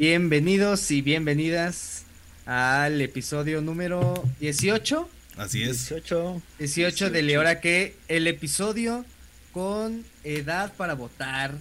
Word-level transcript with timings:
Bienvenidos 0.00 0.90
y 0.92 1.02
bienvenidas 1.02 2.06
al 2.46 3.02
episodio 3.02 3.60
número 3.60 4.26
18. 4.40 5.06
Así 5.36 5.62
es. 5.62 5.90
18. 5.90 6.40
18 6.58 7.10
de 7.10 7.22
Leora 7.22 7.60
que 7.60 7.96
el 8.08 8.26
episodio 8.26 9.04
con 9.52 10.06
edad 10.24 10.72
para 10.72 10.94
votar, 10.94 11.52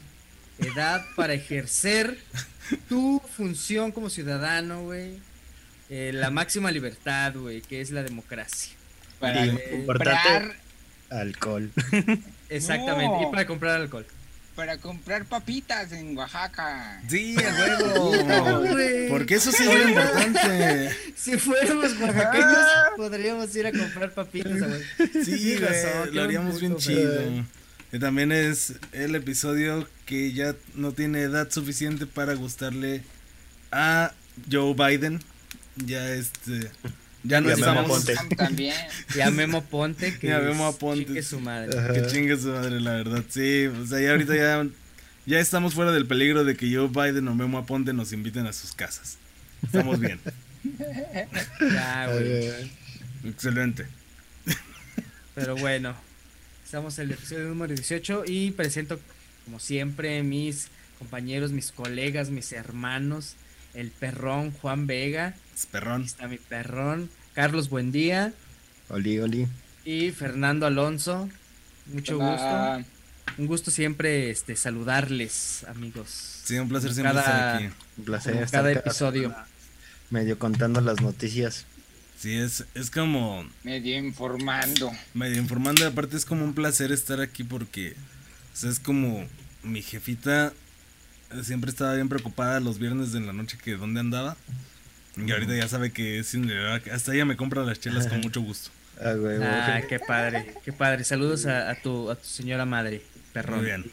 edad 0.57 1.05
para 1.17 1.33
ejercer 1.33 2.17
tu 2.87 3.21
función 3.35 3.91
como 3.91 4.09
ciudadano, 4.09 4.83
güey. 4.83 5.19
Eh, 5.89 6.11
la 6.13 6.29
máxima 6.29 6.71
libertad, 6.71 7.35
güey, 7.35 7.59
que 7.59 7.81
es 7.81 7.91
la 7.91 8.03
democracia. 8.03 8.71
Para 9.19 9.47
comprar 9.85 10.55
alcohol. 11.09 11.69
Exactamente, 12.47 13.17
y 13.21 13.31
para 13.31 13.45
comprar 13.45 13.81
alcohol 13.81 14.05
para 14.59 14.77
comprar 14.77 15.23
papitas 15.23 15.93
en 15.93 16.17
Oaxaca. 16.17 17.01
Sí, 17.07 17.33
a 17.41 17.77
huevo. 17.79 18.11
Porque 19.09 19.35
eso 19.35 19.53
sí 19.53 19.63
es 19.63 19.87
importante. 19.87 20.89
Si 21.15 21.37
fuéramos 21.37 21.97
oaxaqueños, 21.97 22.57
ah. 22.57 22.89
podríamos 22.97 23.55
ir 23.55 23.67
a 23.67 23.71
comprar 23.71 24.13
papitas. 24.13 24.57
Güey. 24.57 25.23
Sí, 25.23 25.57
güey, 25.57 26.11
lo 26.11 26.23
haríamos 26.23 26.59
bien 26.59 26.75
chido. 26.75 27.45
Que 27.89 27.99
también 27.99 28.33
es 28.33 28.73
el 28.91 29.15
episodio 29.15 29.87
que 30.05 30.33
ya 30.33 30.55
no 30.75 30.91
tiene 30.91 31.21
edad 31.21 31.49
suficiente 31.49 32.05
para 32.05 32.33
gustarle 32.33 33.01
a 33.71 34.11
Joe 34.51 34.73
Biden. 34.73 35.21
Ya 35.77 36.05
este 36.09 36.69
ya 37.23 37.41
no 37.41 37.49
estamos. 37.49 37.87
Ponte. 37.87 38.15
También. 38.37 38.75
Y 39.15 39.21
a 39.21 39.31
Memo 39.31 39.63
Ponte, 39.63 40.17
que 40.17 40.27
ya 40.29 40.39
Memo 40.39 40.75
Ponte. 40.77 41.05
chingue 41.05 41.23
su 41.23 41.39
madre. 41.39 41.69
Que 41.93 42.07
chingue 42.07 42.37
su 42.37 42.49
madre, 42.49 42.79
la 42.79 42.91
verdad. 42.91 43.23
Sí, 43.29 43.67
o 43.67 43.85
sea, 43.85 43.99
ya 43.99 44.11
ahorita 44.11 44.35
ya, 44.35 44.67
ya 45.25 45.39
estamos 45.39 45.73
fuera 45.73 45.91
del 45.91 46.05
peligro 46.07 46.43
de 46.43 46.55
que 46.55 46.73
Joe 46.73 46.87
Biden 46.87 47.27
o 47.27 47.35
Memo 47.35 47.65
Ponte 47.65 47.93
nos 47.93 48.13
inviten 48.13 48.47
a 48.47 48.53
sus 48.53 48.73
casas. 48.73 49.17
Estamos 49.63 49.99
bien. 49.99 50.19
ya, 51.59 52.07
güey. 52.11 52.71
Excelente. 53.25 53.85
Pero 55.35 55.55
bueno, 55.55 55.95
estamos 56.65 56.99
en 56.99 57.05
el 57.05 57.11
episodio 57.13 57.47
número 57.47 57.73
18 57.73 58.23
y 58.27 58.51
presento, 58.51 58.99
como 59.45 59.59
siempre, 59.59 60.21
mis 60.23 60.67
compañeros, 60.97 61.51
mis 61.51 61.71
colegas, 61.71 62.29
mis 62.29 62.51
hermanos, 62.51 63.35
el 63.73 63.91
perrón 63.91 64.51
Juan 64.51 64.87
Vega 64.87 65.35
perrón. 65.65 66.03
está 66.03 66.27
mi 66.27 66.37
perrón. 66.37 67.09
Carlos, 67.33 67.69
buen 67.69 67.91
día. 67.91 68.33
Oli, 68.89 69.19
oli. 69.19 69.47
Y 69.85 70.11
Fernando 70.11 70.65
Alonso. 70.65 71.29
Mucho 71.87 72.17
gusto. 72.17 72.85
Un 73.37 73.47
gusto 73.47 73.71
siempre 73.71 74.29
este, 74.29 74.55
saludarles, 74.55 75.63
amigos. 75.67 76.41
Sí, 76.43 76.57
un 76.57 76.67
placer 76.67 76.93
siempre 76.93 77.17
estar 77.17 77.55
aquí. 77.55 77.69
Un 77.97 78.05
placer. 78.05 78.47
Cada 78.51 78.71
episodio. 78.71 79.35
Medio 80.09 80.37
contando 80.39 80.81
las 80.81 81.01
noticias. 81.01 81.65
Sí, 82.17 82.35
es, 82.35 82.65
es 82.73 82.91
como... 82.91 83.47
Medio 83.63 83.97
informando. 83.97 84.91
Medio 85.13 85.37
informando 85.37 85.83
y 85.83 85.87
aparte 85.87 86.17
es 86.17 86.25
como 86.25 86.43
un 86.43 86.53
placer 86.53 86.91
estar 86.91 87.21
aquí 87.21 87.43
porque 87.43 87.95
es 88.61 88.79
como 88.79 89.25
mi 89.63 89.81
jefita 89.81 90.51
siempre 91.43 91.71
estaba 91.71 91.95
bien 91.95 92.09
preocupada 92.09 92.59
los 92.59 92.79
viernes 92.79 93.11
de 93.11 93.19
la 93.19 93.33
noche 93.33 93.57
que 93.63 93.75
dónde 93.75 93.99
andaba. 93.99 94.37
Y 95.17 95.31
ahorita 95.31 95.55
ya 95.55 95.67
sabe 95.67 95.91
que 95.91 96.19
es 96.19 96.35
hasta 96.93 97.13
ella 97.13 97.25
me 97.25 97.35
compra 97.35 97.63
las 97.63 97.79
chelas 97.79 98.07
con 98.07 98.21
mucho 98.21 98.41
gusto. 98.41 98.71
Ah, 99.01 99.13
ah 99.77 99.81
qué 99.87 99.97
padre, 99.97 100.53
qué 100.65 100.73
padre. 100.73 101.05
Saludos 101.05 101.45
a, 101.45 101.73
tu, 101.75 102.11
a 102.11 102.15
tu 102.15 102.27
señora 102.27 102.65
madre, 102.65 103.01
perrón. 103.31 103.59
Muy 103.59 103.65
bien. 103.67 103.85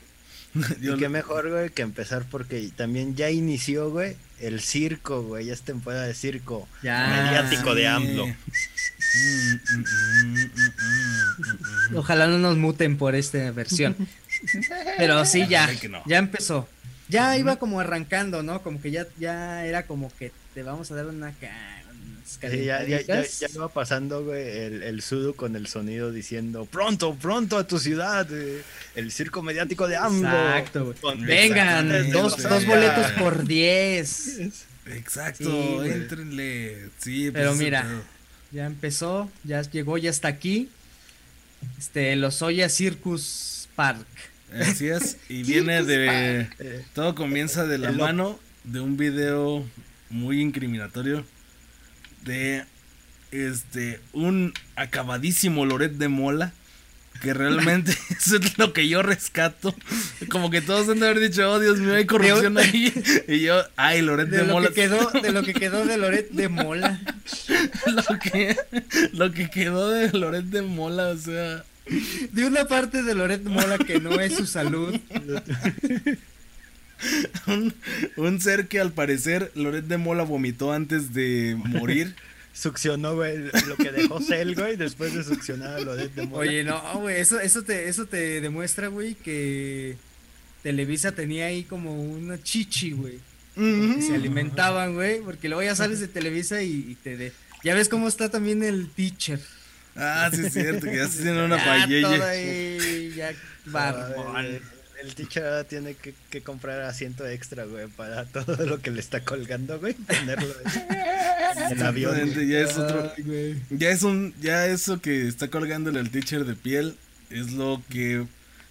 y 0.81 0.97
qué 0.97 1.09
mejor, 1.09 1.51
güey, 1.51 1.71
que 1.71 1.83
empezar 1.83 2.25
porque 2.31 2.71
también 2.75 3.15
ya 3.15 3.31
inició, 3.31 3.91
güey, 3.91 4.17
el 4.41 4.61
circo, 4.61 5.23
güey. 5.23 5.47
Ya 5.47 5.53
es 5.53 5.63
temporada 5.63 6.07
de 6.07 6.15
circo 6.15 6.69
mediático 6.83 7.75
de 7.75 7.87
AMLO. 7.87 8.27
Ojalá 11.95 12.27
no 12.27 12.39
nos 12.39 12.57
muten 12.57 12.97
por 12.97 13.15
esta 13.15 13.51
versión. 13.53 13.97
Pero 14.99 15.25
sí, 15.25 15.47
ya, 15.49 15.71
ya 16.07 16.19
empezó. 16.19 16.69
Ya 17.09 17.37
iba 17.37 17.57
como 17.57 17.81
arrancando, 17.81 18.43
¿no? 18.43 18.63
Como 18.63 18.81
que 18.81 18.91
ya, 18.91 19.07
ya 19.19 19.65
era 19.65 19.87
como 19.87 20.13
que 20.19 20.33
te 20.55 20.63
vamos 20.63 20.91
a 20.91 20.97
dar 20.97 21.07
una... 21.07 21.33
Sí, 22.27 22.65
ya, 22.65 22.85
ya, 22.85 23.01
ya, 23.03 23.25
ya, 23.25 23.49
va 23.59 23.69
pasando, 23.69 24.25
güey, 24.25 24.43
el, 24.43 24.83
el 24.83 25.01
sudo 25.01 25.35
con 25.37 25.55
el 25.55 25.69
sonido 25.69 26.11
diciendo, 26.11 26.67
pronto, 26.67 27.15
pronto 27.15 27.57
a 27.57 27.69
tu 27.69 27.79
ciudad, 27.79 28.27
eh, 28.33 28.63
el 28.97 29.13
circo 29.13 29.43
mediático 29.43 29.87
de 29.87 29.97
AMLO. 29.97 30.29
Exacto, 30.29 30.95
Vengan, 31.21 32.11
dos, 32.11 32.43
dos 32.43 32.67
boletos 32.67 33.13
por 33.13 33.47
diez. 33.47 34.41
Exacto, 34.87 35.85
entrenle. 35.85 36.91
Sí, 36.99 37.31
pues, 37.31 37.43
Pero 37.43 37.55
mira, 37.55 37.87
ya 38.51 38.67
empezó, 38.67 39.31
ya 39.45 39.63
llegó, 39.63 39.97
ya 39.97 40.11
está 40.11 40.27
aquí. 40.27 40.69
Este, 41.79 42.17
los 42.17 42.43
Oya 42.43 42.69
Circus 42.69 43.69
Park. 43.77 44.07
Así 44.53 44.89
es, 44.89 45.19
y 45.29 45.43
viene 45.45 45.83
de. 45.83 46.49
Todo 46.95 47.15
comienza 47.15 47.67
de 47.67 47.79
la 47.79 47.93
mano 47.93 48.39
de 48.65 48.81
un 48.81 48.97
video 48.97 49.65
muy 50.11 50.41
incriminatorio 50.41 51.25
de 52.25 52.65
este 53.31 54.01
un 54.13 54.53
acabadísimo 54.77 55.65
Loret 55.65 55.93
de 55.93 56.09
Mola 56.09 56.53
que 57.21 57.35
realmente 57.35 57.93
eso 58.11 58.37
es 58.37 58.59
lo 58.59 58.73
que 58.73 58.89
yo 58.89 59.03
rescato. 59.03 59.75
Como 60.29 60.51
que 60.51 60.61
todos 60.61 60.89
han 60.89 61.01
de 61.01 61.09
haber 61.09 61.21
dicho, 61.21 61.51
oh 61.51 61.59
Dios 61.59 61.79
mío, 61.79 61.95
hay 61.95 62.07
corrupción 62.07 62.59
ahí. 62.59 62.93
Y 63.29 63.41
yo, 63.41 63.63
ay, 63.77 64.03
Loret 64.03 64.29
de, 64.29 64.45
Mola. 64.45 64.71
quedó, 64.71 65.11
de 65.11 65.33
lo 65.33 65.43
que 65.43 65.55
quedó 65.55 65.85
de 65.85 65.97
Loret 65.97 66.31
de 66.31 66.49
Mola. 66.49 67.01
lo, 67.87 68.19
que, 68.19 68.57
lo 69.13 69.33
que 69.33 69.51
quedó 69.51 69.91
de 69.91 70.13
Loret 70.13 70.45
de 70.45 70.63
Mola, 70.63 71.09
o 71.09 71.17
sea. 71.17 71.65
De 72.33 72.47
una 72.47 72.67
parte 72.67 73.03
de 73.03 73.15
Loret 73.15 73.45
Mola 73.45 73.79
que 73.79 74.01
no 74.01 74.21
es 74.21 74.35
su 74.35 74.47
salud. 74.47 74.99
un, 78.17 78.41
ser 78.41 78.67
que 78.69 78.81
al 78.81 78.93
parecer 78.93 79.53
Loret 79.55 79.85
de 79.85 79.97
Mola 79.97 80.25
vomitó 80.25 80.73
antes 80.73 81.15
de 81.15 81.57
morir. 81.57 82.15
Succionó, 82.53 83.15
güey, 83.15 83.37
lo 83.67 83.77
que 83.77 83.93
dejó 83.93 84.19
Cell, 84.21 84.55
güey, 84.55 84.77
después 84.77 85.15
de 85.15 85.23
succionar 85.23 85.75
a 85.75 85.81
Loret 85.81 86.15
de 86.15 86.27
Mola. 86.27 86.39
Oye, 86.39 86.65
no, 86.65 86.81
güey, 87.01 87.21
eso, 87.21 87.39
eso, 87.39 87.63
te, 87.63 87.89
eso 87.89 88.07
te 88.07 88.41
demuestra, 88.41 88.89
güey, 88.89 89.15
que 89.15 89.97
Televisa 90.63 91.13
tenía 91.13 91.47
ahí 91.47 91.65
como 91.65 92.03
una 92.03 92.43
chichi, 92.43 92.93
güey. 92.93 93.21
se 93.55 94.15
alimentaban, 94.15 94.95
güey, 94.95 95.21
porque 95.21 95.49
luego 95.49 95.63
ya 95.63 95.77
sales 95.77 96.01
de 96.01 96.09
Televisa 96.09 96.63
y, 96.63 96.97
te 97.03 97.17
de... 97.17 97.33
Ya 97.63 97.75
ves 97.75 97.89
cómo 97.89 98.09
está 98.09 98.31
también 98.31 98.63
el 98.63 98.89
teacher. 98.89 99.41
Ah, 99.97 100.31
sí 100.33 100.43
es 100.47 100.53
cierto, 100.53 100.87
que 100.87 100.97
ya 100.97 101.09
se 101.09 101.23
tiene 101.23 101.45
una 101.45 101.57
paella. 101.57 102.37
Ya 103.15 103.33
barbón. 103.67 104.61
El 105.01 105.15
teacher 105.15 105.65
tiene 105.65 105.95
que, 105.95 106.41
comprar 106.41 106.81
asiento 106.81 107.29
extra, 107.29 107.65
güey, 107.65 107.87
para 107.87 108.25
todo 108.25 108.65
lo 108.67 108.81
que 108.81 108.91
le 108.91 109.01
está 109.01 109.21
colgando, 109.21 109.79
güey, 109.79 109.95
tenerlo 109.95 110.55
en 110.65 111.79
el 111.79 111.87
avión. 111.87 112.49
Ya 112.49 112.61
es 112.61 112.77
otro, 112.79 113.13
ya 113.71 113.91
es 113.91 114.03
un, 114.03 114.35
ya 114.41 114.67
eso 114.67 115.01
que 115.01 115.29
está 115.29 115.49
colgándole 115.49 116.01
al 116.01 116.11
teacher 116.11 116.45
de 116.45 116.55
piel 116.55 116.97
es 117.31 117.53
lo 117.53 117.83
que, 117.91 118.27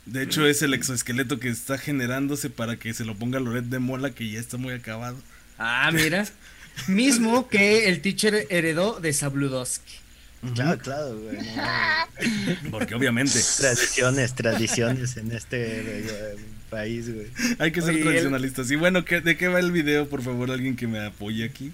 de 0.07 0.23
hecho, 0.23 0.47
es 0.47 0.61
el 0.63 0.73
exoesqueleto 0.73 1.39
que 1.39 1.49
está 1.49 1.77
generándose 1.77 2.49
para 2.49 2.77
que 2.77 2.93
se 2.93 3.05
lo 3.05 3.15
ponga 3.15 3.39
Loret 3.39 3.65
de 3.65 3.79
Mola, 3.79 4.09
que 4.11 4.29
ya 4.29 4.39
está 4.39 4.57
muy 4.57 4.73
acabado. 4.73 5.17
Ah, 5.57 5.91
mira. 5.93 6.25
Mismo 6.87 7.47
que 7.47 7.87
el 7.87 8.01
teacher 8.01 8.47
heredó 8.49 8.99
de 8.99 9.13
Sabludowski. 9.13 10.04
Ya, 10.53 10.78
claro, 10.78 11.18
güey. 11.19 11.38
Porque 12.72 12.96
obviamente. 12.96 13.40
Tradiciones, 13.57 14.35
tradiciones 14.35 15.18
en 15.18 15.31
este 15.31 16.00
eh, 16.00 16.35
país, 16.69 17.13
güey. 17.13 17.28
Hay 17.59 17.72
que 17.72 17.81
ser 17.81 18.00
tradicionalistas. 18.01 18.69
Y 18.69 18.75
bueno, 18.75 19.01
¿de 19.01 19.38
qué 19.38 19.47
va 19.47 19.59
el 19.59 19.72
video? 19.72 20.07
Por 20.07 20.22
favor, 20.22 20.51
alguien 20.51 20.75
que 20.75 20.88
me 20.88 21.03
apoye 21.03 21.43
aquí. 21.43 21.72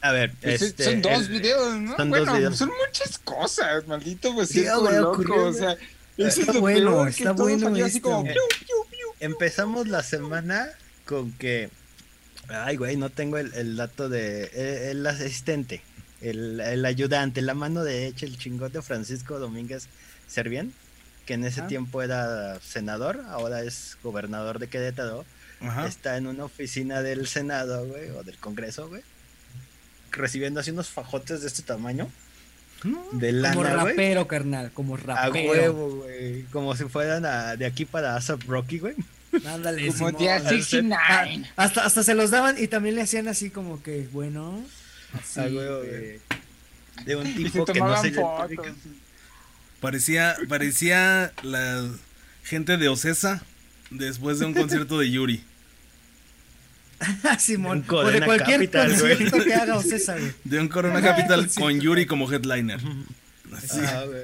A 0.00 0.10
ver, 0.10 0.32
este, 0.42 0.82
son 0.82 1.00
dos 1.00 1.28
videos, 1.28 1.80
¿no? 1.80 1.94
bueno, 2.06 2.52
son 2.56 2.72
muchas 2.86 3.18
cosas, 3.18 3.86
maldito 3.86 4.34
pues 4.34 4.48
sí, 4.48 4.64
loco, 4.64 5.44
o 5.44 5.52
sea, 5.52 5.76
está 6.16 6.58
bueno, 6.58 7.06
está 7.06 7.30
bueno. 7.30 7.72
Así 7.84 8.00
como, 8.00 8.24
Empezamos 9.20 9.86
la 9.86 10.02
semana 10.02 10.66
con 11.04 11.30
que, 11.30 11.70
ay, 12.48 12.76
güey, 12.76 12.96
no 12.96 13.10
tengo 13.10 13.38
el, 13.38 13.54
el 13.54 13.76
dato 13.76 14.08
de 14.08 14.50
eh, 14.52 14.90
el 14.90 15.06
asistente 15.06 15.82
el, 16.22 16.84
ayudante, 16.84 17.42
la 17.42 17.54
mano 17.54 17.84
derecha, 17.84 18.26
el 18.26 18.38
chingote 18.38 18.82
Francisco 18.82 19.38
Domínguez 19.38 19.88
Servién, 20.26 20.72
que 21.26 21.34
en 21.34 21.44
ese 21.44 21.62
tiempo 21.62 22.02
era 22.02 22.58
senador, 22.60 23.24
ahora 23.28 23.62
es 23.62 23.98
gobernador 24.02 24.58
de 24.58 24.68
Querétaro, 24.68 25.24
está 25.86 26.16
en 26.16 26.26
una 26.26 26.44
oficina 26.44 27.02
del 27.02 27.26
Senado, 27.26 27.86
güey, 27.86 28.10
o 28.10 28.22
del 28.22 28.38
Congreso, 28.38 28.88
güey, 28.88 29.02
recibiendo 30.10 30.60
así 30.60 30.70
unos 30.70 30.88
fajotes 30.88 31.42
de 31.42 31.48
este 31.48 31.62
tamaño. 31.62 32.10
De 33.12 33.30
lana, 33.30 33.54
como 33.54 33.64
rapero, 33.64 34.26
carnal, 34.26 34.72
como 34.72 34.96
rapero. 34.96 35.50
A 35.50 35.50
huevo, 35.50 35.90
güey. 36.02 36.42
Como 36.44 36.74
si 36.74 36.84
fueran 36.84 37.22
de 37.56 37.64
aquí 37.64 37.84
para 37.84 38.16
ASAP 38.16 38.42
Rocky, 38.48 38.80
güey. 38.80 38.96
Ándale, 39.46 39.86
Como 39.92 40.10
día 40.12 40.40
69. 40.40 41.50
Hasta, 41.56 41.84
hasta 41.84 42.02
se 42.02 42.14
los 42.14 42.30
daban 42.30 42.56
y 42.58 42.66
también 42.66 42.96
le 42.96 43.02
hacían 43.02 43.28
así 43.28 43.50
como 43.50 43.82
que, 43.82 44.08
bueno. 44.12 44.64
Así, 45.12 45.40
Ah, 45.40 45.48
güey, 45.48 45.68
güey. 45.68 46.20
De 47.06 47.16
un 47.16 47.34
tipo 47.34 47.64
que 47.64 47.80
no 47.80 48.00
se 48.00 48.08
identifica. 48.08 48.74
Parecía, 49.80 50.36
parecía 50.48 51.32
la 51.42 51.90
gente 52.44 52.76
de 52.76 52.88
Ocesa 52.88 53.42
después 53.90 54.38
de 54.38 54.46
un 54.46 54.54
concierto 54.54 54.98
de 54.98 55.10
Yuri. 55.10 55.42
Simón. 57.38 57.84
Un 57.88 57.94
O 57.96 58.04
de 58.10 58.22
cualquier 58.22 58.58
Capital, 58.70 58.96
güey. 59.00 59.10
concierto 59.16 59.44
que 59.44 59.54
haga 59.54 59.76
Ocesa, 59.76 60.16
güey. 60.18 60.32
De 60.44 60.60
un 60.60 60.68
Corona 60.68 61.00
Capital 61.02 61.48
con 61.58 61.80
Yuri 61.80 62.06
como 62.06 62.30
headliner. 62.32 62.78
Así. 63.52 63.80
Ah, 63.84 64.04
güey. 64.06 64.22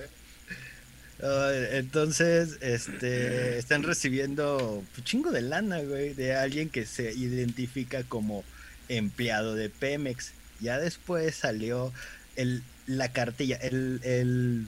Entonces, 1.73 2.59
este, 2.61 3.59
están 3.59 3.83
recibiendo 3.83 4.85
un 4.97 5.05
chingo 5.05 5.33
de 5.33 5.43
lana, 5.43 5.81
güey, 5.81 6.15
de 6.15 6.37
alguien 6.37 6.69
que 6.69 6.87
se 6.87 7.13
identifica 7.13 8.05
como 8.05 8.45
empleado 8.89 9.57
de 9.57 9.69
Pemex. 9.69 10.33
Ya 10.61 10.79
después 10.79 11.35
salió 11.37 11.93
el, 12.37 12.63
la 12.87 13.13
cartilla, 13.13 13.57
el, 13.57 14.01
el, 14.03 14.67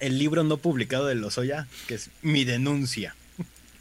el 0.00 0.18
libro 0.18 0.44
no 0.44 0.56
publicado 0.58 1.06
de 1.06 1.14
Lozoya, 1.14 1.66
que 1.86 1.94
es 1.94 2.10
Mi 2.22 2.44
denuncia. 2.44 3.14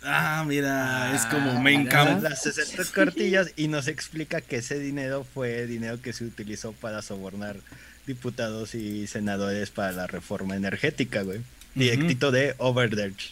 Ah, 0.03 0.45
mira, 0.47 1.13
es 1.15 1.25
como 1.25 1.51
Ah, 1.51 1.59
main 1.59 1.81
mira. 1.83 1.91
camp. 1.91 2.23
Las 2.23 2.43
60 2.43 2.85
cartillas 2.91 3.51
y 3.57 3.67
nos 3.67 3.87
explica 3.87 4.41
que 4.41 4.57
ese 4.57 4.79
dinero 4.79 5.25
fue 5.33 5.65
dinero 5.65 6.01
que 6.01 6.13
se 6.13 6.23
utilizó 6.23 6.71
para 6.71 7.01
sobornar 7.01 7.57
diputados 8.05 8.73
y 8.75 9.05
senadores 9.07 9.69
para 9.71 9.91
la 9.91 10.07
reforma 10.07 10.55
energética, 10.55 11.23
güey. 11.23 11.41
Directito 11.75 12.31
de 12.31 12.55
Overdurge. 12.57 13.31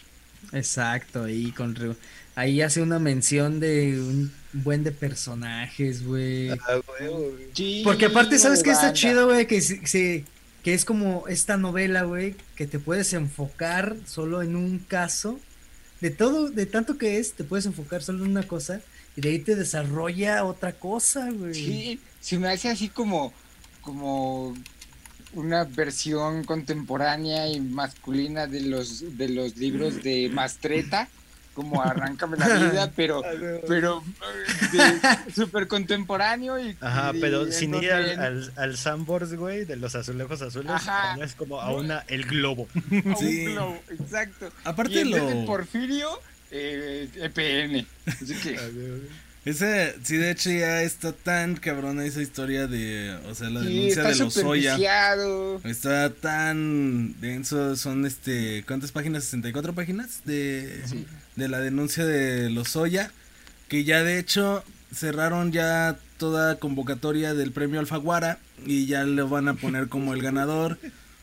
Exacto, 0.52 1.24
ahí 1.24 1.50
con 1.52 1.74
ahí 2.36 2.62
hace 2.62 2.80
una 2.82 3.00
mención 3.00 3.58
de 3.58 3.98
un 4.00 4.32
buen 4.52 4.84
de 4.84 4.92
personajes, 4.92 6.06
güey. 6.06 6.50
Ah, 6.50 6.80
güey, 6.86 7.10
güey. 7.12 7.46
Sí, 7.52 7.80
Porque 7.84 8.06
aparte, 8.06 8.38
¿sabes 8.38 8.62
qué 8.62 8.70
está 8.70 8.92
chido, 8.92 9.26
güey? 9.26 9.46
Que, 9.48 9.60
se- 9.60 9.84
se- 9.86 10.24
que 10.62 10.72
es 10.74 10.84
como 10.84 11.26
esta 11.28 11.56
novela, 11.56 12.02
güey, 12.04 12.36
que 12.54 12.66
te 12.66 12.78
puedes 12.78 13.12
enfocar 13.12 13.96
solo 14.06 14.42
en 14.42 14.54
un 14.56 14.78
caso. 14.78 15.40
De 16.00 16.10
todo, 16.10 16.50
de 16.50 16.66
tanto 16.66 16.98
que 16.98 17.18
es, 17.18 17.32
te 17.32 17.42
puedes 17.44 17.64
enfocar 17.66 18.02
solo 18.02 18.24
en 18.24 18.30
una 18.32 18.42
cosa 18.42 18.80
y 19.16 19.22
de 19.22 19.30
ahí 19.30 19.38
te 19.38 19.56
desarrolla 19.56 20.44
otra 20.44 20.72
cosa, 20.72 21.30
güey. 21.30 21.54
Sí, 21.54 22.00
se 22.20 22.38
me 22.38 22.48
hace 22.48 22.68
así 22.68 22.88
como, 22.90 23.32
como 23.80 24.54
una 25.32 25.64
versión 25.64 26.44
contemporánea 26.44 27.48
y 27.48 27.60
masculina 27.60 28.46
de 28.46 28.60
los 28.60 29.16
de 29.16 29.28
los 29.30 29.56
libros 29.56 30.02
de 30.02 30.28
Mastreta, 30.30 31.08
como 31.56 31.82
Arráncame 31.82 32.36
la 32.36 32.46
vida, 32.46 32.92
pero 32.96 33.22
pero 33.66 34.04
eh, 34.74 35.00
súper 35.34 35.66
contemporáneo 35.66 36.58
y 36.60 36.76
Ajá, 36.80 37.12
y 37.14 37.20
pero 37.20 37.50
sin 37.50 37.74
ir 37.74 37.90
al, 37.92 38.20
al, 38.20 38.52
al 38.56 39.36
güey, 39.36 39.64
de 39.64 39.76
los 39.76 39.94
azulejos 39.96 40.42
azules, 40.42 40.70
Ajá. 40.70 41.16
es 41.24 41.34
como 41.34 41.60
a 41.60 41.72
una 41.72 42.04
el 42.08 42.24
globo. 42.26 42.68
a 42.74 42.94
un 43.08 43.16
Sí. 43.16 43.46
globo, 43.46 43.78
exacto. 43.90 44.52
Aparte 44.64 44.94
y 44.94 44.98
en 44.98 45.10
vez 45.10 45.22
lo- 45.22 45.28
de 45.30 45.46
Porfirio, 45.46 46.08
eh, 46.50 47.08
EPN. 47.16 47.86
Así 48.06 48.34
que 48.34 48.56
Ese, 49.46 49.94
sí, 50.02 50.16
de 50.16 50.32
hecho 50.32 50.50
ya 50.50 50.82
está 50.82 51.12
tan 51.12 51.54
cabrona 51.54 52.04
esa 52.04 52.20
historia 52.20 52.66
de, 52.66 53.16
o 53.30 53.34
sea, 53.36 53.48
la 53.48 53.60
sí, 53.60 53.68
denuncia 53.68 54.02
de 54.02 54.16
los 54.16 54.34
Soya. 54.34 54.76
Está 55.62 56.10
tan 56.10 57.14
denso, 57.20 57.76
son 57.76 58.06
este, 58.06 58.64
¿cuántas 58.66 58.90
páginas? 58.90 59.22
64 59.22 59.72
páginas 59.72 60.22
de, 60.24 60.82
Sí. 60.86 61.06
De 61.36 61.48
la 61.48 61.60
denuncia 61.60 62.04
de 62.04 62.50
los 62.50 62.70
Soya, 62.70 63.10
que 63.68 63.84
ya 63.84 64.02
de 64.02 64.18
hecho 64.18 64.64
cerraron 64.94 65.52
ya 65.52 65.96
toda 66.18 66.58
convocatoria 66.58 67.34
del 67.34 67.52
premio 67.52 67.78
Alfaguara 67.80 68.38
y 68.64 68.86
ya 68.86 69.04
le 69.04 69.22
van 69.22 69.48
a 69.48 69.54
poner 69.54 69.88
como 69.88 70.14
el 70.14 70.22
ganador. 70.22 70.78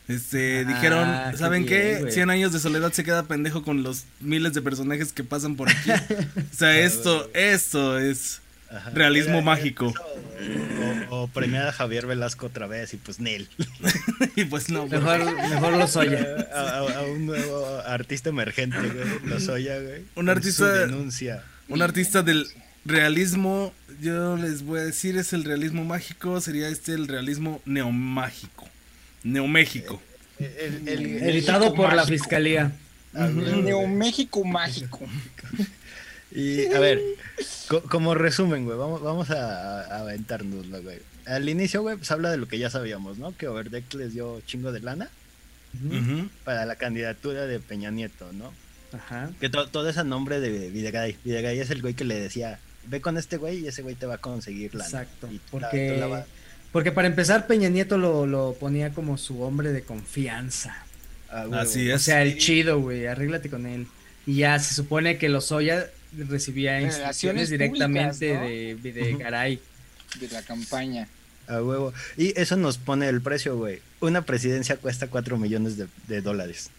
Este, 0.08 0.60
Ah, 0.60 0.64
dijeron, 0.74 1.38
¿saben 1.38 1.66
bien, 1.66 1.82
qué? 1.96 2.00
güey. 2.02 2.12
100 2.14 2.30
años 2.30 2.52
de 2.54 2.60
soledad 2.60 2.92
se 2.92 3.04
queda 3.06 3.24
pendejo 3.24 3.64
con 3.64 3.84
los 3.84 4.04
miles 4.20 4.54
de 4.54 4.62
personajes 4.62 5.14
que 5.14 5.24
pasan 5.24 5.56
por 5.56 5.70
aquí. 5.70 5.92
o 5.92 6.56
sea, 6.56 6.78
esto, 6.82 7.30
esto 7.34 7.98
es 7.98 8.42
Ajá. 8.76 8.90
realismo 8.92 9.36
Era- 9.36 9.42
mágico. 9.42 9.94
O, 11.10 11.24
o 11.24 11.28
premiar 11.28 11.68
a 11.68 11.72
Javier 11.72 12.06
Velasco 12.06 12.48
otra 12.48 12.68
vez 12.68 12.94
y 12.94 12.98
pues 12.98 13.20
Nel. 13.20 13.48
y 14.36 14.44
pues 14.46 14.70
no, 14.70 14.88
güey. 14.88 15.00
Mejor, 15.00 15.26
mejor 15.50 15.74
los 15.78 15.96
oye. 15.96 16.18
A, 16.54 16.60
a- 16.60 16.98
a 17.00 17.02
un 17.04 17.26
nuevo 17.28 17.66
artista 17.86 18.30
emergente, 18.30 18.78
güey. 18.78 19.06
Los 19.26 19.48
Oya, 19.48 19.80
güey. 19.80 20.04
Un 20.16 20.28
artista- 20.30 20.66
su 20.66 20.80
denuncia. 20.92 21.44
Un 21.70 21.82
artista 21.82 22.24
del 22.24 22.46
realismo, 22.84 23.74
yo 24.02 24.36
les 24.36 24.64
voy 24.64 24.80
a 24.82 24.84
decir, 24.84 25.18
es 25.18 25.32
el 25.32 25.46
realismo 25.46 25.86
mágico, 25.86 26.42
sería 26.42 26.68
este 26.68 26.94
el 26.94 27.08
realismo 27.08 27.62
neomágico. 27.66 28.68
Neoméxico. 29.24 30.02
El- 30.40 30.88
el- 30.90 31.24
Editado 31.24 31.74
por 31.74 31.94
la 31.94 32.06
fiscalía. 32.06 32.72
Ah, 33.14 33.28
güey, 33.28 33.50
güey. 33.52 33.62
Neo 33.62 33.88
México 33.88 34.44
mágico. 34.44 35.00
Y 36.36 36.66
a 36.74 36.80
ver, 36.80 37.02
co- 37.68 37.84
como 37.84 38.16
resumen, 38.16 38.66
güey, 38.66 38.78
vamos, 38.78 39.02
vamos 39.02 39.30
a, 39.30 39.82
a 40.00 40.04
güey. 40.04 41.00
Al 41.26 41.48
inicio, 41.48 41.82
güey, 41.82 41.96
pues 41.98 42.12
habla 42.12 42.32
de 42.32 42.38
lo 42.38 42.48
que 42.48 42.58
ya 42.60 42.70
sabíamos, 42.70 43.18
¿no? 43.18 43.36
Que 43.38 43.48
Overdeck 43.48 43.94
les 43.94 44.14
dio 44.14 44.42
chingo 44.46 44.72
de 44.72 44.80
lana 44.82 45.10
Ujú. 45.86 46.30
para 46.44 46.66
la 46.66 46.76
candidatura 46.76 47.46
de 47.46 47.60
Peña 47.60 47.92
Nieto, 47.92 48.32
¿no? 48.34 48.54
Ajá. 48.94 49.32
Que 49.40 49.50
to- 49.50 49.68
todo 49.70 49.90
es 49.90 49.98
a 49.98 50.04
nombre 50.04 50.40
de 50.40 50.70
Videgaray. 50.70 51.18
Videgaray 51.24 51.60
es 51.60 51.70
el 51.72 51.82
güey 51.82 51.94
que 51.94 52.04
le 52.04 52.20
decía, 52.20 52.60
ve 52.88 53.00
con 53.02 53.18
este 53.18 53.38
güey 53.38 53.60
y 53.60 53.68
ese 53.68 53.82
güey 53.82 53.96
te 53.96 54.06
va 54.06 54.16
a 54.16 54.20
conseguir 54.20 54.74
lana. 54.76 54.86
Exacto. 54.86 55.28
Y 55.32 55.36
la- 55.36 55.42
Porque, 55.52 55.92
tú 55.94 56.00
la 56.00 56.08
va- 56.08 56.26
porque 56.72 56.92
para 56.92 57.08
empezar, 57.08 57.48
Peña 57.48 57.70
Nieto 57.70 57.98
lo, 57.98 58.26
lo 58.26 58.54
ponía 58.60 58.92
como 58.94 59.18
su 59.18 59.42
hombre 59.42 59.72
de 59.72 59.84
confianza. 59.84 60.76
ah, 61.30 61.46
güey, 61.46 61.60
Así 61.60 61.80
güey. 61.82 61.92
O 61.92 61.96
es. 61.96 62.02
sea, 62.04 62.22
el 62.22 62.38
chido, 62.38 62.80
güey, 62.82 63.08
arréglate 63.08 63.50
con 63.50 63.66
él. 63.66 63.88
Y 64.26 64.36
ya 64.38 64.58
se 64.60 64.74
supone 64.76 65.18
que 65.18 65.30
Lozoya 65.30 65.88
recibía 66.18 66.82
instrucciones 66.82 67.50
Relaciones 67.50 67.50
directamente 67.50 68.36
públicas, 68.36 68.84
de, 68.84 68.92
de 68.92 69.18
Garay. 69.18 69.60
de 70.20 70.28
la 70.30 70.42
campaña. 70.44 71.08
A 71.48 71.62
huevo. 71.62 71.94
Y 72.18 72.40
eso 72.40 72.56
nos 72.56 72.78
pone 72.78 73.10
el 73.10 73.22
precio, 73.22 73.58
güey. 73.58 73.82
Una 74.00 74.22
presidencia 74.22 74.78
cuesta 74.78 75.08
4 75.08 75.38
millones 75.38 75.76
de, 75.78 75.88
de 76.08 76.22
dólares. 76.22 76.70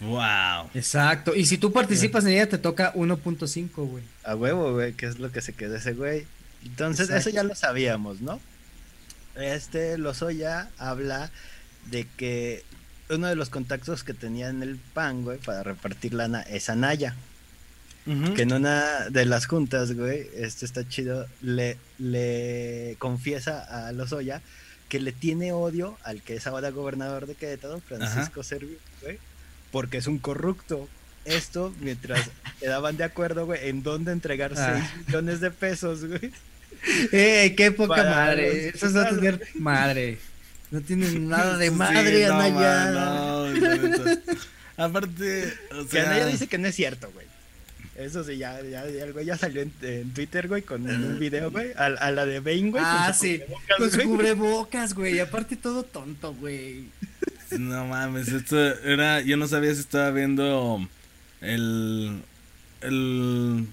Wow. 0.00 0.70
Exacto. 0.74 1.34
Y 1.36 1.46
si 1.46 1.58
tú 1.58 1.72
participas 1.72 2.24
en 2.24 2.30
ella, 2.32 2.48
te 2.48 2.58
toca 2.58 2.92
1.5, 2.94 3.68
güey. 3.74 4.02
A 4.24 4.34
huevo, 4.34 4.72
güey, 4.72 4.94
que 4.94 5.06
es 5.06 5.18
lo 5.18 5.30
que 5.30 5.42
se 5.42 5.52
quedó 5.52 5.76
ese 5.76 5.92
güey. 5.92 6.26
Entonces, 6.64 7.08
Exacto. 7.08 7.28
eso 7.28 7.36
ya 7.36 7.42
lo 7.44 7.54
sabíamos, 7.54 8.20
¿no? 8.20 8.40
Este 9.36 9.96
Lozoya 9.98 10.68
habla 10.78 11.30
de 11.90 12.06
que 12.16 12.64
uno 13.10 13.28
de 13.28 13.36
los 13.36 13.50
contactos 13.50 14.04
que 14.04 14.14
tenía 14.14 14.48
en 14.48 14.62
el 14.62 14.76
PAN, 14.76 15.22
güey, 15.22 15.38
para 15.38 15.62
repartir 15.62 16.14
lana 16.14 16.42
es 16.42 16.68
Anaya. 16.68 17.14
Que 18.34 18.42
en 18.42 18.52
una 18.52 19.08
de 19.10 19.24
las 19.24 19.46
juntas, 19.46 19.92
güey, 19.92 20.26
este 20.34 20.64
está 20.66 20.88
chido, 20.88 21.26
le, 21.42 21.76
le 21.98 22.96
confiesa 22.98 23.60
a 23.88 23.92
Lozoya 23.92 24.40
que 24.88 24.98
le 24.98 25.12
tiene 25.12 25.52
odio 25.52 25.96
al 26.02 26.20
que 26.22 26.34
es 26.34 26.46
ahora 26.48 26.70
gobernador 26.70 27.26
de 27.26 27.34
Querétaro, 27.36 27.80
Francisco 27.86 28.42
Servio, 28.42 28.76
güey, 29.02 29.18
porque 29.70 29.98
es 29.98 30.06
un 30.08 30.18
corrupto. 30.18 30.88
Esto 31.24 31.72
mientras 31.80 32.28
quedaban 32.60 32.96
de 32.96 33.04
acuerdo, 33.04 33.46
güey, 33.46 33.68
en 33.68 33.82
dónde 33.84 34.10
entregar 34.10 34.54
Ah. 34.56 34.80
6 34.96 35.06
millones 35.06 35.40
de 35.40 35.50
pesos, 35.52 36.04
güey. 36.06 36.32
¡Eh, 37.12 37.54
qué 37.56 37.70
poca 37.70 37.96
Para 37.96 38.10
madre! 38.10 38.68
Eso 38.70 38.86
es 38.86 38.92
no 38.94 39.06
tener 39.06 39.46
madre. 39.54 40.18
No 40.72 40.80
tienen 40.80 41.28
nada 41.28 41.58
de 41.58 41.66
Sí, 41.68 41.74
madre, 41.74 42.26
no, 42.26 42.34
Anaya. 42.40 42.90
man, 42.92 43.90
no. 43.90 44.84
Aparte, 44.84 45.52
o 45.78 45.86
Que 45.86 46.00
Anaya 46.00 46.26
dice 46.26 46.46
que 46.48 46.58
no 46.58 46.66
es 46.68 46.74
cierto, 46.74 47.10
güey. 47.12 47.26
Eso 48.00 48.24
sí, 48.24 48.36
ya, 48.38 48.60
ya, 48.62 48.86
ya, 48.88 49.04
el 49.04 49.12
güey 49.12 49.26
ya 49.26 49.36
salió 49.36 49.62
en, 49.62 49.72
en 49.82 50.12
Twitter, 50.14 50.48
güey, 50.48 50.62
con 50.62 50.82
un 50.88 51.18
video, 51.18 51.50
güey, 51.50 51.72
a, 51.76 51.86
a 51.86 52.10
la 52.10 52.26
de 52.26 52.40
Bane, 52.40 52.70
güey. 52.70 52.82
Ah, 52.84 53.06
con 53.06 53.14
sí. 53.14 53.38
cubrebocas, 53.40 53.76
Con 53.78 53.90
su 53.90 53.96
güey. 53.96 54.06
cubrebocas, 54.08 54.94
güey. 54.94 55.14
y 55.16 55.18
Aparte 55.20 55.56
todo 55.56 55.82
tonto, 55.82 56.34
güey. 56.34 56.86
no 57.58 57.86
mames, 57.86 58.28
esto 58.28 58.58
era, 58.84 59.20
yo 59.22 59.36
no 59.36 59.46
sabía 59.48 59.74
si 59.74 59.80
estaba 59.80 60.10
viendo 60.12 60.86
el, 61.40 62.22
el, 62.80 63.66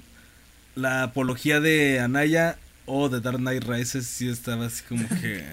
la 0.75 1.03
apología 1.03 1.60
de 1.60 2.00
Anaya 2.00 2.57
o 2.86 3.10
de 3.10 3.19
Dark 3.22 3.38
Knight 3.38 3.63
Rises, 3.65 4.07
sí 4.07 4.29
estaba 4.29 4.65
así 4.67 4.81
como 4.88 5.07
que, 5.22 5.43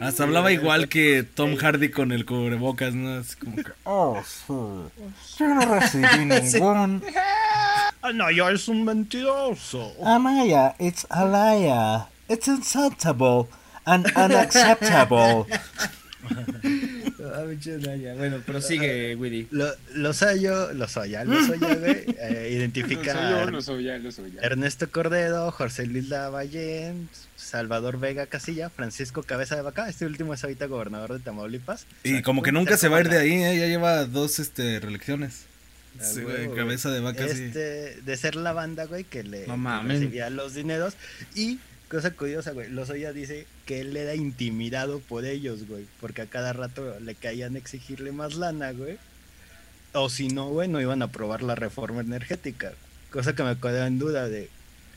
hasta 0.00 0.24
hablaba 0.24 0.52
igual 0.52 0.88
que 0.88 1.22
Tom 1.22 1.56
Hardy 1.56 1.90
con 1.90 2.12
el 2.12 2.24
cubrebocas, 2.26 2.94
¿no? 2.94 3.14
Así 3.18 3.36
como 3.36 3.56
que, 3.56 3.70
Oh, 3.84 4.22
sí. 4.24 5.38
Yo 5.38 5.48
no 5.48 5.74
recibí 5.78 6.04
ningún. 6.26 7.02
Anaya 8.00 8.50
es 8.50 8.68
un 8.68 8.84
mentiroso. 8.84 9.92
Amaya, 10.04 10.74
it's 10.78 11.06
a 11.10 11.24
liar. 11.24 12.06
It's 12.28 12.48
insultable 12.48 13.48
and 13.84 14.06
unacceptable. 14.16 15.46
Ah, 17.34 17.44
bueno, 18.16 18.40
prosigue, 18.44 19.16
Willy. 19.16 19.48
Lo, 19.50 19.66
Losayo, 19.94 20.72
Lozoya, 20.72 21.24
Lozoya, 21.24 21.74
güey, 21.74 22.04
eh, 22.18 22.50
identifica 22.52 23.46
Lozoya, 23.46 24.00
Ernesto 24.40 24.90
Cordero, 24.90 25.50
José 25.50 25.86
Luis 25.86 26.08
Lavallén, 26.08 27.08
Salvador 27.36 27.98
Vega 27.98 28.26
Casilla, 28.26 28.70
Francisco 28.70 29.22
Cabeza 29.22 29.56
de 29.56 29.62
Vaca, 29.62 29.88
este 29.88 30.04
último 30.06 30.34
es 30.34 30.42
ahorita 30.44 30.66
gobernador 30.66 31.12
de 31.14 31.20
Tamaulipas. 31.20 31.86
Y 32.04 32.22
como 32.22 32.42
que 32.42 32.52
nunca 32.52 32.76
se 32.76 32.88
va 32.88 32.98
a 32.98 33.00
ir 33.00 33.08
de 33.08 33.18
ahí, 33.18 33.32
¿eh? 33.32 33.58
ya 33.58 33.66
lleva 33.66 34.04
dos 34.04 34.38
este, 34.38 34.80
reelecciones. 34.80 35.46
Sí, 36.00 36.22
cabeza 36.56 36.90
de 36.90 37.00
vaca, 37.00 37.24
este, 37.26 38.00
De 38.00 38.16
ser 38.16 38.36
la 38.36 38.52
banda, 38.52 38.86
güey, 38.86 39.04
que 39.04 39.22
le 39.22 39.46
recibía 39.86 40.30
los 40.30 40.54
dineros. 40.54 40.94
Y, 41.34 41.58
cosa 41.88 42.10
curiosa, 42.12 42.52
güey, 42.52 42.70
Lozoya 42.70 43.12
dice 43.12 43.46
que 43.66 43.80
él 43.80 43.96
era 43.96 44.14
intimidado 44.14 45.00
por 45.00 45.24
ellos, 45.24 45.66
güey, 45.66 45.86
porque 46.00 46.22
a 46.22 46.26
cada 46.26 46.52
rato 46.52 46.98
le 47.00 47.14
caían 47.14 47.56
exigirle 47.56 48.12
más 48.12 48.34
lana, 48.34 48.72
güey. 48.72 48.98
O 49.92 50.08
si 50.08 50.28
no, 50.28 50.48
güey, 50.48 50.68
no 50.68 50.80
iban 50.80 51.02
a 51.02 51.06
aprobar 51.06 51.42
la 51.42 51.54
reforma 51.54 52.00
energética. 52.00 52.72
Cosa 53.10 53.34
que 53.34 53.42
me 53.42 53.56
quedó 53.58 53.84
en 53.84 53.98
duda 53.98 54.26
de, 54.28 54.48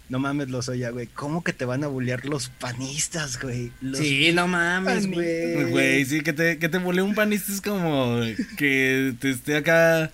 no 0.08 0.20
mames, 0.20 0.50
Lozoya, 0.50 0.92
güey. 0.92 1.08
¿Cómo 1.08 1.44
que 1.44 1.52
te 1.52 1.66
van 1.66 1.84
a 1.84 1.88
bullear 1.88 2.25
los 2.25 2.50
panistas, 2.50 3.42
güey? 3.42 3.72
sí, 3.96 4.32
no 4.34 4.48
mames, 4.48 5.08
güey. 5.08 5.72
Güey, 5.72 6.06
sí, 6.06 6.22
que 6.22 6.32
te, 6.32 6.60
que 6.60 6.70
te 6.70 6.78
un 6.78 7.16
panista 7.16 7.52
es 7.52 7.60
como 7.60 8.22
que 8.58 9.16
te 9.20 9.32
esté 9.32 9.58
acá 9.58 10.12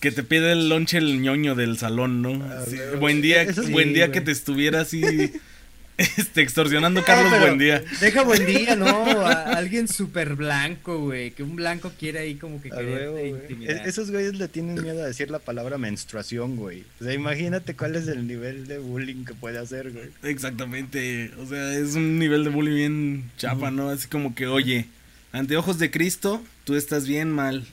que 0.00 0.10
te 0.10 0.22
pide 0.22 0.52
el 0.52 0.68
lonche 0.68 0.98
el 0.98 1.20
ñoño 1.20 1.54
del 1.54 1.78
salón, 1.78 2.22
¿no? 2.22 2.42
Ah, 2.42 2.64
buen 2.98 3.20
día, 3.20 3.46
buen 3.70 3.92
día 3.92 4.10
que 4.10 4.22
te 4.22 4.32
estuviera 4.32 4.80
así 4.80 5.02
este, 5.98 6.40
extorsionando 6.40 7.04
Carlos 7.04 7.38
Buen 7.38 7.58
Día. 7.58 7.84
Deja 8.00 8.22
Buen 8.22 8.46
Día, 8.46 8.74
¿no? 8.76 9.26
alguien 9.26 9.86
súper 9.86 10.34
blanco, 10.34 10.98
güey. 10.98 11.32
Que 11.32 11.42
un 11.42 11.54
blanco 11.54 11.92
quiere 11.98 12.20
ahí 12.20 12.36
como 12.36 12.62
que 12.62 12.70
querer 12.70 13.26
intimidar. 13.26 13.86
esos 13.86 14.10
güeyes 14.10 14.34
le 14.38 14.48
tienen 14.48 14.82
miedo 14.82 15.02
a 15.02 15.06
decir 15.06 15.30
la 15.30 15.38
palabra 15.38 15.76
menstruación, 15.76 16.56
güey. 16.56 16.84
O 17.00 17.04
sea, 17.04 17.12
imagínate 17.12 17.76
cuál 17.76 17.96
es 17.96 18.08
el 18.08 18.26
nivel 18.26 18.66
de 18.66 18.78
bullying 18.78 19.26
que 19.26 19.34
puede 19.34 19.58
hacer, 19.58 19.92
güey. 19.92 20.08
Exactamente. 20.22 21.30
O 21.38 21.46
sea, 21.46 21.74
es 21.74 21.94
un 21.94 22.18
nivel 22.18 22.44
de 22.44 22.50
bullying 22.50 22.76
bien 22.76 23.30
chapa, 23.36 23.70
¿no? 23.70 23.90
Así 23.90 24.08
como 24.08 24.34
que, 24.34 24.46
oye, 24.46 24.86
ante 25.32 25.58
ojos 25.58 25.78
de 25.78 25.90
Cristo, 25.90 26.42
tú 26.64 26.76
estás 26.76 27.06
bien 27.06 27.30
mal 27.30 27.66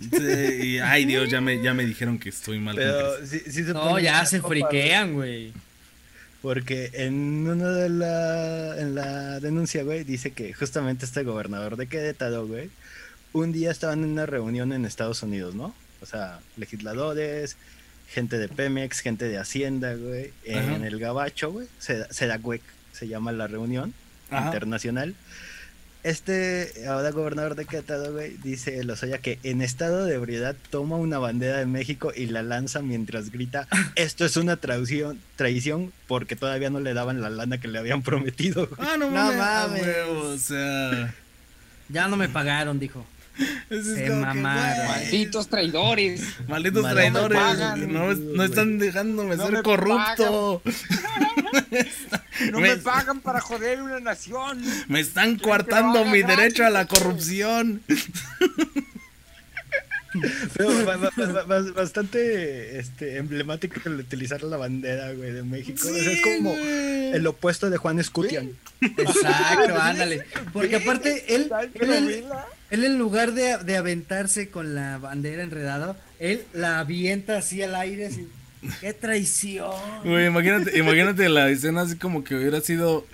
y, 0.00 0.78
ay 0.78 1.04
Dios, 1.04 1.30
ya 1.30 1.40
me, 1.40 1.62
ya 1.62 1.74
me 1.74 1.84
dijeron 1.84 2.18
que 2.18 2.28
estoy 2.28 2.58
mal. 2.58 2.76
Pero 2.76 3.14
no, 3.74 3.98
ya 3.98 4.24
se 4.26 4.40
friquean, 4.40 5.14
güey. 5.14 5.52
Porque 6.42 6.90
en 6.94 7.48
uno 7.48 7.68
de 7.72 7.88
la, 7.88 8.78
en 8.78 8.94
la 8.94 9.40
denuncia, 9.40 9.82
güey, 9.82 10.04
dice 10.04 10.30
que 10.30 10.52
justamente 10.52 11.04
este 11.04 11.24
gobernador 11.24 11.76
de 11.76 11.88
Querétaro, 11.88 12.46
güey, 12.46 12.70
un 13.32 13.52
día 13.52 13.72
estaban 13.72 14.04
en 14.04 14.10
una 14.10 14.26
reunión 14.26 14.72
en 14.72 14.84
Estados 14.84 15.22
Unidos, 15.22 15.56
¿no? 15.56 15.74
O 16.00 16.06
sea, 16.06 16.38
legisladores, 16.56 17.56
gente 18.08 18.38
de 18.38 18.48
Pemex, 18.48 19.00
gente 19.00 19.26
de 19.26 19.38
Hacienda, 19.38 19.94
güey, 19.94 20.32
en 20.44 20.84
el 20.84 20.98
Gabacho, 21.00 21.50
güey, 21.50 21.66
Sedagüec 21.78 22.62
se 22.92 23.08
llama 23.08 23.32
la 23.32 23.48
reunión 23.48 23.92
internacional. 24.30 25.14
Este 26.04 26.86
ahora 26.88 27.10
gobernador 27.10 27.56
de 27.56 27.64
Querétaro, 27.64 28.12
güey, 28.12 28.36
dice 28.42 28.82
Lozoya 28.84 29.18
que 29.18 29.38
en 29.42 29.62
estado 29.62 30.04
de 30.04 30.14
ebriedad 30.14 30.54
toma 30.70 30.96
una 30.96 31.18
bandera 31.18 31.58
de 31.58 31.66
México 31.66 32.12
y 32.14 32.26
la 32.26 32.42
lanza 32.42 32.82
mientras 32.82 33.30
grita, 33.30 33.66
esto 33.96 34.24
es 34.24 34.36
una 34.36 34.56
traición, 34.56 35.20
traición 35.36 35.92
porque 36.06 36.36
todavía 36.36 36.70
no 36.70 36.80
le 36.80 36.94
daban 36.94 37.20
la 37.20 37.30
lana 37.30 37.58
que 37.58 37.68
le 37.68 37.78
habían 37.78 38.02
prometido. 38.02 38.68
Ah, 38.78 38.96
no, 38.98 39.10
mames, 39.10 39.86
o 40.08 40.38
sea... 40.38 41.14
Ya 41.88 42.06
no 42.06 42.16
me 42.16 42.28
pagaron, 42.28 42.78
dijo. 42.78 43.04
Se 43.70 44.10
mamaron. 44.10 44.86
Malditos 44.86 45.48
traidores. 45.48 46.22
Malditos 46.48 46.90
traidores. 46.90 47.38
No, 47.88 48.44
están 48.44 48.78
dejándome 48.78 49.36
ser 49.36 49.62
corrupto. 49.62 50.62
no 52.52 52.60
me 52.60 52.76
pagan 52.76 53.20
para 53.20 53.40
joder 53.40 53.82
una 53.82 54.00
nación. 54.00 54.62
Me 54.88 55.00
están 55.00 55.36
coartando 55.36 56.04
mi 56.04 56.22
derecho 56.22 56.64
a 56.64 56.70
la 56.70 56.86
corrupción. 56.86 57.82
bastante 61.76 62.78
este, 62.78 63.18
emblemático 63.18 63.80
el 63.84 64.00
utilizar 64.00 64.42
la 64.42 64.56
bandera, 64.56 65.12
güey, 65.12 65.32
de 65.32 65.42
México. 65.42 65.88
es 65.88 66.22
como 66.22 66.54
el 66.54 67.26
opuesto 67.26 67.70
de 67.70 67.76
Juan 67.76 67.98
Escutian. 67.98 68.50
Exacto, 68.80 69.76
ándale. 69.80 70.24
Porque 70.52 70.76
aparte, 70.76 71.34
él, 71.34 71.50
él, 71.74 72.24
en 72.70 72.98
lugar 72.98 73.32
de, 73.32 73.76
aventarse 73.76 74.48
con 74.48 74.74
la 74.74 74.98
bandera 74.98 75.42
enredada, 75.42 75.96
él 76.18 76.42
la 76.52 76.80
avienta 76.80 77.38
así 77.38 77.62
al 77.62 77.74
aire, 77.74 78.06
así. 78.06 78.28
¡Qué 78.80 78.92
traición! 78.92 79.70
Güey, 80.04 80.26
imagínate, 80.26 80.76
imagínate 80.78 81.28
la 81.28 81.48
escena 81.48 81.82
así 81.82 81.96
como 81.96 82.24
que 82.24 82.34
hubiera 82.34 82.60
sido 82.60 83.06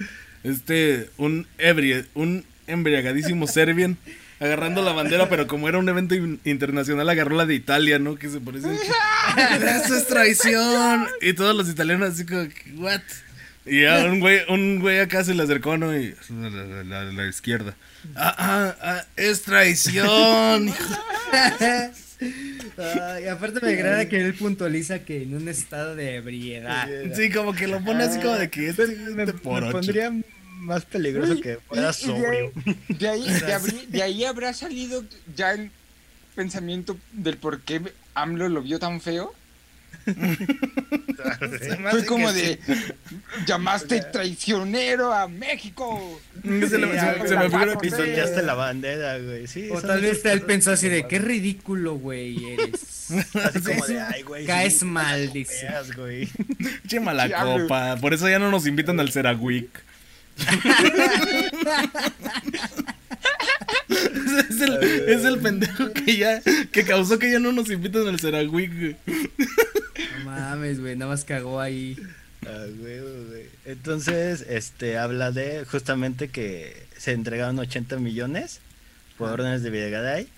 este 0.43 1.11
un 1.19 1.47
ebrio, 1.59 2.03
un 2.15 2.45
embriagadísimo 2.67 3.47
Servian 3.47 3.99
agarrando 4.41 4.83
la 4.83 4.93
bandera, 4.93 5.29
pero 5.29 5.47
como 5.47 5.69
era 5.69 5.79
un 5.79 5.89
evento 5.89 6.15
internacional, 6.45 7.09
agarró 7.09 7.37
la 7.37 7.47
de 7.47 7.55
Italia, 7.55 7.99
¿no? 7.99 8.17
Que 8.17 8.29
se 8.29 8.41
parece. 8.41 8.69
Eso 9.85 9.97
es 9.97 10.07
traición. 10.07 11.07
Y 11.21 11.33
todos 11.35 11.57
los 11.57 11.69
italianos 11.69 12.13
así 12.13 12.27
como, 12.27 12.47
¿what? 12.77 13.01
Y 13.67 13.85
a 13.87 14.05
un 14.05 14.21
güey, 14.21 14.41
un 14.49 14.81
güey 14.81 15.01
acá 15.01 15.25
se 15.25 15.35
le 15.35 15.43
acercó, 15.43 15.79
¿no? 15.79 15.97
Y 15.97 16.15
la, 16.31 17.05
la, 17.05 17.27
izquierda. 17.27 17.75
Ah, 18.15 18.35
ah, 18.37 18.77
ah, 18.83 19.05
es 19.17 19.43
traición. 19.43 20.69
y 23.23 23.27
aparte 23.27 23.61
me 23.63 23.73
agrada 23.73 24.07
que 24.09 24.21
él 24.21 24.35
puntualiza 24.35 24.99
que 25.01 25.23
en 25.23 25.35
un 25.35 25.49
estado 25.49 25.97
de 25.97 26.17
ebriedad. 26.17 26.89
Sí, 27.15 27.31
como 27.31 27.55
que 27.55 27.67
lo 27.67 27.83
pone 27.83 28.05
así 28.05 28.21
como 28.21 28.35
de 28.35 28.51
que 28.51 28.69
este, 28.69 28.87
me, 28.87 29.27
pondría 29.33 30.13
más 30.59 30.85
peligroso 30.85 31.41
que 31.41 31.57
fuera 31.59 31.93
sobrio. 31.93 32.53
De 32.89 33.09
ahí, 33.09 33.27
de, 33.89 34.03
ahí 34.03 34.25
habrá 34.25 34.53
salido 34.53 35.05
ya 35.35 35.53
el 35.53 35.71
pensamiento 36.35 36.99
del 37.13 37.37
por 37.37 37.61
qué 37.63 37.81
AMLO 38.15 38.49
lo 38.49 38.63
vio 38.63 38.79
tan 38.79 39.01
feo. 39.01 39.35
Fue 41.91 42.05
como 42.07 42.33
de 42.33 42.59
llamaste 43.47 44.01
traicionero 44.13 45.13
a 45.13 45.29
México. 45.29 46.21
se, 46.43 46.79
me 46.79 46.89
figura 47.51 47.77
que 47.81 47.91
soltaste 47.91 48.43
la 48.43 48.55
bandera, 48.55 49.19
güey. 49.19 49.47
o 49.71 49.81
tal 49.81 50.01
vez 50.01 50.25
él 50.25 50.43
pensó 50.43 50.73
así 50.73 50.89
de 50.89 51.07
qué 51.07 51.19
ridículo, 51.19 51.95
güey, 51.95 52.53
eres. 52.53 52.95
Así 53.35 53.61
como 53.61 53.87
de, 53.87 54.01
ay, 54.01 54.23
güey. 54.23 54.47
Caes 54.47 54.83
mal, 54.83 55.31
dice. 55.33 55.69
Che 56.87 57.01
mala 57.05 57.29
copa. 57.29 57.97
Por 58.01 58.15
eso 58.15 58.29
ya 58.29 58.39
no 58.39 58.51
nos 58.51 58.67
invitan 58.67 58.99
al 58.99 59.13
Cerawick. 59.13 59.69
es, 63.89 64.61
el, 64.61 64.83
es 65.07 65.25
el 65.25 65.39
pendejo 65.39 65.93
que 65.93 66.17
ya 66.17 66.43
que 66.73 66.85
causó 66.85 67.21
que 67.21 67.31
ya 67.31 67.39
no 67.39 67.53
nos 67.53 67.71
invitan 67.71 68.09
al 68.09 68.19
Cerawick. 68.19 68.73
No 68.73 68.97
mames, 70.35 70.81
güey, 70.81 70.97
nada 70.97 71.11
más 71.11 71.25
cagó 71.25 71.61
ahí. 71.61 71.97
Ah, 72.47 72.67
Entonces, 73.65 74.45
este 74.49 74.99
habla 74.99 75.33
de 75.33 75.65
justamente 75.65 76.29
que 76.29 76.87
se 76.97 77.13
entregaron 77.13 77.59
80 77.59 77.97
millones 77.99 78.61
por 79.17 79.31
órdenes 79.31 79.63
de 79.63 79.71
Videgaray. 79.71 80.29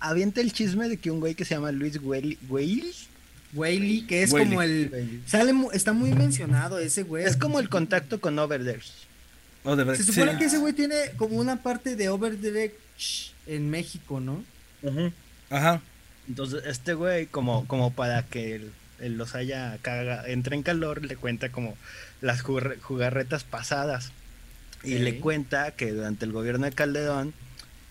Avienta 0.00 0.40
el 0.40 0.52
chisme 0.52 0.88
de 0.88 0.96
que 0.98 1.10
un 1.10 1.20
güey 1.20 1.34
que 1.34 1.44
se 1.44 1.54
llama 1.54 1.72
Luis 1.72 1.98
Whaley, 2.02 2.38
Whaley, 3.54 4.02
que 4.06 4.22
es 4.22 4.30
como 4.30 4.62
el. 4.62 5.22
Sale, 5.26 5.54
está 5.72 5.92
muy 5.92 6.12
mencionado 6.12 6.78
ese 6.78 7.02
güey. 7.02 7.24
Es 7.24 7.36
como 7.36 7.60
el 7.60 7.68
contacto 7.68 8.20
con 8.20 8.38
Overdrecht. 8.38 8.92
Se 9.96 10.04
supone 10.04 10.38
que 10.38 10.44
ese 10.44 10.58
güey 10.58 10.72
tiene 10.72 10.94
como 11.16 11.36
una 11.36 11.62
parte 11.62 11.96
de 11.96 12.08
Overdrecht 12.08 12.74
en 13.46 13.70
México, 13.70 14.20
¿no? 14.20 14.44
Ajá. 15.50 15.82
Entonces, 16.28 16.62
este 16.66 16.94
güey, 16.94 17.26
como, 17.26 17.66
como 17.66 17.92
para 17.92 18.22
que 18.22 18.66
él, 19.00 19.16
los 19.16 19.34
haya 19.34 19.78
caga, 19.82 20.24
entre 20.26 20.56
en 20.56 20.62
calor, 20.62 21.04
le 21.04 21.16
cuenta 21.16 21.50
como 21.50 21.76
las 22.20 22.42
jugarretas 22.42 23.44
pasadas. 23.44 24.12
Y 24.82 24.98
le 24.98 25.18
cuenta 25.18 25.72
que 25.72 25.90
durante 25.90 26.24
el 26.24 26.32
gobierno 26.32 26.66
de 26.66 26.72
Calderón 26.72 27.34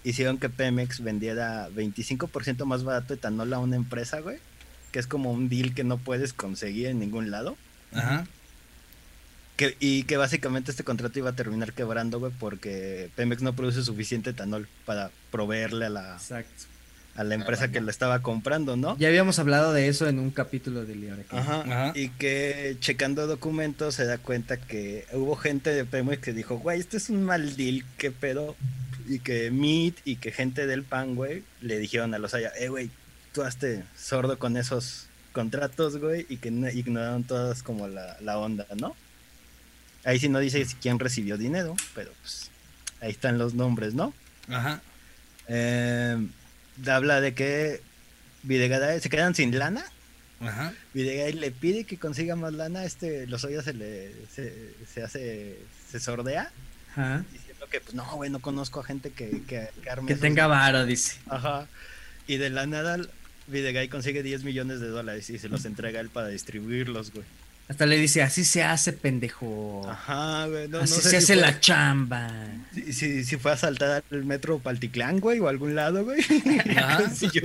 hicieron 0.03 0.37
que 0.37 0.49
Pemex 0.49 1.03
vendiera 1.03 1.67
25% 1.69 2.63
más 2.65 2.83
barato 2.83 3.15
etanol 3.15 3.53
a 3.53 3.59
una 3.59 3.75
empresa, 3.75 4.19
güey 4.21 4.37
que 4.95 4.99
es 4.99 5.07
como 5.07 5.33
un 5.33 5.49
deal 5.49 5.73
que 5.73 5.83
no 5.83 5.97
puedes 5.97 6.31
conseguir 6.31 6.87
en 6.87 6.99
ningún 6.99 7.29
lado. 7.29 7.57
Ajá. 7.93 8.25
Que, 9.57 9.75
y 9.81 10.03
que 10.03 10.15
básicamente 10.15 10.71
este 10.71 10.85
contrato 10.85 11.19
iba 11.19 11.31
a 11.31 11.35
terminar 11.35 11.73
quebrando, 11.73 12.17
güey, 12.17 12.31
porque 12.39 13.09
Pemex 13.17 13.41
no 13.41 13.53
produce 13.57 13.83
suficiente 13.83 14.29
etanol 14.29 14.69
para 14.85 15.11
proveerle 15.31 15.87
a 15.87 15.89
la, 15.89 16.17
a 17.15 17.23
la 17.23 17.35
empresa 17.35 17.69
que 17.69 17.81
lo 17.81 17.89
estaba 17.89 18.21
comprando, 18.21 18.75
¿no? 18.75 18.97
Ya 18.97 19.07
habíamos 19.07 19.39
hablado 19.39 19.71
de 19.73 19.87
eso 19.87 20.07
en 20.07 20.19
un 20.19 20.31
capítulo 20.31 20.85
de 20.85 20.95
Libre. 20.95 21.25
Ajá, 21.29 21.61
Ajá. 21.61 21.91
Y 21.95 22.09
que 22.09 22.75
checando 22.79 23.25
documentos 23.27 23.95
se 23.95 24.05
da 24.05 24.17
cuenta 24.17 24.57
que 24.57 25.05
hubo 25.13 25.35
gente 25.35 25.69
de 25.69 25.85
Pemex 25.85 26.21
que 26.21 26.33
dijo, 26.33 26.57
güey, 26.57 26.79
este 26.79 26.97
es 26.97 27.09
un 27.09 27.23
mal 27.23 27.55
deal, 27.55 27.85
¿qué 27.97 28.11
pedo? 28.11 28.55
y 29.07 29.19
que 29.19 29.51
Meat 29.51 29.95
y 30.03 30.17
que 30.17 30.31
gente 30.31 30.67
del 30.67 30.83
PAN, 30.83 31.15
güey, 31.15 31.43
le 31.61 31.77
dijeron 31.77 32.13
a 32.13 32.19
los 32.19 32.33
Aya, 32.33 32.51
eh, 32.57 32.69
güey, 32.69 32.89
tú 33.33 33.43
hazte 33.43 33.83
sordo 33.97 34.39
con 34.39 34.57
esos 34.57 35.07
contratos, 35.31 35.97
güey, 35.97 36.25
y 36.29 36.37
que 36.37 36.49
ignoraron 36.49 37.23
todas 37.23 37.61
como 37.61 37.87
la, 37.87 38.17
la 38.21 38.37
onda, 38.37 38.65
¿no? 38.79 38.95
Ahí 40.03 40.19
sí 40.19 40.29
no 40.29 40.39
dice 40.39 40.65
quién 40.81 40.99
recibió 40.99 41.37
dinero, 41.37 41.75
pero 41.93 42.11
pues 42.21 42.49
ahí 43.01 43.11
están 43.11 43.37
los 43.37 43.53
nombres, 43.53 43.93
¿no? 43.93 44.13
Ajá. 44.47 44.81
Eh, 45.47 46.27
habla 46.87 47.21
de 47.21 47.33
que 47.33 47.81
Videgaray 48.43 48.99
se 48.99 49.09
quedan 49.09 49.35
sin 49.35 49.57
lana. 49.57 49.85
Ajá. 50.39 50.73
Videgaray 50.93 51.33
le 51.33 51.51
pide 51.51 51.85
que 51.85 51.97
consiga 51.97 52.35
más 52.35 52.53
lana. 52.53 52.85
Este, 52.85 53.27
los 53.27 53.41
se 53.41 53.73
le 53.73 54.11
se, 54.33 55.03
hace, 55.03 55.57
se 55.89 55.99
sordea. 55.99 56.51
Ajá. 56.91 57.23
Diciendo 57.31 57.67
que, 57.69 57.81
pues 57.81 57.93
no, 57.93 58.05
güey, 58.15 58.29
no 58.29 58.39
conozco 58.39 58.79
a 58.79 58.83
gente 58.83 59.11
que, 59.11 59.43
que, 59.43 59.69
que, 60.07 60.15
tenga 60.15 60.47
varo, 60.47 60.85
dice. 60.85 61.17
Ajá. 61.27 61.67
Y 62.27 62.37
de 62.37 62.49
la 62.49 62.65
nada, 62.65 62.97
Videgaray 63.47 63.87
consigue 63.89 64.23
10 64.23 64.43
millones 64.43 64.79
de 64.79 64.87
dólares 64.87 65.29
y 65.29 65.39
se 65.39 65.49
los 65.49 65.65
entrega 65.65 65.99
él 65.99 66.09
para 66.09 66.27
distribuirlos, 66.27 67.11
güey. 67.11 67.25
Hasta 67.67 67.87
le 67.87 67.97
dice, 67.97 68.21
así 68.21 68.45
se 68.45 68.61
hace, 68.61 68.93
pendejo. 68.93 69.81
Ajá, 69.89 70.45
güey. 70.45 70.67
No, 70.67 70.81
así 70.81 71.01
se 71.01 71.17
hace 71.17 71.35
la 71.35 71.59
chamba. 71.59 72.31
Si, 72.71 72.93
si, 72.93 73.23
si, 73.23 73.37
fue 73.37 73.53
a 73.53 73.57
saltar 73.57 74.03
el 74.11 74.23
metro 74.23 74.59
Palticlán, 74.59 75.19
güey, 75.19 75.39
o 75.39 75.47
algún 75.47 75.73
lado, 75.73 76.05
güey. 76.05 76.21
sí, 77.15 77.27
yo, 77.33 77.41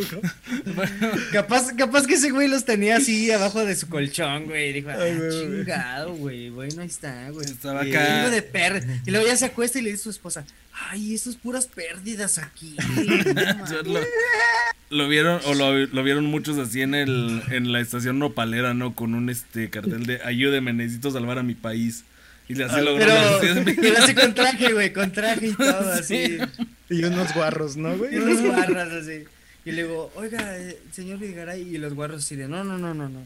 capaz, 1.32 1.74
capaz 1.74 2.06
que 2.06 2.14
ese 2.14 2.32
güey 2.32 2.48
los 2.48 2.66
tenía 2.66 2.98
así 2.98 3.30
abajo 3.30 3.64
de 3.64 3.74
su 3.74 3.88
colchón, 3.88 4.44
güey. 4.44 4.74
Dijo, 4.74 4.90
ah, 4.90 4.98
chingado, 5.30 6.12
güey. 6.12 6.50
Bueno, 6.50 6.82
ahí 6.82 6.88
está, 6.88 7.30
güey. 7.30 7.46
Estaba 7.46 7.80
acá. 7.80 8.28
de 8.28 8.42
per... 8.42 8.84
Y 9.06 9.10
luego 9.10 9.26
ya 9.26 9.38
se 9.38 9.46
acuesta 9.46 9.78
y 9.78 9.82
le 9.82 9.92
dice 9.92 10.02
a 10.02 10.04
su 10.04 10.10
esposa, 10.10 10.44
ay, 10.88 11.14
eso 11.14 11.30
es 11.30 11.36
puras 11.36 11.66
pérdidas 11.66 12.38
aquí. 12.38 12.76
lo 14.90 15.08
vieron, 15.08 15.40
o 15.46 15.54
lo, 15.54 16.02
vieron 16.02 16.26
muchos 16.26 16.58
así 16.58 16.82
en 16.82 16.94
el, 16.94 17.42
en 17.50 17.72
la 17.72 17.80
estación 17.80 18.18
nopalera, 18.18 18.74
¿no? 18.74 18.94
Con 18.94 19.14
un 19.14 19.30
este 19.30 19.70
cartel 19.70 20.06
de 20.06 20.09
ayúdeme, 20.24 20.72
necesito 20.72 21.10
salvar 21.10 21.38
a 21.38 21.42
mi 21.42 21.54
país. 21.54 22.04
Y 22.48 22.54
le 22.54 22.64
hace 22.64 22.82
lograr 22.82 23.38
Pero, 23.40 23.70
y 23.70 23.90
lo 23.92 23.98
hace 23.98 24.14
con 24.14 24.34
traje, 24.34 24.72
güey, 24.72 24.92
con 24.92 25.12
traje 25.12 25.48
y 25.48 25.54
todo 25.54 25.92
así. 25.92 26.38
Y 26.88 27.04
unos 27.04 27.32
guarros, 27.32 27.76
¿no, 27.76 27.96
güey? 27.96 28.14
Y 28.14 28.18
unos 28.18 28.42
guarros 28.44 28.92
así. 28.92 29.24
Y 29.64 29.72
le 29.72 29.84
digo, 29.84 30.10
oiga, 30.16 30.58
eh, 30.58 30.80
señor 30.90 31.18
Vigaray, 31.18 31.62
y 31.62 31.78
los 31.78 31.94
guarros 31.94 32.24
así 32.24 32.34
de, 32.34 32.48
no, 32.48 32.64
no, 32.64 32.76
no, 32.76 32.92
no, 32.92 33.08
no. 33.08 33.20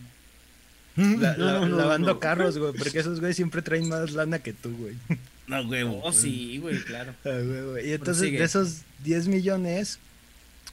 La, 0.97 1.37
lavando 1.37 2.21
carros, 2.21 2.59
güey, 2.59 2.73
porque 2.75 2.99
esos 3.01 3.21
güey 3.21 3.35
siempre 3.35 3.63
traen 3.63 3.89
más 3.89 4.13
lana 4.13 4.41
que 4.41 4.53
tú, 4.53 4.77
güey. 4.77 4.95
No, 5.47 5.63
huevo. 5.63 6.01
Oh, 6.05 6.13
sí, 6.13 6.59
güey, 6.59 6.79
claro. 6.81 7.15
Ah, 7.25 7.81
y 7.83 7.93
entonces 7.93 8.31
de 8.31 8.43
esos 8.43 8.83
10 9.05 9.29
millones, 9.29 9.99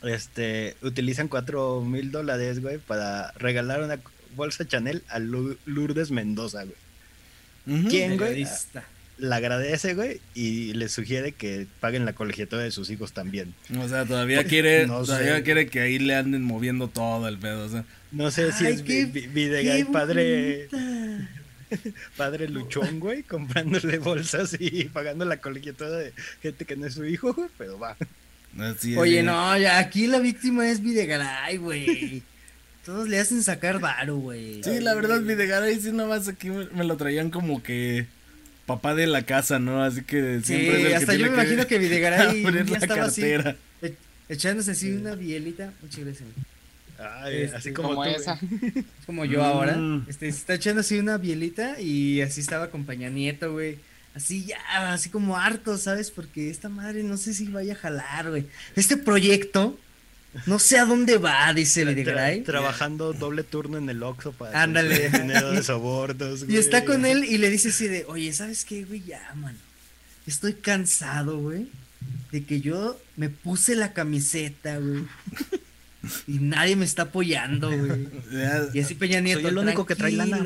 este, 0.03 0.75
utilizan 0.81 1.27
4 1.27 1.81
mil 1.81 2.11
dólares, 2.11 2.61
güey, 2.61 2.77
para 2.77 3.31
regalar 3.33 3.81
una 3.81 3.99
bolsa 4.35 4.67
Chanel 4.67 5.03
a 5.09 5.19
Lourdes 5.19 6.11
Mendoza, 6.11 6.63
güey. 6.63 7.87
¿Quién, 7.89 8.17
güey? 8.17 8.45
La 9.17 9.35
agradece, 9.35 9.93
güey, 9.93 10.19
y 10.33 10.73
le 10.73 10.89
sugiere 10.89 11.33
que 11.33 11.67
paguen 11.79 12.05
la 12.05 12.13
colegiatura 12.13 12.63
de 12.63 12.71
sus 12.71 12.89
hijos 12.89 13.13
también. 13.13 13.53
O 13.79 13.87
sea, 13.87 14.05
todavía 14.05 14.43
quiere, 14.45 14.87
todavía 14.87 15.43
quiere 15.43 15.67
que 15.67 15.79
ahí 15.79 15.99
le 15.99 16.15
anden 16.15 16.41
moviendo 16.41 16.87
todo 16.87 17.27
el 17.27 17.37
pedo, 17.37 17.65
o 17.65 17.69
sea. 17.69 17.85
No 18.11 18.31
sé 18.31 18.51
si 18.51 18.65
es 18.65 18.83
Videgaray 18.83 19.83
padre 19.83 20.67
padre 22.17 22.47
luchón, 22.49 22.99
güey, 22.99 23.23
comprándole 23.23 23.99
bolsas 23.99 24.55
y 24.59 24.85
pagando 24.93 25.25
la 25.25 25.37
colegiatura 25.37 25.91
de 25.91 26.13
gente 26.41 26.65
que 26.65 26.75
no 26.75 26.87
es 26.87 26.93
su 26.93 27.05
hijo, 27.05 27.33
güey, 27.33 27.49
pero 27.57 27.79
va. 27.79 27.95
Oye, 28.97 29.23
no, 29.23 29.57
ya 29.57 29.79
aquí 29.79 30.07
la 30.07 30.19
víctima 30.19 30.69
es 30.69 30.81
Videgaray, 30.81 31.57
güey. 31.57 32.21
Todos 32.85 33.07
le 33.07 33.19
hacen 33.19 33.43
sacar 33.43 33.79
varo, 33.79 34.17
güey. 34.17 34.63
Sí, 34.63 34.79
la 34.79 34.95
verdad, 34.95 35.21
Videgaray 35.21 35.79
sí 35.79 35.91
nomás 35.91 36.27
aquí 36.27 36.49
me, 36.49 36.83
lo 36.83 36.97
traían 36.97 37.29
como 37.29 37.61
que 37.61 38.07
papá 38.65 38.95
de 38.95 39.07
la 39.07 39.23
casa, 39.23 39.59
¿no? 39.59 39.83
Así 39.83 40.01
que 40.03 40.41
siempre 40.43 40.87
sí, 40.87 40.93
hasta 40.93 41.13
yo 41.13 41.27
me 41.27 41.33
imagino 41.33 41.67
que 41.67 41.77
Videgaray 41.77 42.43
ya 42.65 42.77
estaba 42.77 43.05
así, 43.05 43.23
e, 43.23 43.95
echándose 44.29 44.71
así 44.71 44.91
una 44.91 45.15
bielita. 45.15 45.73
Muchas 45.81 46.05
gracias. 46.05 46.29
Ay, 46.97 47.43
así 47.45 47.69
este, 47.69 47.73
como, 47.73 48.03
esa. 48.05 48.39
Como 49.05 49.25
yo 49.25 49.43
ahora. 49.43 49.75
Mm. 49.75 50.05
Este, 50.07 50.31
se 50.31 50.37
está 50.37 50.53
echando 50.55 50.81
así 50.81 50.99
una 50.99 51.17
bielita 51.17 51.79
y 51.79 52.21
así 52.21 52.41
estaba 52.41 52.69
con 52.69 52.85
Paña 52.85 53.09
Nieto, 53.09 53.53
güey. 53.53 53.79
Así 54.13 54.45
ya, 54.45 54.91
así 54.91 55.09
como 55.09 55.37
harto, 55.37 55.77
¿sabes? 55.77 56.11
Porque 56.11 56.49
esta 56.49 56.67
madre 56.67 57.01
no 57.01 57.15
sé 57.17 57.33
si 57.33 57.47
vaya 57.47 57.73
a 57.73 57.77
jalar, 57.77 58.29
güey. 58.29 58.45
Este 58.75 58.97
proyecto, 58.97 59.79
no 60.45 60.59
sé 60.59 60.79
a 60.79 60.85
dónde 60.85 61.17
va, 61.17 61.53
dice 61.53 61.83
Videgaray. 61.85 62.41
trabajando 62.41 63.13
doble 63.13 63.43
turno 63.43 63.77
en 63.77 63.89
el 63.89 64.01
Oxxo 64.03 64.31
para 64.31 64.61
Ándale. 64.63 65.09
dinero 65.09 65.51
de 65.51 65.61
sobornos, 65.63 66.45
Y 66.47 66.57
está 66.57 66.85
con 66.85 67.05
él 67.05 67.25
y 67.25 67.37
le 67.37 67.49
dice 67.49 67.69
así 67.69 67.87
de, 67.87 68.05
oye, 68.07 68.31
¿sabes 68.33 68.63
qué, 68.65 68.83
güey? 68.85 69.03
Ya, 69.03 69.21
mano. 69.35 69.57
Estoy 70.27 70.53
cansado, 70.53 71.37
güey. 71.39 71.67
De 72.31 72.43
que 72.43 72.61
yo 72.61 72.99
me 73.17 73.29
puse 73.29 73.75
la 73.75 73.93
camiseta, 73.93 74.77
güey. 74.77 75.03
Y 76.27 76.39
nadie 76.39 76.75
me 76.75 76.85
está 76.85 77.03
apoyando, 77.03 77.69
güey. 77.69 78.07
Y 78.73 78.79
así 78.79 78.95
Peña 78.95 79.19
Nieto. 79.19 79.41
Soy 79.41 79.51
el 79.51 79.57
único 79.57 79.85
que 79.85 79.95
trae 79.95 80.11
lana. 80.13 80.43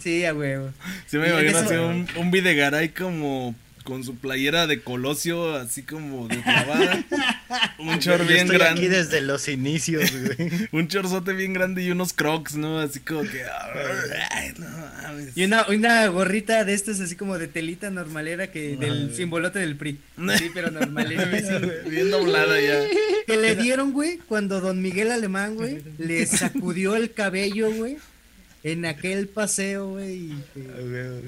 Sí, 0.00 0.24
a 0.24 0.32
huevo. 0.32 0.72
Sí, 1.06 1.18
me 1.18 1.28
imagino 1.28 1.58
así 1.58 1.74
un, 1.74 2.06
un 2.16 2.30
Videgaray 2.30 2.90
como 2.90 3.54
con 3.88 4.04
su 4.04 4.16
playera 4.16 4.66
de 4.66 4.82
Colosio, 4.82 5.54
así 5.54 5.82
como 5.82 6.28
de 6.28 6.42
clavada. 6.42 7.02
un 7.78 7.98
chor 8.00 8.26
bien 8.26 8.46
grande. 8.46 8.82
aquí 8.82 8.88
desde 8.88 9.22
los 9.22 9.48
inicios, 9.48 10.12
güey. 10.12 10.68
un 10.72 10.88
chorzote 10.88 11.32
bien 11.32 11.54
grande 11.54 11.82
y 11.82 11.90
unos 11.90 12.12
crocs, 12.12 12.54
¿no? 12.54 12.80
Así 12.80 13.00
como 13.00 13.22
que. 13.22 13.42
Y 15.34 15.42
una, 15.42 15.66
una 15.68 16.06
gorrita 16.08 16.66
de 16.66 16.74
estas, 16.74 17.00
así 17.00 17.16
como 17.16 17.38
de 17.38 17.48
telita 17.48 17.88
normalera, 17.88 18.50
que 18.50 18.76
del 18.76 19.14
simbolote 19.16 19.58
del 19.58 19.74
PRI. 19.76 19.98
Sí, 20.36 20.50
pero 20.52 20.70
normalera. 20.70 21.24
bien 21.86 22.10
doblada 22.10 22.60
ya. 22.60 22.82
Que 23.26 23.38
le 23.38 23.56
dieron, 23.56 23.92
güey, 23.92 24.18
cuando 24.18 24.60
don 24.60 24.82
Miguel 24.82 25.10
Alemán, 25.12 25.54
güey, 25.54 25.82
le 25.96 26.26
sacudió 26.26 26.94
el 26.94 27.12
cabello, 27.12 27.72
güey 27.72 27.96
en 28.64 28.84
aquel 28.84 29.28
paseo, 29.28 29.90
güey. 29.90 30.32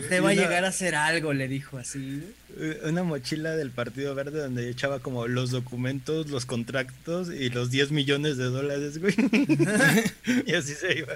Te 0.09 0.21
va 0.21 0.31
a 0.31 0.35
llegar 0.35 0.65
a 0.65 0.69
hacer 0.69 0.95
algo, 0.95 1.33
le 1.33 1.49
dijo 1.49 1.79
así. 1.79 2.23
Eh, 2.57 2.81
una 2.85 3.03
mochila 3.03 3.55
del 3.57 3.71
Partido 3.71 4.15
Verde 4.15 4.41
donde 4.41 4.69
echaba 4.69 4.99
como 4.99 5.29
los 5.29 5.51
documentos, 5.51 6.29
los 6.29 6.47
contratos 6.47 7.31
y 7.33 7.51
los 7.51 7.71
10 7.71 7.93
millones 7.93 8.37
de 8.37 8.45
dólares, 8.45 8.99
güey. 8.99 9.15
y 10.47 10.55
así 10.55 10.75
se 10.75 10.99
iba. 10.99 11.15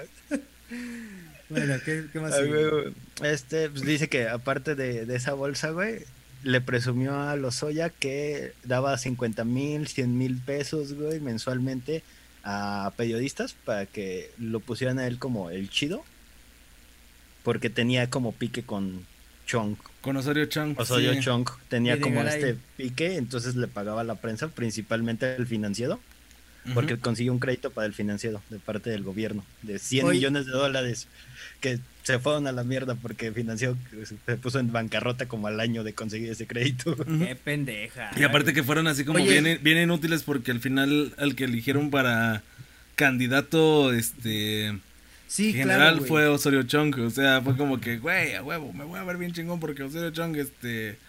Bueno, 1.49 1.75
¿qué, 1.83 2.05
qué 2.11 2.19
más? 2.19 2.35
este, 3.23 3.69
pues 3.69 3.83
dice 3.83 4.07
que 4.07 4.27
aparte 4.27 4.75
de, 4.75 5.05
de 5.05 5.15
esa 5.15 5.33
bolsa, 5.33 5.71
güey, 5.71 5.99
le 6.43 6.61
presumió 6.61 7.19
a 7.19 7.35
Lozoya 7.35 7.89
que 7.89 8.53
daba 8.63 8.97
50 8.97 9.43
mil, 9.43 9.87
100 9.87 10.17
mil 10.17 10.37
pesos, 10.37 10.93
güey, 10.93 11.19
mensualmente 11.19 12.03
a 12.45 12.93
periodistas 12.95 13.53
para 13.65 13.87
que 13.87 14.31
lo 14.37 14.59
pusieran 14.59 14.99
a 14.99 15.07
él 15.07 15.19
como 15.19 15.49
el 15.49 15.69
chido. 15.69 16.05
Porque 17.43 17.69
tenía 17.69 18.09
como 18.09 18.31
pique 18.31 18.63
con 18.63 19.05
Chong. 19.45 19.75
Con 20.01 20.15
Osorio 20.17 20.45
Chong. 20.45 20.79
Osorio 20.79 21.19
Chong 21.19 21.47
tenía 21.67 21.99
como 21.99 22.21
este 22.21 22.55
pique, 22.77 23.17
entonces 23.17 23.55
le 23.55 23.67
pagaba 23.67 24.03
la 24.03 24.15
prensa, 24.15 24.47
principalmente 24.47 25.35
el 25.35 25.45
financiero. 25.45 25.99
Porque 26.73 26.97
consiguió 26.97 27.31
un 27.31 27.37
crédito 27.37 27.69
para 27.69 27.85
el 27.85 27.93
financiero 27.93 28.41
de 28.49 28.57
parte 28.57 28.89
del 28.89 29.03
gobierno 29.03 29.45
de 29.61 29.77
100 29.77 30.07
millones 30.09 30.47
de 30.47 30.51
dólares 30.51 31.07
que 31.65 31.79
se 32.03 32.19
fueron 32.19 32.45
a 32.45 32.51
la 32.51 32.63
mierda 32.63 32.93
porque 32.93 33.31
financió, 33.31 33.75
se 34.27 34.37
puso 34.37 34.59
en 34.59 34.71
bancarrota 34.71 35.27
como 35.27 35.47
al 35.47 35.59
año 35.59 35.83
de 35.83 35.93
conseguir 35.93 36.29
ese 36.29 36.45
crédito. 36.45 36.95
Qué 36.95 37.35
pendeja. 37.35 38.11
Y 38.15 38.21
aparte 38.21 38.53
que 38.53 38.61
fueron 38.61 38.85
así 38.85 39.03
como 39.03 39.17
bien, 39.17 39.59
bien 39.63 39.77
inútiles 39.79 40.21
porque 40.21 40.51
al 40.51 40.59
final 40.59 41.15
al 41.17 41.35
que 41.35 41.45
eligieron 41.45 41.89
para 41.89 42.43
candidato 42.93 43.91
este 43.91 44.79
sí, 45.25 45.53
general 45.53 46.01
fue 46.01 46.27
Osorio 46.27 46.61
Chong, 46.61 46.99
o 46.99 47.09
sea, 47.09 47.41
fue 47.41 47.57
como 47.57 47.81
que, 47.81 47.97
güey, 47.97 48.35
a 48.35 48.43
huevo, 48.43 48.71
me 48.71 48.83
voy 48.83 48.99
a 48.99 49.03
ver 49.03 49.17
bien 49.17 49.33
chingón 49.33 49.59
porque 49.59 49.81
Osorio 49.81 50.11
Chong 50.11 50.35
este 50.35 50.99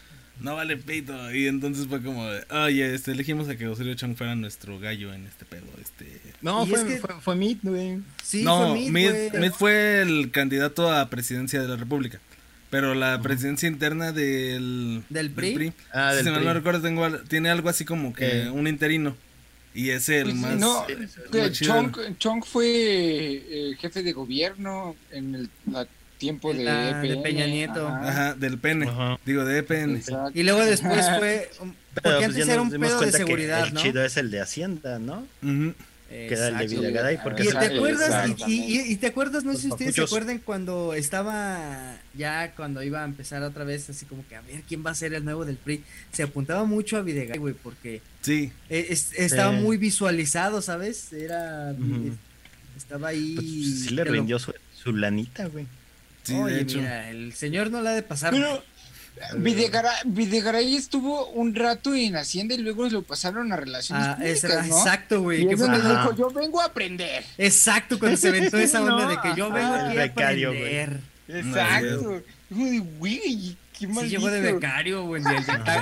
no 0.41 0.55
vale 0.55 0.77
pito. 0.77 1.35
Y 1.35 1.47
entonces 1.47 1.87
fue 1.87 2.03
como, 2.03 2.29
oye, 2.51 2.95
este, 2.95 3.13
elegimos 3.13 3.49
a 3.49 3.57
que 3.57 3.67
Osorio 3.67 3.95
Chong 3.95 4.17
fuera 4.17 4.35
nuestro 4.35 4.79
gallo 4.79 5.13
en 5.13 5.27
este 5.27 5.45
pedo. 5.45 5.67
Este. 5.81 6.21
No, 6.43 6.67
fue, 6.67 6.99
fue, 6.99 7.21
fue 7.21 7.37
Mead, 7.37 7.59
güey. 7.63 8.01
Sí, 8.23 8.43
no, 8.43 8.75
fue 8.75 8.91
Mead, 8.91 9.53
fue 9.53 10.03
el 10.03 10.31
candidato 10.31 10.93
a 10.93 11.09
presidencia 11.09 11.61
de 11.61 11.69
la 11.69 11.77
República. 11.77 12.21
Pero 12.69 12.95
la 12.95 13.21
presidencia 13.23 13.69
interna 13.69 14.13
del, 14.13 15.05
del 15.09 15.31
PRI. 15.31 15.73
Ah, 15.93 16.13
si 16.19 16.29
no 16.29 16.53
recuerdo, 16.53 16.83
tengo, 16.83 17.09
tiene 17.21 17.49
algo 17.49 17.69
así 17.69 17.85
como 17.85 18.13
que 18.13 18.43
eh. 18.43 18.51
un 18.51 18.67
interino. 18.67 19.17
Y 19.73 19.91
es 19.91 20.09
el 20.09 20.25
pues 20.25 20.37
más. 20.37 20.57
No, 20.57 20.87
Chong, 21.53 22.19
Chong, 22.19 22.43
fue 22.45 22.67
eh, 22.67 23.77
jefe 23.79 24.03
de 24.03 24.13
gobierno 24.13 24.97
en 25.13 25.35
el, 25.35 25.51
la 25.71 25.87
tiempo 26.19 26.53
de, 26.53 26.65
de 26.65 27.17
Peña 27.23 27.47
Nieto. 27.47 27.87
Ajá, 27.89 28.35
del 28.35 28.59
pene. 28.59 28.91
Digo, 29.25 29.45
de 29.45 29.59
EPN. 29.59 30.03
Y 30.35 30.43
luego 30.43 30.65
después 30.65 31.07
fue. 31.19 31.51
Porque 31.95 32.11
pues 32.11 32.25
antes 32.25 32.49
era 32.49 32.61
un 32.61 32.71
pedo 32.71 33.01
de 33.01 33.13
seguridad, 33.13 33.69
el 33.69 33.75
¿no? 33.75 33.81
chido 33.81 34.05
es 34.05 34.19
el 34.19 34.31
de 34.31 34.41
Hacienda, 34.41 34.99
¿no? 34.99 35.27
Que 35.41 36.27
era 36.29 36.49
el 36.49 36.59
de 36.59 36.67
Videgaray. 36.67 37.19
Porque 37.23 37.45
¿Y, 37.45 37.49
te 37.49 37.57
acuerdas, 37.57 38.31
y, 38.47 38.97
te 38.97 39.07
acuerdas, 39.07 39.45
no 39.45 39.55
sé 39.55 39.63
si 39.63 39.69
ustedes 39.71 39.95
se 39.95 40.03
acuerdan 40.03 40.39
cuando 40.39 40.93
estaba 40.93 41.97
ya, 42.15 42.53
cuando 42.55 42.83
iba 42.83 43.01
a 43.01 43.05
empezar 43.07 43.43
otra 43.43 43.65
vez, 43.65 43.89
así 43.89 44.05
como 44.05 44.27
que 44.29 44.37
a 44.37 44.43
ver 44.43 44.63
quién 44.69 44.85
va 44.85 44.91
a 44.91 44.95
ser 44.95 45.15
el 45.15 45.25
nuevo 45.25 45.47
del 45.47 45.57
PRI. 45.57 45.83
Se 46.13 46.23
apuntaba 46.23 46.65
mucho 46.65 46.99
a 46.99 47.03
Videgaray, 47.03 47.39
güey, 47.39 47.55
porque. 47.55 48.03
Sí. 48.21 48.53
E, 48.69 48.89
estaba 48.91 49.53
muy 49.53 49.79
visualizado, 49.79 50.61
¿sabes? 50.61 51.15
Era. 51.15 51.75
Estaba 52.77 53.09
ahí. 53.09 53.35
Pues, 53.35 53.87
sí 53.87 53.95
le 53.95 54.05
rindió 54.05 54.39
su, 54.39 54.53
su 54.75 54.93
lanita, 54.93 55.47
güey. 55.47 55.67
Sí, 56.27 56.35
Oye, 56.35 56.65
mira, 56.65 57.09
el 57.11 57.33
señor 57.35 57.71
no 57.71 57.81
la 57.81 57.91
ha 57.91 57.95
de 57.95 58.03
pasar. 58.03 58.33
Pero 58.33 58.63
Videgaray, 60.05 60.75
estuvo 60.77 61.29
un 61.31 61.55
rato 61.55 61.95
en 61.95 62.17
Hacienda 62.17 62.55
y 62.55 62.59
luego 62.59 62.89
lo 62.89 63.03
pasaron 63.03 63.53
a 63.53 63.57
Relaciones 63.57 64.07
ah, 64.07 64.17
Públicas, 64.17 64.69
¿no? 64.69 64.79
Exacto, 64.79 65.23
güey. 65.23 65.45
Y 65.45 65.53
eso 65.53 65.69
dijo, 65.69 66.17
yo 66.17 66.31
vengo 66.31 66.61
a 66.61 66.67
aprender. 66.67 67.25
Exacto, 67.39 67.99
cuando 67.99 68.17
se 68.17 68.29
aventó 68.29 68.59
esa 68.59 68.83
onda 68.83 69.09
de 69.09 69.17
que 69.21 69.37
yo 69.37 69.51
vengo 69.51 69.75
aquí 69.75 70.23
a 70.23 70.49
aprender. 70.49 71.01
Exacto. 71.29 72.23
Güey, 72.51 73.57
qué 73.79 73.87
mal. 73.87 74.05
Sí, 74.05 74.11
llegó 74.11 74.29
de 74.29 74.41
becario, 74.41 75.05
güey. 75.05 75.23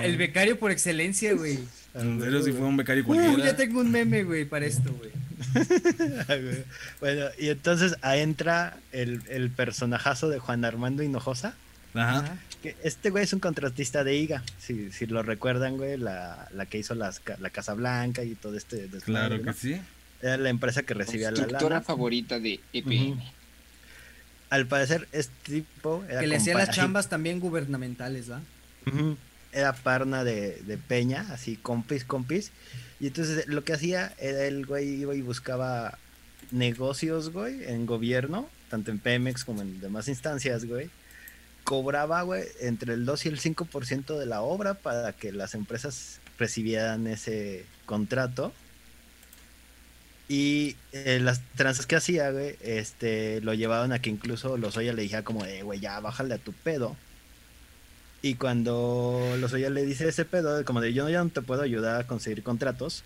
El, 0.03 0.17
becario 0.17 0.59
por 0.59 0.71
excelencia, 0.71 1.35
güey. 1.35 1.59
Pero 1.93 2.43
si 2.43 2.53
fue 2.53 2.67
un 2.67 2.77
becario 2.77 3.05
cualquiera. 3.05 3.35
Uy, 3.35 3.43
ya 3.43 3.57
tengo 3.57 3.81
un 3.81 3.91
meme, 3.91 4.23
güey, 4.23 4.45
para 4.45 4.67
esto, 4.67 4.93
güey. 4.93 5.11
bueno, 7.01 7.27
y 7.39 7.49
entonces 7.49 7.97
entra 8.03 8.77
el, 8.93 9.23
el 9.29 9.51
personajazo 9.51 10.29
de 10.29 10.39
Juan 10.39 10.65
Armando 10.65 11.03
Hinojosa. 11.03 11.55
Ajá. 11.95 12.37
Que 12.63 12.77
este 12.83 13.11
güey 13.11 13.25
es 13.25 13.33
un 13.33 13.41
contratista 13.41 14.05
de 14.05 14.17
IGA, 14.17 14.43
si, 14.59 14.91
si 14.91 15.07
lo 15.07 15.23
recuerdan, 15.23 15.77
güey, 15.77 15.97
la, 15.97 16.49
la 16.53 16.67
que 16.67 16.79
hizo 16.79 16.95
las, 16.95 17.21
la 17.39 17.51
Casa 17.51 17.75
Blanca 17.75 18.25
y 18.25 18.35
todo 18.35 18.57
este. 18.57 18.89
claro 19.05 19.41
que 19.43 19.53
sí. 19.53 19.81
Era 20.23 20.39
la 20.39 20.49
empresa 20.49 20.83
que 20.83 20.95
recibía 20.95 21.31
la 21.31 21.47
lana. 21.47 21.83
favorita 21.83 22.41
de 22.41 22.59
EPM. 22.73 23.21
Al 24.49 24.67
parecer, 24.67 25.07
este 25.13 25.61
tipo. 25.61 26.03
Era 26.09 26.21
que 26.21 26.27
le 26.27 26.37
hacía 26.37 26.55
las 26.55 26.71
chambas 26.71 27.09
también 27.09 27.41
gubernamentales, 27.41 28.31
¿va? 28.31 28.41
Era 29.55 29.73
parna 29.73 30.25
de, 30.25 30.63
de 30.67 30.77
Peña, 30.77 31.27
así, 31.31 31.57
compis, 31.57 32.05
compis. 32.05 32.51
Y 33.01 33.09
entonces 33.09 33.47
lo 33.47 33.65
que 33.65 33.73
hacía 33.73 34.15
era 34.19 34.45
el 34.45 34.67
güey 34.67 34.89
iba 34.89 35.15
y 35.15 35.23
buscaba 35.23 35.99
negocios, 36.51 37.31
güey, 37.31 37.65
en 37.65 37.87
gobierno, 37.87 38.49
tanto 38.71 38.91
en 38.91 38.99
Pemex 38.99 39.45
como 39.45 39.63
en 39.63 39.81
demás 39.81 40.09
instancias, 40.09 40.65
güey. 40.65 40.91
Cobraba, 41.65 42.23
güey, 42.23 42.45
entre 42.61 42.95
el 42.95 43.05
2 43.05 43.27
y 43.27 43.29
el 43.29 43.41
5% 43.41 44.19
de 44.19 44.27
la 44.27 44.43
obra 44.43 44.75
para 44.75 45.13
que 45.13 45.33
las 45.33 45.55
empresas 45.55 46.21
recibieran 46.39 47.07
ese 47.07 47.65
contrato. 47.87 48.53
Y 50.29 50.77
eh, 50.93 51.21
las 51.21 51.43
tranzas 51.57 51.87
que 51.87 51.97
hacía, 51.97 52.31
güey, 52.31 52.57
este, 52.63 53.41
lo 53.43 53.55
llevaban 53.55 53.93
a 53.93 54.01
que 54.01 54.11
incluso 54.11 54.57
los 54.57 54.77
Oya 54.77 54.93
le 54.93 55.03
dijera 55.03 55.23
como, 55.25 55.45
eh, 55.45 55.63
güey, 55.63 55.81
ya 55.81 56.01
bájale 56.01 56.35
a 56.35 56.39
tu 56.39 56.53
pedo 56.53 56.97
y 58.25 58.37
cuando 58.37 59.37
Lozoya 59.39 59.69
le 59.69 59.85
dice 59.85 60.09
ese 60.09 60.25
pedo, 60.25 60.65
como 60.65 60.81
de 60.81 60.95
yo 60.95 61.07
ya 61.11 61.23
no 61.23 61.29
te 61.29 61.43
puedo 61.43 61.61
ayudar 61.61 62.01
a 62.01 62.07
conseguir 62.07 62.43
contratos, 62.43 63.05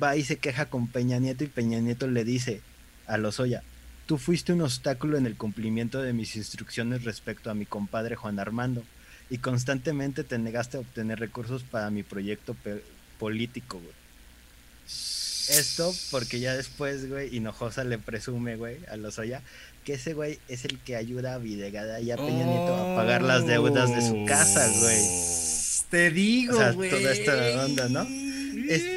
va 0.00 0.14
y 0.14 0.22
se 0.22 0.36
queja 0.36 0.66
con 0.66 0.86
Peña 0.86 1.18
Nieto 1.18 1.42
y 1.42 1.48
Peña 1.48 1.80
Nieto 1.80 2.06
le 2.06 2.22
dice 2.22 2.60
a 3.08 3.18
Lozoya, 3.18 3.64
tú 4.06 4.18
fuiste 4.18 4.52
un 4.52 4.60
obstáculo 4.60 5.18
en 5.18 5.26
el 5.26 5.36
cumplimiento 5.36 6.00
de 6.00 6.12
mis 6.12 6.36
instrucciones 6.36 7.02
respecto 7.02 7.50
a 7.50 7.54
mi 7.54 7.66
compadre 7.66 8.14
Juan 8.14 8.38
Armando 8.38 8.84
y 9.30 9.38
constantemente 9.38 10.22
te 10.22 10.38
negaste 10.38 10.76
a 10.76 10.80
obtener 10.80 11.18
recursos 11.18 11.64
para 11.64 11.90
mi 11.90 12.04
proyecto 12.04 12.54
político. 13.18 13.80
Esto 15.48 15.94
porque 16.10 16.40
ya 16.40 16.54
después, 16.54 17.08
güey, 17.08 17.34
Hinojosa 17.34 17.84
le 17.84 17.98
presume, 17.98 18.56
güey, 18.56 18.78
a 18.90 18.96
Lozoya 18.96 19.42
que 19.84 19.94
ese 19.94 20.14
güey 20.14 20.38
es 20.48 20.64
el 20.64 20.78
que 20.78 20.96
ayuda 20.96 21.34
a 21.34 21.38
Videgada 21.38 22.00
y 22.00 22.10
a 22.10 22.16
Peña 22.16 22.44
Nieto 22.44 22.74
a 22.74 22.96
pagar 22.96 23.22
las 23.22 23.46
deudas 23.46 23.90
de 23.90 24.00
su 24.00 24.24
casa, 24.26 24.68
güey. 24.80 25.00
Te 25.90 26.10
digo, 26.10 26.58
güey. 26.74 26.90
toda 26.90 27.12
esta 27.12 27.64
onda, 27.64 27.88
¿no? 27.88 28.06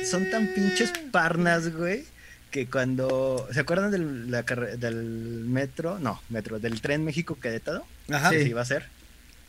son 0.05 0.29
tan 0.29 0.47
pinches 0.53 0.93
parnas, 1.11 1.75
güey, 1.75 2.05
que 2.51 2.67
cuando... 2.67 3.47
¿Se 3.51 3.59
acuerdan 3.59 3.91
del, 3.91 4.31
la 4.31 4.43
del 4.43 4.95
metro? 4.95 5.99
No, 5.99 6.21
metro, 6.29 6.59
del 6.59 6.79
tren 6.81 7.03
México-Querétaro. 7.03 7.85
Ajá. 8.09 8.29
Sí. 8.29 8.35
iba 8.37 8.61
a 8.61 8.65
ser. 8.65 8.85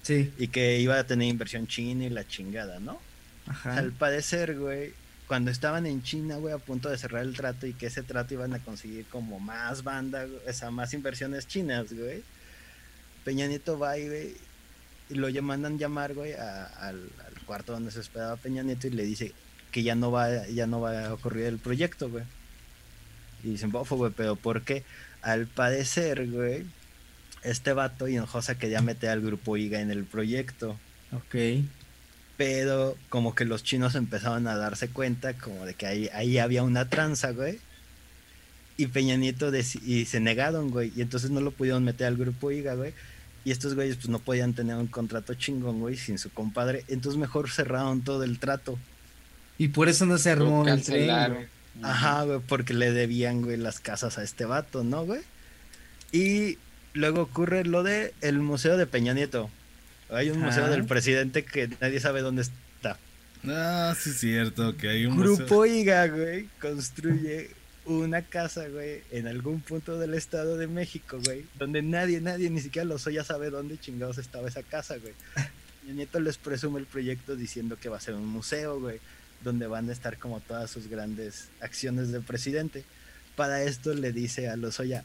Sí. 0.03 0.33
Y 0.39 0.49
que 0.49 0.81
iba 0.81 0.99
a 0.99 1.05
tener 1.05 1.29
inversión 1.29 1.67
china 1.67 2.05
y 2.05 2.11
la 2.11 2.27
chingada, 2.27 2.81
¿no? 2.81 2.99
Ajá. 3.47 3.77
Al 3.77 3.93
parecer, 3.93 4.59
güey, 4.59 4.95
cuando 5.27 5.51
estaban 5.51 5.87
en 5.87 6.03
China, 6.03 6.37
güey, 6.37 6.55
a 6.55 6.59
punto 6.59 6.89
de 6.89 6.99
cerrar 6.99 7.23
el 7.23 7.35
trato 7.35 7.67
y 7.67 7.75
que 7.75 7.87
ese 7.87 8.03
trato 8.03 8.35
iban 8.35 8.55
a 8.55 8.61
conseguir 8.61 9.07
como 9.07 9.41
más 9.41 9.83
banda, 9.83 10.27
o 10.47 10.53
sea, 10.53 10.71
más 10.71 10.95
inversiones 10.95 11.49
chinas, 11.49 11.93
güey. 11.93 12.23
Peña 13.25 13.47
Nieto 13.49 13.79
va 13.79 13.99
y, 13.99 14.09
güey, 14.09 14.37
y 15.11 15.15
lo 15.15 15.43
mandan 15.43 15.79
llamar, 15.79 16.15
güey, 16.15 16.33
al, 16.35 17.11
cuarto 17.45 17.73
donde 17.73 17.91
se 17.91 18.01
esperaba 18.01 18.37
Peña 18.37 18.62
Nieto 18.62 18.87
y 18.87 18.91
le 18.91 19.05
dice 19.05 19.33
que 19.73 19.83
ya 19.83 19.95
no 19.95 20.11
va, 20.11 20.47
ya 20.49 20.67
no 20.67 20.81
va 20.81 21.07
a 21.07 21.15
ocurrir 21.15 21.47
el 21.47 21.59
proyecto, 21.59 22.09
güey. 22.09 22.25
Y 23.43 23.51
dicen, 23.51 23.73
bofo, 23.73 23.97
güey, 23.97 24.12
pero 24.17 24.37
¿por 24.37 24.62
qué? 24.62 24.85
Al 25.23 25.47
parecer, 25.47 26.31
güey, 26.31 26.67
este 27.43 27.73
vato 27.73 28.07
y 28.07 28.15
Hinojosa 28.15 28.59
quería 28.59 28.81
meter 28.81 29.11
al 29.11 29.23
grupo 29.23 29.57
IGA 29.57 29.81
en 29.81 29.91
el 29.91 30.05
proyecto. 30.05 30.79
Ok 31.12 31.35
pero 32.37 32.96
como 33.09 33.35
que 33.35 33.44
los 33.44 33.62
chinos 33.62 33.94
empezaron 33.94 34.46
a 34.46 34.57
darse 34.57 34.88
cuenta 34.88 35.35
como 35.35 35.64
de 35.64 35.75
que 35.75 35.87
ahí, 35.87 36.11
ahí 36.12 36.38
había 36.38 36.62
una 36.62 36.88
tranza, 36.88 37.31
güey. 37.31 37.59
Y 38.77 38.88
Peña 38.88 39.16
Nieto 39.16 39.51
y 39.55 40.05
se 40.05 40.20
negaron, 40.20 40.70
güey. 40.70 40.92
Y 40.94 41.01
entonces 41.01 41.31
no 41.31 41.40
lo 41.40 41.51
pudieron 41.51 41.83
meter 41.83 42.09
al 42.09 42.16
grupo 42.16 42.51
IGA, 42.51 42.75
güey. 42.75 42.92
Y 43.44 43.53
estos 43.53 43.75
güeyes 43.75 43.96
pues 43.96 44.09
no 44.09 44.18
podían 44.18 44.53
tener 44.53 44.77
un 44.77 44.88
contrato 44.88 45.33
chingón, 45.35 45.81
güey, 45.81 45.96
sin 45.96 46.18
su 46.18 46.31
compadre. 46.31 46.85
Entonces 46.88 47.18
mejor 47.18 47.51
cerraron 47.51 48.03
todo 48.03 48.22
el 48.22 48.38
trato. 48.38 48.79
Y 49.57 49.68
por 49.68 49.88
eso 49.88 50.05
no 50.05 50.18
se 50.18 50.31
armó 50.31 50.66
el 50.68 50.83
tren, 50.83 51.49
Ajá, 51.83 52.25
güey, 52.25 52.40
porque 52.40 52.75
le 52.75 52.90
debían, 52.92 53.42
güey, 53.42 53.57
las 53.57 53.81
casas 53.81 54.18
a 54.18 54.22
este 54.22 54.44
vato, 54.44 54.83
¿no, 54.83 55.05
güey? 55.05 55.20
Y 56.12 56.59
luego 56.92 57.22
ocurre 57.22 57.64
lo 57.64 57.83
de 57.83 58.14
el 58.20 58.40
Museo 58.40 58.77
de 58.77 58.87
Peña 58.87 59.14
Nieto. 59.14 59.51
Hay 60.11 60.31
un 60.31 60.40
museo 60.40 60.69
del 60.69 60.85
presidente 60.85 61.45
que 61.45 61.69
nadie 61.81 62.01
sabe 62.01 62.21
dónde 62.21 62.42
está. 62.42 62.99
Ah, 63.49 63.95
sí 63.99 64.11
es 64.11 64.21
cierto 64.21 64.77
que 64.77 64.88
hay 64.88 65.07
un 65.07 65.16
Grupo 65.16 65.66
IGA, 65.66 66.07
güey, 66.09 66.49
construye 66.61 67.51
una 67.85 68.23
casa, 68.23 68.69
güey, 68.69 69.03
en 69.11 69.29
algún 69.29 69.61
punto 69.61 69.99
del 69.99 70.14
Estado 70.14 70.57
de 70.57 70.66
México, 70.66 71.19
güey, 71.25 71.45
donde 71.59 71.83
nadie, 71.83 72.21
nadie, 72.21 72.51
ni 72.51 72.61
siquiera 72.61 72.85
los 72.85 73.05
ya 73.05 73.25
sabe 73.25 73.51
dónde 73.51 73.79
chingados 73.79 74.19
estaba 74.19 74.49
esa 74.49 74.62
casa, 74.62 74.97
güey. 74.97 75.14
Mi 75.87 75.92
nieto 75.92 76.19
les 76.19 76.37
presume 76.37 76.81
el 76.81 76.87
proyecto 76.87 77.37
diciendo 77.37 77.79
que 77.81 77.88
va 77.88 77.99
a 77.99 78.01
ser 78.01 78.14
un 78.14 78.27
museo, 78.27 78.81
güey, 78.81 78.99
donde 79.45 79.69
van 79.69 79.88
a 79.88 79.92
estar 79.92 80.19
como 80.19 80.40
todas 80.40 80.69
sus 80.69 80.88
grandes 80.88 81.49
acciones 81.61 82.11
del 82.11 82.23
presidente. 82.23 82.85
Para 83.37 83.62
esto 83.62 83.95
le 83.95 84.12
dice 84.12 84.49
a 84.49 84.57
Lozoya, 84.57 85.05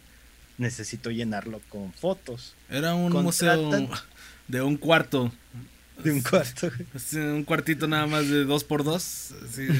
necesito 0.61 1.11
llenarlo 1.11 1.59
con 1.67 1.91
fotos. 1.91 2.55
Era 2.69 2.93
un 2.93 3.11
museo 3.11 3.69
de 4.47 4.61
un 4.61 4.77
cuarto. 4.77 5.31
De 6.03 6.11
un 6.11 6.21
cuarto. 6.21 6.71
Un 7.13 7.43
cuartito 7.43 7.87
nada 7.87 8.07
más 8.07 8.27
de 8.27 8.43
dos 8.45 8.63
por 8.63 8.83
dos. 8.83 9.35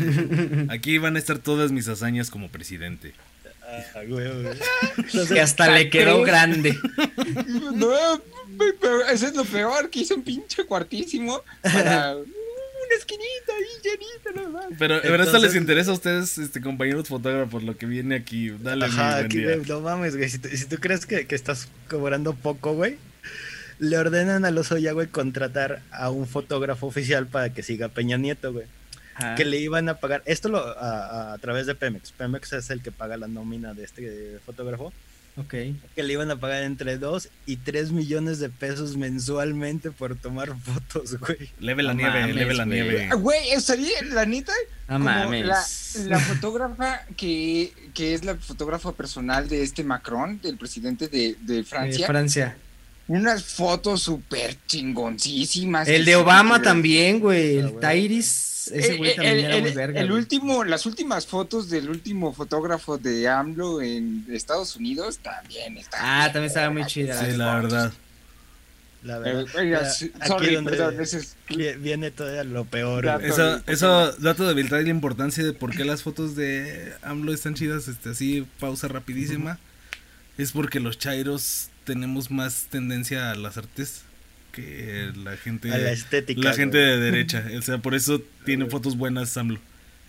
Aquí 0.70 0.98
van 0.98 1.16
a 1.16 1.20
estar 1.20 1.40
todas 1.40 1.72
mis 1.72 1.88
hazañas 1.88 2.30
como 2.30 2.50
presidente. 2.50 3.14
Ah, 3.64 4.02
güey, 4.08 4.28
que 5.30 5.40
hasta 5.40 5.72
le 5.72 5.90
quedó 5.90 6.22
grande. 6.22 6.78
No, 7.74 8.22
pero 8.82 9.08
eso 9.08 9.28
es 9.28 9.36
lo 9.36 9.46
peor, 9.46 9.90
que 9.90 10.02
hizo 10.02 10.16
un 10.16 10.24
pinche 10.24 10.66
cuartísimo 10.66 11.42
para 11.62 12.18
una 12.92 13.00
esquinita 13.00 13.54
ahí 13.58 13.66
llenita 13.84 14.50
nada 14.50 14.68
Pero, 14.78 15.02
pero 15.02 15.24
esto 15.24 15.40
les 15.40 15.56
interesa 15.56 15.92
a 15.92 15.94
ustedes, 15.94 16.38
este 16.38 16.62
compañeros 16.62 17.08
fotógrafos, 17.08 17.64
lo 17.64 17.78
que 17.78 17.86
viene 17.86 18.16
aquí. 18.16 18.50
Dale, 18.50 18.86
Ajá, 18.86 19.18
aquí, 19.18 19.44
no 19.68 19.82
mames, 19.82 20.16
güey. 20.16 20.30
Si, 20.30 20.40
tú 20.40 20.78
crees 20.78 21.06
que, 21.06 21.26
que 21.26 21.36
estás 21.36 21.70
cobrando 21.90 22.34
poco, 22.34 22.74
güey, 22.74 22.98
le 23.80 23.98
ordenan 23.98 24.46
a 24.46 24.52
los 24.52 24.70
güey, 24.70 25.08
contratar 25.08 25.82
a 25.92 26.10
un 26.10 26.28
fotógrafo 26.28 26.88
oficial 26.88 27.28
para 27.28 27.54
que 27.54 27.64
siga 27.64 27.90
Peña 27.90 28.18
Nieto, 28.18 28.54
güey. 28.54 28.66
Que 29.36 29.46
le 29.46 29.58
iban 29.58 29.88
a 29.88 29.96
pagar, 29.96 30.24
esto 30.26 30.50
lo 30.50 30.60
a, 30.60 31.38
través 31.42 31.68
de 31.68 31.76
Pemex. 31.76 32.12
Pemex 32.12 32.54
es 32.54 32.70
el 32.72 32.82
que 32.82 32.92
paga 32.92 33.18
la 33.18 33.28
nómina 33.28 33.74
de 33.74 33.84
este 33.84 34.40
fotógrafo. 34.46 34.92
Ok. 35.38 35.50
Que 35.96 36.04
le 36.04 36.14
iban 36.14 36.30
a 36.30 36.36
pagar 36.36 36.64
entre 36.64 36.98
2 36.98 37.30
y 37.46 37.56
3 37.56 37.92
millones 37.92 38.40
de 38.40 38.50
pesos 38.50 38.98
mensualmente 38.98 39.90
por 39.92 40.16
tomar 40.18 40.54
fotos, 40.64 41.18
güey. 41.20 41.50
Leve 41.60 41.84
la 41.84 41.94
No 41.94 42.00
nieve, 42.02 42.20
mames, 42.20 42.36
leve 42.36 42.54
la 42.54 42.66
güey. 42.66 42.82
nieve. 42.82 43.10
Ah, 43.12 43.16
Güey, 43.16 43.52
estaría, 43.52 44.02
la 44.12 44.26
neta, 44.26 44.52
No 44.90 44.96
como 44.96 45.06
mames. 45.06 45.46
la, 45.46 45.64
la 46.08 46.20
fotógrafa 46.20 47.06
que, 47.16 47.72
que 47.94 48.14
es 48.14 48.26
la 48.26 48.36
fotógrafa 48.36 48.92
personal 48.92 49.48
de 49.48 49.64
este 49.64 49.84
Macron, 49.86 50.40
del 50.42 50.58
presidente 50.58 51.08
de, 51.08 51.36
de 51.42 51.64
Francia. 51.64 52.08
Francia. 52.08 52.58
unas 53.08 53.44
fotos 53.44 54.04
súper 54.04 54.58
chingoncísimas. 54.68 55.88
El 55.88 56.06
de 56.06 56.16
Obama 56.18 56.62
también, 56.62 57.20
güey. 57.20 57.58
Ah, 57.58 57.60
El 57.62 57.68
güey. 57.70 57.82
Tairis. 57.82 58.51
Ese 58.68 58.94
Eh, 58.94 58.98
güey 58.98 59.12
eh, 59.12 59.16
también 59.16 59.38
el, 59.40 59.46
era 59.46 59.58
muy 59.60 59.70
el- 59.70 59.76
verga. 59.76 60.00
el 60.02 60.08
güey. 60.08 60.20
último, 60.20 60.64
las 60.64 60.86
últimas 60.86 61.26
fotos 61.28 61.70
del 61.70 61.90
último 61.90 62.34
fotógrafo 62.34 62.98
de 62.98 63.28
AMLO 63.28 63.82
en 63.82 64.26
Estados 64.30 64.76
Unidos 64.76 65.20
también 65.20 65.78
están. 65.78 66.00
Ah, 66.04 66.26
también 66.26 66.46
estaba 66.46 66.70
muy 66.70 66.86
chida. 66.86 67.20
Sí, 67.26 67.36
la 67.38 67.56
verdad. 67.56 67.94
La 69.04 69.18
verdad. 69.18 69.46
oiga, 69.58 69.80
aquí 70.20 70.54
donde 70.54 70.72
perdón, 70.72 71.02
es- 71.02 71.36
viene 71.80 72.12
todavía 72.12 72.44
lo 72.44 72.66
peor. 72.66 73.08
Eso, 73.24 73.60
eso, 73.66 74.12
dato 74.18 74.54
de 74.54 74.64
trae 74.66 74.84
la 74.84 74.90
importancia 74.90 75.44
de 75.44 75.54
por 75.54 75.76
qué 75.76 75.84
las 75.86 76.04
fotos 76.04 76.36
de 76.36 76.94
AMLO 77.02 77.34
están 77.34 77.56
chidas, 77.56 77.88
este, 77.88 78.10
así, 78.10 78.46
pausa 78.60 78.88
rapidísima. 78.88 79.58
Es 80.38 80.52
porque 80.52 80.80
los 80.80 81.00
chairos 81.00 81.70
tenemos 81.84 82.30
más 82.30 82.68
tendencia 82.70 83.32
a 83.32 83.36
las 83.36 83.58
artes 83.58 84.04
que 84.52 85.12
la 85.24 85.38
gente, 85.38 85.72
A 85.72 85.78
la 85.78 85.92
estética. 85.92 86.42
la 86.42 86.54
gente 86.54 86.78
güey. 86.78 86.90
de 86.92 86.98
derecha. 87.00 87.46
O 87.58 87.62
sea, 87.62 87.78
por 87.80 87.96
eso 87.96 88.22
tiene 88.46 88.66
fotos 88.68 88.98
buenas 88.98 89.36
AMLO. 89.38 89.60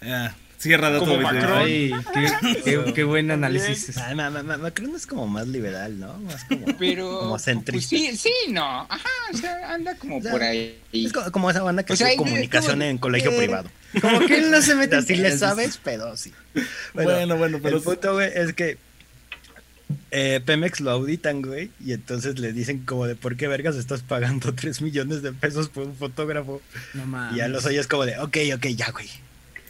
Ah, 0.03 0.35
cierra 0.59 0.91
dato 0.91 1.05
Como. 1.07 1.29
Ay, 1.29 1.93
qué, 2.13 2.61
qué- 2.65 2.93
qué 2.95 3.05
buen 3.05 3.31
análisis. 3.31 3.97
Ah, 3.99 4.15
ma- 4.15 4.31
ma- 4.31 4.43
ma- 4.43 4.57
Macron 4.59 4.95
es 4.97 5.07
como 5.07 5.27
más 5.27 5.47
liberal, 5.49 5.99
¿no? 5.99 6.17
Más 6.19 6.45
como, 6.45 6.67
Pero. 6.79 7.19
como 7.19 7.31
pues 7.31 7.43
centrista. 7.43 7.89
sí, 7.97 8.17
sí, 8.17 8.33
no. 8.51 8.65
Ajá, 8.89 9.09
o 9.33 9.37
sea, 9.37 9.73
anda 9.75 9.95
como 9.97 10.19
O 10.19 10.23
sea, 10.23 10.31
por 10.33 10.43
ahí. 10.43 10.79
Es 10.93 11.13
co- 11.13 11.31
como 11.33 11.51
esa 11.51 11.63
banda 11.63 11.83
que 11.85 11.93
O 11.93 11.97
sea, 11.97 12.09
hace 12.09 12.17
comunicación 12.17 12.73
como- 12.79 12.83
en 12.85 12.99
colegio 12.99 13.31
eh, 13.33 13.39
privado. 13.39 13.71
Como 14.01 14.21
que 14.27 14.39
él 14.39 14.51
no 14.51 14.61
se 14.63 14.75
mete 14.75 14.97
Así 14.97 15.17
le 15.17 15.37
sabes, 15.37 15.79
pero 15.83 16.17
sí. 16.17 16.33
Bueno, 16.95 17.37
bueno, 17.37 17.59
pero 17.63 17.77
el 17.79 17.83
punto, 17.83 18.15
güey, 18.15 18.31
es 18.35 18.53
que 18.55 18.79
eh, 20.13 20.41
Pemex 20.45 20.81
lo 20.81 20.91
auditan, 20.93 21.43
güey, 21.43 21.71
y 21.85 21.93
entonces 21.93 22.39
le 22.39 22.53
dicen 22.53 22.85
como 22.85 23.07
de 23.07 23.17
por 23.17 23.37
qué 23.37 23.49
vergas 23.49 23.77
estás 23.77 24.03
pagando 24.03 24.55
3 24.55 24.81
millones 24.83 25.23
de 25.23 25.33
pesos 25.33 25.69
por 25.69 25.85
un 25.85 25.97
fotógrafo. 25.97 26.63
No 26.95 27.07
mames. 27.07 27.35
Y 27.35 27.39
ya 27.39 27.49
los 27.49 27.65
oyes 27.67 27.87
como 27.89 28.05
de, 28.07 28.19
ok, 28.19 28.37
ok, 28.55 28.67
ya, 28.77 28.91
güey. 28.91 29.09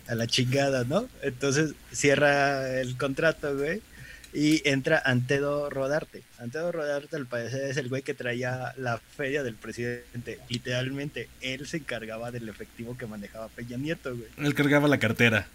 A 0.08 0.14
la 0.16 0.26
chingada, 0.26 0.84
¿no? 0.84 1.08
Entonces 1.22 1.74
cierra 1.92 2.80
el 2.80 2.96
contrato, 2.96 3.56
güey. 3.56 3.80
Y 4.34 4.66
entra 4.68 5.00
Antedo 5.04 5.68
Rodarte. 5.70 6.22
Antedo 6.38 6.72
Rodarte, 6.72 7.16
al 7.16 7.26
parecer, 7.26 7.70
es 7.70 7.76
el 7.76 7.88
güey 7.88 8.02
que 8.02 8.14
traía 8.14 8.72
la 8.78 8.98
feria 8.98 9.42
del 9.42 9.54
presidente. 9.54 10.38
Literalmente, 10.48 11.28
él 11.42 11.66
se 11.68 11.76
encargaba 11.76 12.30
del 12.30 12.48
efectivo 12.48 12.96
que 12.96 13.06
manejaba 13.06 13.48
Peña 13.48 13.76
Nieto, 13.76 14.16
güey. 14.16 14.28
él 14.38 14.54
cargaba 14.54 14.88
la 14.88 14.98
cartera. 14.98 15.46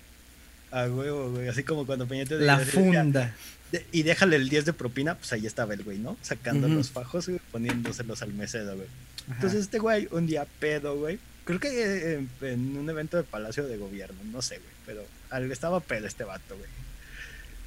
A 0.72 0.84
huevo, 0.86 1.32
güey. 1.32 1.48
Así 1.48 1.64
como 1.64 1.86
cuando 1.86 2.08
Peña 2.08 2.24
Nieto 2.24 2.38
La 2.40 2.60
decía, 2.60 2.74
"Ya, 2.74 2.80
funda. 3.02 3.36
De- 3.72 3.86
y 3.92 4.04
déjale 4.04 4.36
el 4.36 4.50
10 4.50 4.66
de 4.66 4.74
propina, 4.74 5.16
pues 5.16 5.34
ahí 5.34 5.46
estaba 5.46 5.74
el 5.74 5.84
güey, 5.84 5.98
¿no? 6.00 6.18
Sacando 6.22 6.68
los 6.68 6.92
fajos, 6.92 7.28
güey, 7.28 7.40
poniéndoselos 7.52 8.22
al 8.22 8.34
mesero, 8.34 8.76
güey. 8.76 8.88
Ajá. 9.26 9.36
Entonces 9.36 9.62
este 9.62 9.80
güey, 9.80 10.08
un 10.12 10.28
día 10.28 10.46
pedo, 10.60 10.96
güey. 10.98 11.20
Creo 11.46 11.60
que 11.60 11.68
eh, 11.70 12.14
en, 12.16 12.30
en 12.48 12.78
un 12.78 12.90
evento 12.90 13.18
de 13.18 13.24
Palacio 13.24 13.66
de 13.68 13.78
Gobierno, 13.78 14.18
no 14.32 14.42
sé, 14.42 14.56
güey. 14.58 14.70
Pero 14.86 15.04
al, 15.30 15.52
estaba 15.52 15.80
pedo 15.80 16.08
este 16.08 16.24
vato, 16.24 16.56
güey. 16.58 16.70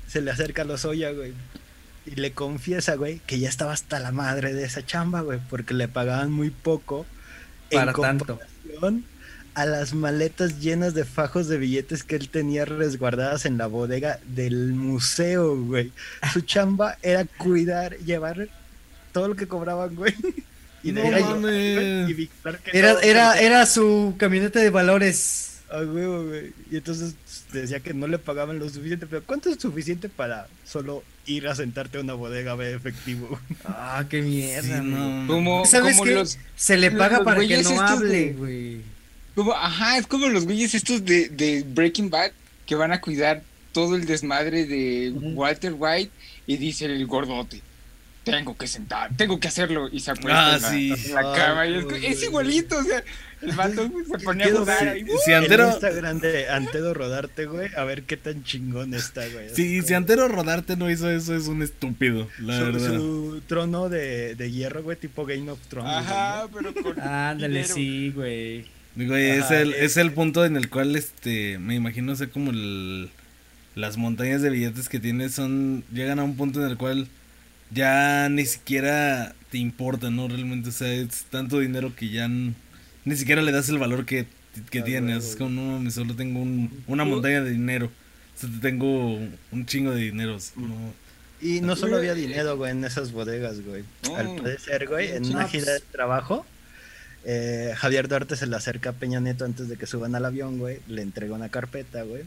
Se 0.09 0.21
le 0.21 0.31
acerca 0.31 0.63
a 0.63 0.65
los 0.65 0.85
Oya, 0.85 1.13
güey. 1.13 1.33
Y 2.07 2.13
le 2.17 2.33
confiesa, 2.33 2.95
güey, 2.97 3.21
que 3.27 3.39
ya 3.39 3.49
estaba 3.49 3.73
hasta 3.73 4.01
la 4.01 4.11
madre 4.11 4.53
de 4.55 4.65
esa 4.65 4.85
chamba, 4.85 5.21
güey. 5.21 5.39
Porque 5.51 5.75
le 5.75 5.87
pagaban 5.87 6.33
muy 6.33 6.51
poco. 6.51 7.07
Para 7.71 7.93
tanto. 7.93 8.25
comparación 8.39 9.05
A 9.55 9.67
las 9.67 9.95
maletas 9.95 10.61
llenas 10.61 10.95
de 10.95 11.05
fajos 11.05 11.49
de 11.49 11.59
billetes 11.59 12.05
que 12.05 12.17
él 12.17 12.29
tenía 12.29 12.65
resguardadas 12.65 13.45
en 13.47 13.59
la 13.59 13.67
bodega 13.67 14.19
del 14.29 14.73
museo, 14.75 15.57
güey. 15.57 15.93
Su 16.33 16.41
chamba 16.47 16.97
era 17.03 17.25
cuidar, 17.25 17.97
llevar 17.99 18.49
todo 19.13 19.29
lo 19.29 19.37
que 19.37 19.49
cobraban, 19.49 19.95
güey. 19.97 20.15
Y 20.83 20.93
No 20.93 21.03
de 21.03 21.09
ahí, 21.15 21.23
mames. 21.25 21.41
güey, 21.43 22.11
y 22.11 22.15
vigilar 22.15 22.59
que 22.61 22.79
Era, 22.79 22.93
no- 22.95 23.01
era, 23.01 23.41
era 23.41 23.67
su 23.67 24.15
camioneta 24.19 24.61
de 24.61 24.71
valores. 24.71 25.47
A 25.71 25.79
huevo, 25.79 26.25
güey. 26.27 26.53
Y 26.71 26.77
entonces 26.79 27.15
decía 27.53 27.81
que 27.81 27.93
no 27.95 28.07
le 28.09 28.19
pagaban 28.19 28.59
lo 28.59 28.69
suficiente, 28.69 29.07
pero 29.07 29.23
¿cuánto 29.25 29.51
es 29.51 29.61
suficiente 29.61 30.09
para 30.09 30.47
solo 30.65 31.05
ir 31.27 31.47
a 31.49 31.55
sentarte 31.55 31.99
a 31.99 32.01
una 32.01 32.15
bodega 32.15 32.53
a 32.53 32.55
ver 32.57 32.75
efectivo? 32.75 33.39
Ah, 33.65 34.05
qué 34.09 34.23
mierda. 34.23 34.63
Sí, 34.63 34.69
güey. 34.69 34.83
no. 34.83 35.27
Como, 35.27 35.65
¿Sabes 35.67 36.01
qué? 36.01 36.15
los. 36.15 36.39
Se 36.57 36.77
le 36.77 36.91
paga 36.91 37.19
los 37.19 37.25
para 37.25 37.41
que 37.47 37.63
no 37.63 37.81
hable, 37.81 38.33
güey. 38.33 38.81
Como, 39.35 39.53
ajá, 39.53 39.99
es 39.99 40.07
como 40.07 40.29
los 40.29 40.45
güeyes 40.45 40.75
estos 40.75 41.05
de, 41.05 41.29
de 41.29 41.65
Breaking 41.67 42.11
Bad 42.11 42.33
que 42.67 42.75
van 42.75 42.93
a 42.93 43.01
cuidar 43.01 43.43
todo 43.73 43.95
el 43.97 44.05
desmadre 44.07 44.67
de 44.67 45.11
Walter 45.35 45.75
White 45.77 46.11
y 46.47 46.57
dice 46.57 46.87
el 46.87 47.07
gordote. 47.07 47.63
Tengo 48.25 48.55
que 48.57 48.67
sentar, 48.67 49.17
tengo 49.17 49.41
que 49.41 49.49
hacerlo. 49.49 49.89
Y 49.91 50.01
se 50.01 50.11
acuesta 50.11 50.53
Ah, 50.53 50.57
en, 50.57 50.63
la, 50.63 50.71
sí. 50.71 50.93
en 51.09 51.15
la 51.15 51.23
cama. 51.35 51.67
y 51.67 52.05
es, 52.05 52.23
igualito, 52.23 52.77
o 52.79 52.83
sea, 52.85 53.03
el 53.41 53.53
vato 53.53 53.91
se 54.11 54.19
ponía 54.25 54.47
a 54.47 54.51
jugar 54.51 54.85
ver- 54.85 54.89
ahí. 54.91 55.07
Si 55.25 55.33
Antero, 55.33 55.69
Instagram 55.71 56.21
de 56.21 56.49
Antedo 56.51 56.93
Rodarte, 56.93 57.47
güey, 57.47 57.71
a 57.75 57.85
ver 57.85 58.03
qué 58.03 58.19
tan 58.19 58.45
chingón 58.45 58.93
está, 58.93 59.27
güey. 59.29 59.49
si, 59.55 59.79
Así 59.79 59.83
si 59.89 59.95
Antero 59.95 60.29
Rodarte 60.29 60.77
no 60.77 60.91
hizo 60.91 61.11
eso, 61.11 61.35
es 61.35 61.47
un 61.49 61.63
estúpido, 61.63 62.29
la 62.41 62.59
su, 62.59 62.65
verdad. 62.67 62.95
su 62.97 63.43
trono 63.47 63.89
de, 63.89 64.35
de 64.35 64.51
hierro, 64.53 64.83
güey, 64.83 64.99
tipo 64.99 65.25
Game 65.25 65.51
of 65.51 65.59
Thrones. 65.69 65.91
Ajá, 65.91 66.47
pero 66.53 66.75
con. 66.75 67.01
Ándale, 67.01 67.49
dinero. 67.63 67.75
sí, 67.75 68.11
güey. 68.15 68.67
Digo, 68.95 69.15
es 69.17 69.51
el, 69.51 69.73
es 69.75 69.97
el 69.97 70.13
punto 70.13 70.45
en 70.45 70.57
el 70.57 70.69
cual 70.69 70.97
este 70.97 71.59
me 71.59 71.75
imagino 71.77 72.15
ser 72.17 72.31
como 72.31 72.51
el, 72.51 73.11
las 73.75 73.97
montañas 73.97 74.43
de 74.43 74.51
billetes 74.51 74.89
que 74.89 74.99
tienes 75.01 75.33
son 75.35 75.85
llegan 75.93 76.19
a 76.19 76.25
un 76.25 76.37
punto 76.37 76.61
en 76.65 76.71
el 76.71 76.77
cual 76.77 77.07
ya 77.71 78.29
ni 78.29 78.45
siquiera 78.47 79.35
te 79.51 79.59
importa, 79.59 80.11
¿no? 80.11 80.27
Realmente, 80.29 80.71
o 80.71 80.73
sea, 80.73 80.93
es 80.93 81.25
tanto 81.31 81.61
dinero 81.61 81.95
que 81.95 82.09
ya 82.11 82.29
ni 82.29 83.17
siquiera 83.17 83.43
le 83.43 83.53
das 83.53 83.69
el 83.69 83.79
valor 83.79 84.07
que, 84.07 84.27
que 84.71 84.83
tienes. 84.83 85.25
Es 85.31 85.37
como, 85.37 85.51
no 85.51 85.73
mames, 85.73 85.95
solo 85.95 86.15
tengo 86.17 86.41
un- 86.41 86.83
una 86.89 87.05
montaña 87.05 87.43
de 87.43 87.51
dinero. 87.53 87.87
O 88.37 88.41
sea, 88.41 88.51
tengo 88.61 89.19
un 89.53 89.67
chingo 89.67 89.93
de 89.93 90.01
dinero. 90.03 90.35
o 90.37 90.41
sea, 90.41 90.55
no. 90.61 90.75
Y 91.41 91.61
no 91.63 91.75
solo 91.77 91.97
había 91.97 92.15
dinero, 92.15 92.57
güey, 92.57 92.73
en 92.73 92.85
esas 92.85 93.13
bodegas, 93.13 93.65
güey. 93.65 93.85
No. 94.05 94.17
Al 94.17 94.37
parecer, 94.37 94.87
güey, 94.89 95.13
en 95.13 95.27
una 95.27 95.47
gira 95.49 95.65
pues- 95.67 95.81
de 95.81 95.87
trabajo, 95.93 96.45
eh, 97.25 97.75
Javier 97.77 98.09
Duarte 98.09 98.37
se 98.37 98.47
le 98.47 98.57
acerca 98.57 98.91
a 98.91 98.93
Peña 98.95 99.21
Nieto 99.21 99.45
antes 99.45 99.69
de 99.69 99.77
que 99.77 99.87
suban 99.87 100.15
al 100.15 100.25
avión, 100.25 100.59
güey. 100.59 100.81
Le 100.89 101.03
entrega 101.03 101.35
una 101.35 101.49
carpeta, 101.49 102.03
güey. 102.03 102.23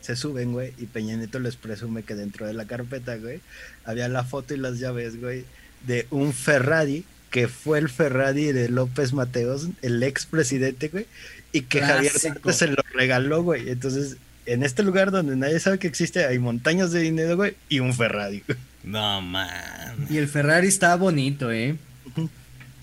Se 0.00 0.14
suben, 0.14 0.52
güey, 0.52 0.72
y 0.78 0.86
Peña 0.86 1.16
Nieto 1.16 1.40
les 1.40 1.56
presume 1.56 2.04
que 2.04 2.14
dentro 2.14 2.46
de 2.46 2.52
la 2.52 2.66
carpeta, 2.66 3.16
güey, 3.16 3.40
había 3.84 4.08
la 4.08 4.22
foto 4.22 4.54
y 4.54 4.56
las 4.56 4.78
llaves, 4.78 5.20
güey, 5.20 5.44
de 5.84 6.06
un 6.10 6.32
Ferrari, 6.32 7.04
que 7.30 7.48
fue 7.48 7.80
el 7.80 7.88
Ferrari 7.88 8.52
de 8.52 8.68
López 8.68 9.12
Mateos, 9.12 9.68
el 9.82 10.00
ex 10.02 10.26
presidente, 10.26 10.88
güey, 10.88 11.06
y 11.50 11.62
que 11.62 11.80
Javier. 11.80 12.12
Duarte 12.22 12.52
se 12.52 12.68
lo 12.68 12.84
regaló, 12.94 13.42
güey. 13.42 13.68
Entonces, 13.68 14.16
en 14.44 14.62
este 14.62 14.84
lugar 14.84 15.10
donde 15.10 15.34
nadie 15.34 15.58
sabe 15.58 15.78
que 15.80 15.88
existe, 15.88 16.24
hay 16.24 16.38
montañas 16.38 16.92
de 16.92 17.00
dinero, 17.00 17.34
güey, 17.34 17.56
y 17.68 17.80
un 17.80 17.92
Ferrari, 17.92 18.44
güey. 18.46 18.58
No, 18.84 19.20
man. 19.20 20.06
Y 20.08 20.18
el 20.18 20.28
Ferrari 20.28 20.68
está 20.68 20.94
bonito, 20.94 21.50
eh. 21.50 21.76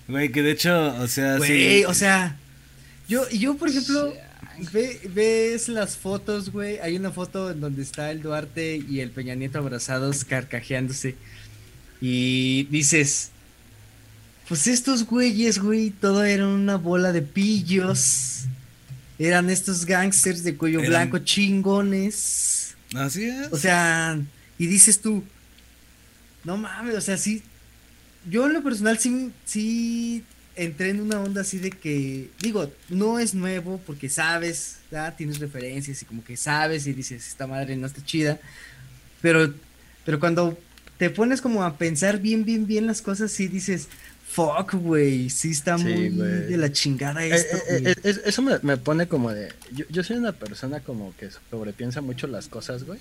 Güey, 0.08 0.30
que 0.32 0.42
de 0.42 0.50
hecho, 0.52 0.94
o 1.00 1.06
sea, 1.06 1.38
Güey, 1.38 1.78
sí. 1.80 1.84
o 1.86 1.94
sea, 1.94 2.36
yo, 3.08 3.28
yo 3.30 3.56
por 3.56 3.68
ejemplo, 3.70 4.12
ve- 4.72 5.00
ves 5.14 5.68
las 5.68 5.96
fotos, 5.96 6.50
güey. 6.50 6.78
Hay 6.80 6.96
una 6.96 7.10
foto 7.10 7.50
en 7.50 7.60
donde 7.60 7.82
está 7.82 8.10
el 8.10 8.20
Duarte 8.22 8.76
y 8.88 9.00
el 9.00 9.10
Peña 9.10 9.34
Nieto 9.34 9.58
abrazados, 9.58 10.24
carcajeándose. 10.24 11.14
Y 12.00 12.64
dices, 12.64 13.30
pues 14.48 14.66
estos 14.66 15.06
güeyes, 15.06 15.58
güey, 15.58 15.88
todo 15.90 16.22
era 16.24 16.46
una 16.46 16.76
bola 16.76 17.12
de 17.12 17.22
pillos. 17.22 18.42
Eran 19.18 19.48
estos 19.48 19.86
gangsters 19.86 20.44
de 20.44 20.56
cuello 20.56 20.80
Eran- 20.80 20.90
blanco 20.90 21.18
chingones. 21.20 22.74
Así 22.94 23.24
es. 23.24 23.48
O 23.52 23.56
sea, 23.56 24.18
y 24.58 24.66
dices 24.66 25.00
tú, 25.00 25.24
no 26.44 26.56
mames, 26.58 26.94
o 26.96 27.00
sea, 27.00 27.16
sí. 27.16 27.42
Yo 28.28 28.46
en 28.46 28.52
lo 28.54 28.62
personal 28.62 28.98
sí, 28.98 29.30
sí 29.44 30.24
entré 30.56 30.90
en 30.90 31.00
una 31.00 31.20
onda 31.20 31.40
así 31.42 31.58
de 31.58 31.70
que, 31.70 32.30
digo, 32.40 32.70
no 32.88 33.18
es 33.18 33.34
nuevo 33.34 33.80
porque 33.86 34.08
sabes, 34.08 34.76
¿verdad? 34.90 35.14
tienes 35.16 35.38
referencias 35.40 36.00
y 36.02 36.04
como 36.04 36.24
que 36.24 36.36
sabes 36.36 36.86
y 36.86 36.92
dices, 36.92 37.26
esta 37.28 37.46
madre 37.46 37.76
no 37.76 37.86
está 37.86 38.04
chida. 38.04 38.38
Pero, 39.20 39.52
pero 40.04 40.20
cuando 40.20 40.58
te 40.98 41.10
pones 41.10 41.40
como 41.40 41.64
a 41.64 41.76
pensar 41.76 42.20
bien, 42.20 42.44
bien, 42.44 42.66
bien 42.66 42.86
las 42.86 43.02
cosas, 43.02 43.32
sí 43.32 43.48
dices, 43.48 43.88
fuck, 44.30 44.74
güey, 44.74 45.28
sí 45.30 45.50
está 45.50 45.76
Sí, 45.76 45.84
muy 45.84 46.08
de 46.10 46.56
la 46.56 46.70
chingada 46.72 47.24
Eh, 47.26 47.34
esto. 47.34 47.56
eh, 47.56 47.62
güey". 47.80 47.86
eh, 47.88 47.94
es- 48.04 48.20
eso 48.24 48.42
me, 48.42 48.58
me 48.62 48.76
pone 48.76 49.06
como 49.08 49.32
de. 49.32 49.52
Yo, 49.72 49.84
yo 49.90 50.02
soy 50.04 50.16
una 50.16 50.32
persona 50.32 50.80
como 50.80 51.14
que 51.16 51.28
sobrepiensa 51.50 52.00
mucho 52.00 52.26
las 52.26 52.48
cosas, 52.48 52.84
güey. 52.84 53.00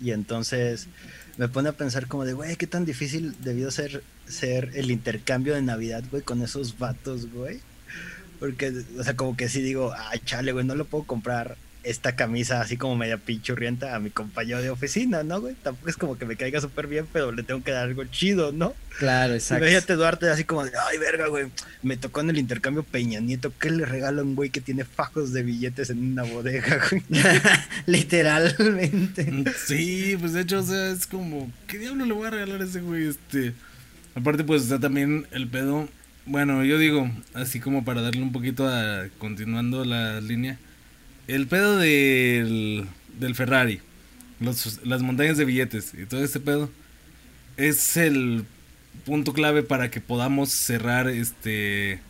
Y 0.00 0.10
entonces 0.10 0.86
me 1.38 1.48
pone 1.48 1.68
a 1.68 1.72
pensar 1.72 2.06
como 2.08 2.24
de, 2.24 2.32
güey, 2.34 2.56
qué 2.56 2.66
tan 2.66 2.84
difícil 2.84 3.34
debió 3.42 3.70
ser, 3.70 4.02
ser 4.26 4.70
el 4.74 4.90
intercambio 4.90 5.54
de 5.54 5.62
Navidad, 5.62 6.04
güey, 6.10 6.22
con 6.22 6.42
esos 6.42 6.78
vatos, 6.78 7.30
güey. 7.32 7.60
Porque, 8.38 8.72
o 8.98 9.04
sea, 9.04 9.14
como 9.14 9.36
que 9.36 9.48
sí 9.48 9.62
digo, 9.62 9.94
ay, 9.96 10.20
chale, 10.24 10.52
güey, 10.52 10.64
no 10.64 10.74
lo 10.74 10.84
puedo 10.84 11.04
comprar 11.04 11.56
esta 11.84 12.14
camisa 12.14 12.60
así 12.60 12.76
como 12.76 12.96
media 12.96 13.18
pinchurrienta 13.18 13.94
a 13.94 13.98
mi 13.98 14.10
compañero 14.10 14.62
de 14.62 14.70
oficina, 14.70 15.22
¿no, 15.22 15.40
güey? 15.40 15.54
Tampoco 15.62 15.88
es 15.88 15.96
como 15.96 16.16
que 16.16 16.24
me 16.24 16.36
caiga 16.36 16.60
súper 16.60 16.86
bien, 16.86 17.06
pero 17.12 17.32
le 17.32 17.42
tengo 17.42 17.62
que 17.62 17.72
dar 17.72 17.84
algo 17.84 18.04
chido, 18.04 18.52
¿no? 18.52 18.74
Claro, 18.98 19.34
exacto. 19.34 19.64
Imagínate 19.64 19.94
Duarte 19.94 20.30
así 20.30 20.44
como 20.44 20.64
de, 20.64 20.72
ay, 20.88 20.98
verga, 20.98 21.26
güey, 21.26 21.46
me 21.82 21.96
tocó 21.96 22.20
en 22.20 22.30
el 22.30 22.38
intercambio 22.38 22.82
Peña 22.84 23.20
Nieto, 23.20 23.52
¿qué 23.58 23.70
le 23.70 23.84
regalo 23.84 24.20
a 24.20 24.24
un 24.24 24.36
güey 24.36 24.50
que 24.50 24.60
tiene 24.60 24.84
fajos 24.84 25.32
de 25.32 25.42
billetes 25.42 25.90
en 25.90 26.12
una 26.12 26.22
bodega, 26.22 26.80
güey? 26.90 27.02
Literalmente. 27.86 29.44
Sí, 29.66 30.16
pues 30.20 30.34
de 30.34 30.42
hecho, 30.42 30.60
o 30.60 30.62
sea, 30.62 30.90
es 30.90 31.06
como, 31.06 31.50
¿qué 31.66 31.78
diablo 31.78 32.04
le 32.04 32.12
voy 32.12 32.26
a 32.26 32.30
regalar 32.30 32.60
a 32.62 32.64
ese 32.64 32.80
güey? 32.80 33.08
Este, 33.08 33.54
aparte, 34.14 34.44
pues 34.44 34.62
está 34.62 34.78
también 34.78 35.26
el 35.30 35.48
pedo. 35.48 35.88
Bueno, 36.26 36.64
yo 36.64 36.78
digo, 36.78 37.10
así 37.34 37.60
como 37.60 37.84
para 37.84 38.00
darle 38.00 38.22
un 38.22 38.32
poquito 38.32 38.68
a, 38.68 39.08
continuando 39.18 39.84
la 39.84 40.20
línea 40.20 40.58
el 41.28 41.46
pedo 41.46 41.76
del, 41.76 42.86
del 43.18 43.34
Ferrari, 43.34 43.80
las 44.40 45.02
montañas 45.02 45.36
de 45.36 45.44
billetes 45.44 45.92
y 45.94 46.06
todo 46.06 46.24
este 46.24 46.40
pedo 46.40 46.68
es 47.56 47.96
el 47.96 48.44
punto 49.04 49.32
clave 49.32 49.62
para 49.62 49.90
que 49.90 50.00
podamos 50.00 50.50
cerrar 50.50 51.08
este 51.08 52.00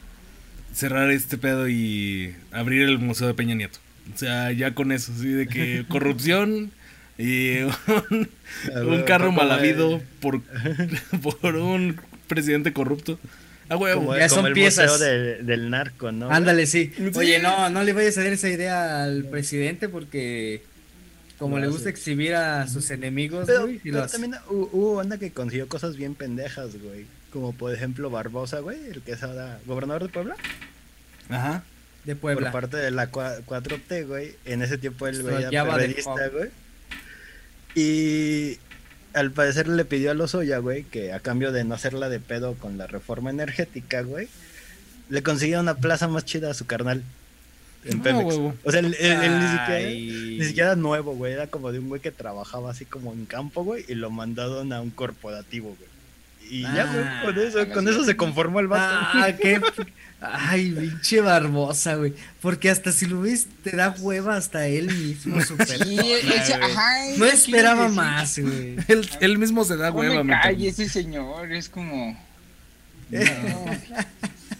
cerrar 0.72 1.10
este 1.10 1.36
pedo 1.36 1.68
y 1.68 2.34
abrir 2.50 2.82
el 2.82 2.98
museo 2.98 3.28
de 3.28 3.34
Peña 3.34 3.54
Nieto. 3.54 3.78
O 4.14 4.18
sea, 4.18 4.50
ya 4.52 4.74
con 4.74 4.90
eso, 4.90 5.12
sí, 5.16 5.28
de 5.28 5.46
que 5.46 5.84
corrupción 5.88 6.72
y 7.22 7.60
un, 7.62 9.02
carro 9.02 9.30
mal 9.30 9.52
habido 9.52 10.02
por, 10.20 10.42
por 11.40 11.54
un 11.54 12.00
presidente 12.26 12.72
corrupto. 12.72 13.18
Ah, 13.68 13.76
como, 13.76 14.16
ya 14.16 14.28
son 14.28 14.52
piezas 14.52 14.98
del 14.98 15.70
narco, 15.70 16.10
¿no? 16.10 16.30
Ándale, 16.30 16.66
sí. 16.66 16.92
Oye, 17.14 17.38
no, 17.38 17.70
no 17.70 17.84
le 17.84 17.92
vayas 17.92 18.18
a 18.18 18.24
dar 18.24 18.32
esa 18.32 18.48
idea 18.48 19.04
al 19.04 19.24
presidente 19.26 19.88
porque 19.88 20.62
como 21.38 21.58
le 21.58 21.68
gusta 21.68 21.88
exhibir 21.88 22.34
a 22.34 22.66
sus 22.66 22.90
enemigos, 22.90 23.48
güey. 23.48 23.78
Pero 23.78 24.06
también 24.08 24.34
hubo 24.48 24.96
banda 24.96 25.18
que 25.18 25.32
consiguió 25.32 25.68
cosas 25.68 25.96
bien 25.96 26.16
pendejas, 26.16 26.76
güey. 26.82 27.06
Como 27.32 27.52
por 27.52 27.72
ejemplo 27.72 28.10
Barbosa, 28.10 28.58
güey, 28.58 28.78
el 28.86 29.02
que 29.02 29.12
es 29.12 29.22
ahora 29.22 29.60
gobernador 29.64 30.02
de 30.02 30.08
Puebla. 30.08 30.36
Ajá. 31.28 31.62
De 32.04 32.16
Puebla. 32.16 32.50
Por 32.50 32.60
parte 32.60 32.76
de 32.78 32.90
la 32.90 33.10
4T, 33.10 34.06
güey. 34.06 34.34
En 34.44 34.60
ese 34.62 34.76
tiempo 34.76 35.06
él, 35.06 35.22
güey, 35.22 35.44
era 35.44 35.64
periodista, 35.64 36.28
güey. 36.32 36.50
Y 37.74 38.58
al 39.14 39.30
parecer 39.30 39.68
le 39.68 39.84
pidió 39.84 40.10
a 40.10 40.14
Lozoya, 40.14 40.58
güey, 40.58 40.84
que 40.84 41.12
a 41.12 41.20
cambio 41.20 41.52
de 41.52 41.64
no 41.64 41.74
hacerla 41.74 42.08
de 42.08 42.20
pedo 42.20 42.54
con 42.54 42.78
la 42.78 42.86
reforma 42.86 43.30
energética, 43.30 44.02
güey, 44.02 44.28
le 45.08 45.22
consiguió 45.22 45.60
una 45.60 45.74
plaza 45.74 46.08
más 46.08 46.24
chida 46.24 46.50
a 46.50 46.54
su 46.54 46.66
carnal. 46.66 47.02
En 47.84 48.00
Pemex. 48.00 48.34
O 48.64 48.70
sea, 48.70 48.80
él, 48.80 48.90
ni, 48.90 48.94
siquiera, 48.94 49.78
ni, 49.80 50.44
siquiera, 50.44 50.76
nuevo, 50.76 51.14
güey. 51.14 51.32
Era 51.32 51.48
como 51.48 51.72
de 51.72 51.80
un 51.80 51.88
güey 51.88 52.00
que 52.00 52.12
trabajaba 52.12 52.70
así 52.70 52.84
como 52.84 53.12
en 53.12 53.26
campo, 53.26 53.64
güey, 53.64 53.84
y 53.88 53.94
lo 53.94 54.10
mandaron 54.10 54.72
a 54.72 54.80
un 54.80 54.90
corporativo, 54.90 55.76
güey. 55.76 55.90
Y 56.48 56.62
ya, 56.62 56.84
güey, 56.92 57.04
ah, 57.04 57.22
con 57.24 57.38
eso, 57.38 57.68
con 57.70 57.88
eso 57.88 58.04
se 58.04 58.16
conformó 58.16 58.60
el 58.60 58.68
vato. 58.68 58.84
Ah, 58.84 59.32
qué, 59.40 59.60
Ay, 60.24 60.70
pinche 60.70 61.20
Barbosa, 61.20 61.96
güey. 61.96 62.14
Porque 62.40 62.70
hasta 62.70 62.92
si 62.92 63.06
lo 63.06 63.22
ves, 63.22 63.48
te 63.64 63.74
da 63.74 63.90
hueva 63.98 64.36
hasta 64.36 64.68
él 64.68 64.86
mismo. 64.86 65.42
Super 65.42 65.66
sí, 65.66 65.96
no 67.18 67.26
esperaba 67.26 67.88
más, 67.88 68.38
güey. 68.38 68.76
Él, 69.20 69.38
mismo 69.38 69.64
se 69.64 69.76
da 69.76 69.90
hueva. 69.90 70.22
Me 70.22 70.32
calle 70.40 70.68
ese 70.68 70.88
señor, 70.88 71.52
es 71.52 71.68
como... 71.68 72.16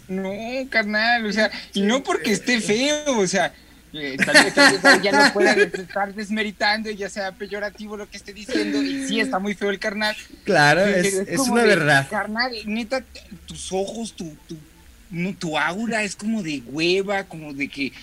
No, 0.09 0.21
no, 0.23 0.69
carnal, 0.69 1.25
o 1.25 1.31
sea, 1.31 1.49
y 1.73 1.81
no 1.81 2.03
porque 2.03 2.33
esté 2.33 2.59
feo, 2.59 3.17
o 3.17 3.25
sea, 3.25 3.53
eh, 3.93 4.17
tal, 4.17 4.33
vez, 4.43 5.01
ya 5.01 5.11
no 5.11 5.33
pueda 5.33 5.53
estar 5.53 6.13
desmeritando, 6.13 6.91
ya 6.91 7.09
sea 7.09 7.31
peyorativo 7.31 7.95
lo 7.95 8.07
que 8.09 8.17
esté 8.17 8.33
diciendo, 8.33 8.83
y 8.83 9.07
sí 9.07 9.21
está 9.21 9.39
muy 9.39 9.55
feo 9.55 9.69
el 9.69 9.79
carnal. 9.79 10.15
Claro, 10.43 10.85
es, 10.85 11.13
es, 11.13 11.39
una 11.39 11.63
verdad. 11.63 12.07
Carnal, 12.09 12.51
neta, 12.65 13.01
tus 13.47 13.71
ojos, 13.71 14.13
tu, 14.13 14.35
tu 14.45 14.57
no, 15.13 15.33
tu 15.35 15.57
aura 15.57 16.03
es 16.03 16.15
como 16.15 16.41
de 16.41 16.63
hueva, 16.65 17.25
como 17.25 17.53
de 17.53 17.67
que, 17.67 17.93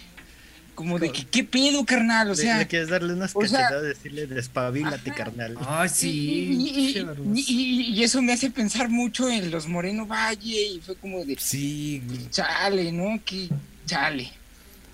como 0.76 0.98
de 1.00 1.10
que, 1.10 1.24
¿qué 1.24 1.42
pedo, 1.42 1.84
carnal? 1.84 2.30
O 2.30 2.34
sea. 2.36 2.58
Le, 2.58 2.68
quieres 2.68 2.88
darle 2.88 3.12
unas 3.12 3.34
cachetadas, 3.34 3.82
decirle, 3.82 4.26
despabilate, 4.26 5.10
carnal. 5.12 5.58
Ah, 5.60 5.88
sí. 5.88 7.04
Y, 7.34 8.02
eso 8.02 8.22
me 8.22 8.32
hace 8.32 8.50
pensar 8.50 8.88
mucho 8.88 9.28
en 9.28 9.50
los 9.50 9.66
Moreno 9.66 10.06
Valle, 10.06 10.68
y 10.68 10.80
fue 10.80 10.94
como 10.94 11.24
de. 11.24 11.36
Sí, 11.38 12.00
Chale, 12.30 12.92
¿no? 12.92 13.20
Que 13.24 13.48
chale. 13.86 14.30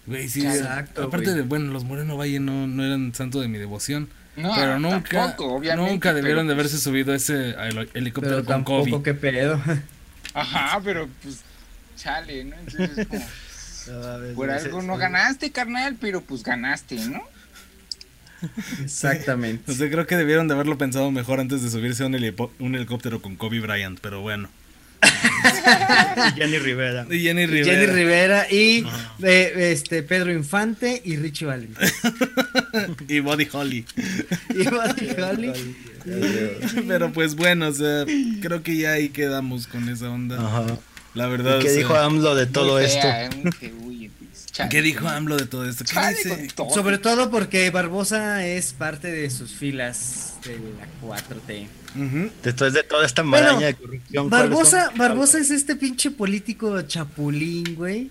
Güey, 0.06 0.28
sí, 0.28 0.46
Exacto, 0.46 1.02
aparte 1.02 1.34
de, 1.34 1.42
bueno, 1.42 1.72
los 1.72 1.84
Moreno 1.84 2.16
Valle 2.16 2.40
no, 2.40 2.66
no 2.66 2.84
eran 2.84 3.14
santo 3.14 3.40
de 3.40 3.48
mi 3.48 3.58
devoción. 3.58 4.08
No, 4.36 4.54
pero 4.54 4.78
nunca, 4.78 5.36
nunca 5.76 6.14
debieron 6.14 6.46
de 6.46 6.52
haberse 6.52 6.78
subido 6.78 7.14
ese 7.14 7.54
helicóptero 7.94 8.36
pero 8.36 8.44
con 8.44 8.46
tampoco, 8.46 9.02
qué 9.02 9.14
pedo. 9.14 9.60
Ajá, 10.34 10.80
pero 10.84 11.08
pues 11.22 11.40
chale, 11.96 12.44
¿no? 12.44 12.56
Entonces 12.56 13.06
como, 13.06 13.24
por 14.34 14.50
algo 14.50 14.82
no 14.82 14.96
ganaste, 14.96 15.50
carnal, 15.50 15.96
pero 16.00 16.20
pues 16.20 16.42
ganaste, 16.42 16.96
¿no? 17.06 17.22
Exactamente. 18.82 19.70
O 19.72 19.74
sea, 19.74 19.90
creo 19.90 20.06
que 20.06 20.16
debieron 20.16 20.48
de 20.48 20.54
haberlo 20.54 20.78
pensado 20.78 21.10
mejor 21.10 21.40
antes 21.40 21.62
de 21.62 21.70
subirse 21.70 22.02
a 22.02 22.06
un, 22.06 22.74
helicóptero 22.74 23.20
con 23.20 23.36
Kobe 23.36 23.60
Bryant, 23.60 23.98
pero 24.00 24.20
bueno. 24.20 24.48
y 26.28 26.40
Jenny 26.40 26.58
Rivera. 26.58 27.06
Y 27.10 27.20
Jenny 27.20 27.46
Rivera. 27.46 27.72
Jenny 27.72 27.86
Rivera 27.86 28.50
y 28.50 28.86
eh, 29.22 29.72
este 29.72 30.02
Pedro 30.02 30.32
Infante 30.32 31.02
y 31.04 31.16
Richie 31.16 31.46
Valens. 31.46 31.78
y 33.08 33.20
Buddy 33.20 33.48
Holly. 33.52 33.84
y 34.50 34.64
Buddy 34.68 35.20
Holly. 35.20 35.76
Pero 36.88 37.12
pues 37.12 37.34
bueno, 37.34 37.68
o 37.68 37.72
sea, 37.72 38.04
creo 38.40 38.62
que 38.62 38.76
ya 38.76 38.92
ahí 38.92 39.10
quedamos 39.10 39.66
con 39.66 39.88
esa 39.88 40.10
onda. 40.10 40.36
Ajá. 40.38 40.78
La 41.16 41.26
verdad. 41.26 41.58
¿Qué 41.60 41.72
dijo 41.72 41.96
AMLO 41.96 42.34
de 42.34 42.46
todo 42.46 42.78
esto? 42.78 43.08
¿Qué 44.70 44.82
dijo 44.82 45.08
AMLO 45.08 45.36
de 45.36 45.46
todo 45.46 45.68
esto? 45.68 45.84
Sobre 46.72 46.98
todo 46.98 47.30
porque 47.30 47.70
Barbosa 47.70 48.46
es 48.46 48.72
parte 48.74 49.10
de 49.10 49.30
sus 49.30 49.52
filas 49.52 50.34
de 50.44 50.58
la 50.58 50.86
4T. 51.02 51.68
Después 52.42 52.74
de 52.74 52.82
toda 52.82 53.06
esta 53.06 53.22
maraña 53.22 53.66
de 53.66 53.74
corrupción. 53.74 54.28
Barbosa, 54.30 54.92
Barbosa 54.94 55.38
es 55.38 55.50
este 55.50 55.74
pinche 55.74 56.10
político 56.10 56.80
chapulín, 56.82 57.74
güey 57.74 58.10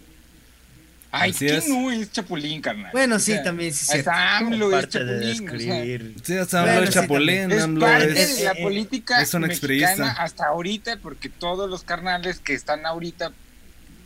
Ay, 1.18 1.34
¿quién 1.34 1.62
no 1.70 1.92
es 1.92 2.12
Chapulín, 2.12 2.62
carnal? 2.62 2.92
Bueno, 2.92 3.20
sí, 3.20 3.36
también 3.44 3.74
sí. 3.74 3.98
Hasta 3.98 4.38
AMLO 4.38 4.78
es 4.78 4.90
Chapulín. 4.90 6.16
sí, 6.24 6.38
hasta 6.38 6.62
AMLO 6.62 6.84
es 6.84 6.90
Chapulín. 6.90 7.52
Es 7.52 7.68
parte 7.80 8.14
de 8.14 8.44
la 8.44 8.56
política 8.56 9.22
es 9.22 9.34
mexicana 9.36 10.12
hasta 10.12 10.48
ahorita, 10.48 10.98
porque 10.98 11.30
todos 11.30 11.70
los 11.70 11.84
carnales 11.84 12.40
que 12.40 12.54
están 12.54 12.86
ahorita 12.86 13.32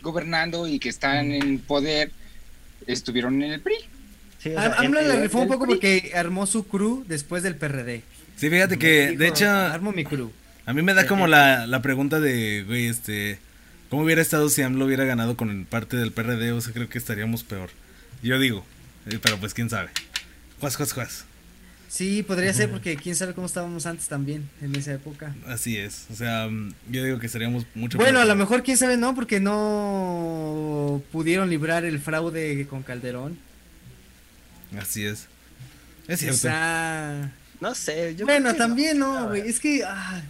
gobernando 0.02 0.66
y 0.66 0.78
que 0.78 0.88
están 0.88 1.32
en 1.32 1.58
poder 1.58 2.12
estuvieron 2.86 3.42
en 3.42 3.52
el 3.52 3.60
PRI. 3.60 3.74
Sí, 4.38 4.52
AMLO 4.56 5.02
le 5.02 5.20
rifó 5.20 5.40
un 5.40 5.48
poco 5.48 5.66
porque 5.66 6.12
armó 6.14 6.46
su 6.46 6.66
crew 6.66 7.04
después 7.06 7.42
del 7.42 7.56
PRD. 7.56 8.02
Sí, 8.36 8.48
fíjate 8.48 8.78
que, 8.78 9.16
de 9.18 9.28
hecho... 9.28 9.50
Armo 9.50 9.92
mi 9.92 10.04
crew. 10.04 10.32
A 10.64 10.72
mí 10.72 10.80
me 10.80 10.94
da 10.94 11.06
como 11.06 11.26
la, 11.26 11.66
la 11.66 11.82
pregunta 11.82 12.20
de, 12.20 12.64
güey, 12.66 12.86
este... 12.86 13.38
¿Cómo 13.90 14.04
hubiera 14.04 14.22
estado 14.22 14.48
si 14.48 14.62
AMLO 14.62 14.86
hubiera 14.86 15.04
ganado 15.04 15.36
con 15.36 15.66
parte 15.66 15.96
del 15.96 16.12
PRD? 16.12 16.52
O 16.52 16.60
sea, 16.60 16.72
creo 16.72 16.88
que 16.88 16.96
estaríamos 16.96 17.42
peor. 17.42 17.70
Yo 18.22 18.38
digo, 18.38 18.64
eh, 19.06 19.18
pero 19.20 19.36
pues 19.38 19.52
quién 19.52 19.68
sabe. 19.68 19.90
Juas, 20.60 20.76
juas, 20.76 20.92
juas. 20.92 21.24
Sí, 21.88 22.22
podría 22.22 22.54
ser 22.54 22.70
porque 22.70 22.94
quién 22.94 23.16
sabe 23.16 23.34
cómo 23.34 23.48
estábamos 23.48 23.84
antes 23.86 24.06
también, 24.06 24.48
en 24.62 24.76
esa 24.76 24.92
época. 24.92 25.34
Así 25.48 25.76
es, 25.76 26.06
o 26.12 26.14
sea, 26.14 26.46
mm, 26.48 26.72
yo 26.88 27.02
digo 27.02 27.18
que 27.18 27.26
estaríamos 27.26 27.66
mucho 27.74 27.98
Bueno, 27.98 28.20
a 28.20 28.24
lo 28.24 28.36
mejor 28.36 28.62
quién 28.62 28.76
sabe 28.76 28.96
no, 28.96 29.12
porque 29.16 29.40
no 29.40 31.02
pudieron 31.10 31.50
librar 31.50 31.84
el 31.84 31.98
fraude 31.98 32.64
con 32.68 32.84
Calderón. 32.84 33.38
Así 34.78 35.04
es. 35.04 35.26
Es 36.06 36.20
cierto. 36.20 36.36
O 36.36 36.38
sea... 36.38 37.32
No 37.60 37.74
sé, 37.74 38.14
yo 38.14 38.24
Bueno, 38.24 38.54
también 38.54 39.00
no, 39.00 39.26
güey, 39.26 39.48
es 39.48 39.58
que... 39.58 39.82
Ah, 39.84 40.22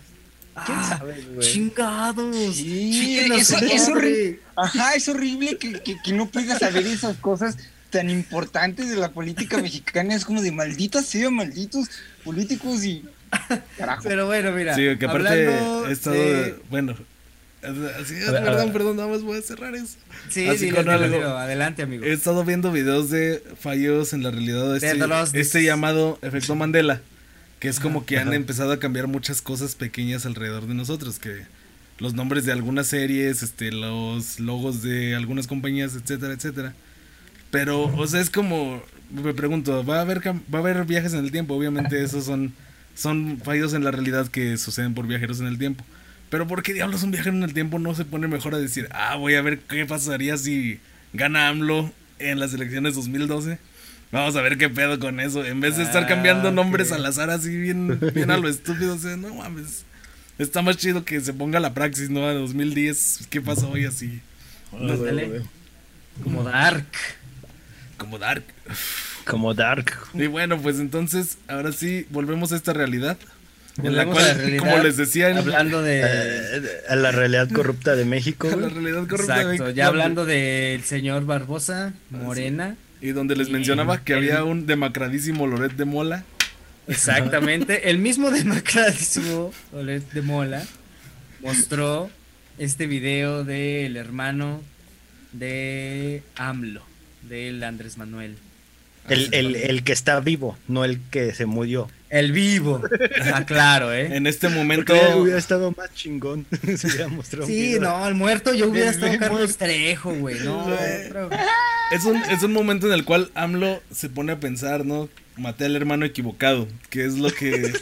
¿Quién 0.67 0.79
ah, 0.79 0.97
sabe, 0.99 1.25
Chingados. 1.39 2.57
Sí, 2.57 3.19
es, 3.33 3.89
horrible. 3.89 4.41
Ajá, 4.57 4.95
es 4.95 5.09
horrible 5.09 5.57
que, 5.57 5.81
que, 5.81 6.13
no 6.13 6.27
puedas 6.27 6.59
saber 6.59 6.87
esas 6.87 7.17
cosas 7.19 7.57
tan 7.91 8.11
importantes 8.11 8.91
de 8.91 8.97
la 8.97 9.13
política 9.13 9.59
mexicana. 9.59 10.15
Es 10.15 10.25
como 10.25 10.43
de 10.43 10.51
maldita 10.51 11.03
sea, 11.03 11.31
malditos 11.31 11.89
políticos 12.25 12.85
y. 12.85 13.05
Carajo. 13.79 14.03
Pero 14.03 14.27
bueno, 14.27 14.51
mira. 14.53 14.75
Sí, 14.75 14.96
que 14.98 15.07
aparte 15.07 15.48
he 15.88 15.92
estado. 15.92 16.17
Bueno. 16.69 16.96
Así, 17.63 18.15
perdón, 18.15 18.73
perdón, 18.73 18.96
nada 18.96 19.09
más 19.09 19.23
voy 19.23 19.38
a 19.38 19.42
cerrar 19.42 19.75
eso. 19.75 19.98
Sí, 20.31 20.48
sí, 20.57 20.71
adelante, 20.71 21.83
amigo. 21.83 22.05
He 22.05 22.13
estado 22.13 22.42
viendo 22.44 22.73
videos 22.73 23.11
de 23.11 23.42
fallos 23.61 24.15
en 24.15 24.23
la 24.23 24.31
realidad 24.31 24.73
de 24.73 24.77
este, 24.79 25.40
este 25.40 25.63
llamado 25.63 26.19
efecto 26.23 26.55
Mandela 26.55 27.03
Que 27.61 27.69
es 27.69 27.79
como 27.79 28.04
que 28.04 28.19
han 28.19 28.33
empezado 28.33 28.73
a 28.73 28.81
cambiar 28.81 29.06
muchas 29.06 29.42
cosas 29.42 29.77
pequeñas 29.77 30.27
alrededor 30.27 30.67
de 30.67 30.75
nosotros, 30.75 31.19
que 31.19 31.42
los 31.98 32.15
nombres 32.15 32.46
de 32.46 32.52
algunas 32.52 32.88
series, 32.88 33.42
este, 33.42 33.71
los 33.71 34.40
logos 34.40 34.83
de 34.83 35.15
algunas 35.15 35.46
compañías, 35.46 35.94
etcétera, 35.94 36.33
etcétera. 36.33 36.75
Pero, 37.50 37.83
o 37.83 38.06
sea, 38.06 38.21
es 38.21 38.31
como, 38.31 38.83
me 39.11 39.35
pregunto, 39.35 39.85
¿va 39.85 39.98
a 39.98 40.00
haber, 40.00 40.27
va 40.27 40.58
a 40.58 40.58
haber 40.58 40.85
viajes 40.87 41.13
en 41.13 41.25
el 41.25 41.31
tiempo? 41.31 41.54
Obviamente 41.54 42.02
esos 42.02 42.25
son, 42.25 42.54
son 42.94 43.38
fallos 43.44 43.75
en 43.75 43.85
la 43.85 43.90
realidad 43.90 44.29
que 44.29 44.56
suceden 44.56 44.94
por 44.94 45.06
viajeros 45.06 45.40
en 45.40 45.46
el 45.46 45.58
tiempo. 45.58 45.85
Pero 46.31 46.46
¿por 46.46 46.63
qué 46.63 46.73
diablos 46.73 47.02
un 47.02 47.11
viajero 47.11 47.37
en 47.37 47.42
el 47.42 47.52
tiempo 47.52 47.79
no 47.79 47.94
se 47.94 48.04
pone 48.04 48.29
mejor 48.29 48.54
a 48.54 48.58
decir, 48.58 48.88
ah, 48.92 49.17
voy 49.17 49.35
a 49.35 49.42
ver 49.42 49.58
qué 49.58 49.85
pasaría 49.85 50.37
si 50.38 50.81
gana 51.13 51.48
AMLO 51.48 51.92
en 52.19 52.38
las 52.38 52.54
elecciones 52.54 52.94
2012? 52.94 53.58
Vamos 54.13 54.35
a 54.35 54.42
ver 54.42 54.58
qué 54.58 54.69
pedo 54.69 54.98
con 54.98 55.21
eso. 55.21 55.44
En 55.44 55.61
vez 55.61 55.77
de 55.77 55.85
estar 55.85 56.06
cambiando 56.06 56.48
ah, 56.48 56.52
nombres 56.52 56.90
al 56.90 57.06
azar 57.06 57.31
así 57.31 57.56
bien, 57.56 57.98
bien 58.13 58.31
a 58.31 58.37
lo 58.37 58.48
estúpido, 58.48 58.94
o 58.94 58.98
sea, 58.98 59.17
no 59.17 59.35
mames. 59.35 59.85
Está 60.38 60.63
más 60.63 60.77
chido 60.79 61.04
que 61.04 61.21
se 61.21 61.33
ponga 61.33 61.61
la 61.61 61.75
praxis, 61.75 62.11
¿no? 62.11 62.27
A 62.27 62.33
2010, 62.33 63.29
¿qué 63.31 63.40
pasó 63.40 63.71
hoy 63.71 63.85
así? 63.85 64.21
Como 64.71 66.42
Dark. 66.44 66.87
Como 67.98 68.19
Dark. 68.19 68.44
Como 69.27 69.54
Dark. 69.54 69.92
Y 70.15 70.27
bueno, 70.27 70.61
pues 70.61 70.81
entonces, 70.81 71.38
ahora 71.46 71.73
sí, 71.73 72.06
volvemos 72.11 72.52
a 72.52 72.56
esta 72.56 72.73
realidad. 72.73 73.19
En 73.83 73.94
la 73.94 74.04
cual, 74.04 74.56
como 74.58 74.79
les 74.79 74.96
decía, 74.96 75.29
hablando 75.37 75.83
de 75.83 76.00
eh, 76.00 76.63
a 76.88 76.96
la 76.96 77.13
realidad 77.13 77.48
corrupta 77.50 77.94
de 77.94 78.04
México. 78.04 78.48
A 78.52 78.56
la 78.56 78.69
realidad 78.69 79.06
corrupta 79.06 79.38
de 79.38 79.44
México. 79.44 79.71
Ya 79.71 79.87
hablando 79.87 80.27
del 80.27 80.83
señor 80.83 81.25
Barbosa, 81.25 81.92
Morena. 82.11 82.77
Y 83.01 83.11
donde 83.11 83.37
les 83.37 83.48
mencionaba 83.48 84.05
que 84.05 84.15
había 84.15 84.44
un 84.44 84.67
demacradísimo 84.67 85.46
Loret 85.46 85.73
de 85.73 85.85
Mola. 85.85 86.25
Exactamente, 86.87 87.90
el 87.90 87.98
mismo 87.98 88.31
demacradísimo 88.31 89.53
Loret 89.73 90.11
de 90.13 90.23
Mola 90.23 90.65
mostró 91.40 92.11
este 92.59 92.87
video 92.87 93.44
del 93.44 93.96
hermano 93.96 94.63
de 95.33 96.23
AMLO, 96.37 96.83
del 97.23 97.63
Andrés 97.63 97.96
Manuel. 97.96 98.37
El, 99.09 99.83
que 99.83 99.92
está 99.92 100.21
vivo, 100.21 100.57
no 100.69 100.85
el 100.85 101.01
que 101.11 101.35
se 101.35 101.46
murió. 101.46 101.88
El 102.11 102.33
vivo. 102.33 102.83
Ah, 103.33 103.44
claro, 103.46 103.92
¿eh? 103.92 104.17
En 104.17 104.27
este 104.27 104.48
momento. 104.48 104.92
hubiera 105.17 105.38
estado 105.38 105.73
más 105.77 105.94
chingón. 105.94 106.44
sí, 107.46 107.79
no, 107.81 108.06
el 108.08 108.15
muerto 108.15 108.52
yo 108.52 108.69
hubiera 108.69 108.90
estado 108.90 109.17
Carlos 109.17 109.56
Trejo, 109.56 110.13
güey. 110.15 110.40
No, 110.40 110.67
es, 111.92 112.04
un, 112.04 112.17
es 112.17 112.42
un 112.42 112.52
momento 112.52 112.88
en 112.88 112.94
el 112.94 113.04
cual 113.04 113.31
AMLO 113.35 113.81
se 113.92 114.08
pone 114.08 114.33
a 114.33 114.40
pensar, 114.40 114.85
¿no? 114.85 115.08
Maté 115.37 115.67
al 115.67 115.77
hermano 115.77 116.04
equivocado, 116.04 116.67
que 116.90 117.04
es 117.04 117.15
lo 117.15 117.31
que 117.31 117.73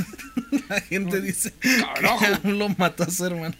la 0.68 0.80
gente 0.80 1.20
dice. 1.20 1.52
Que 1.60 2.26
AMLO 2.26 2.70
mató 2.76 3.04
a 3.04 3.10
su 3.10 3.26
hermano. 3.26 3.54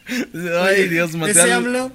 Ay, 0.62 0.88
Dios, 0.88 1.14
maté 1.14 1.40
al... 1.40 1.52
AMLO 1.52 1.92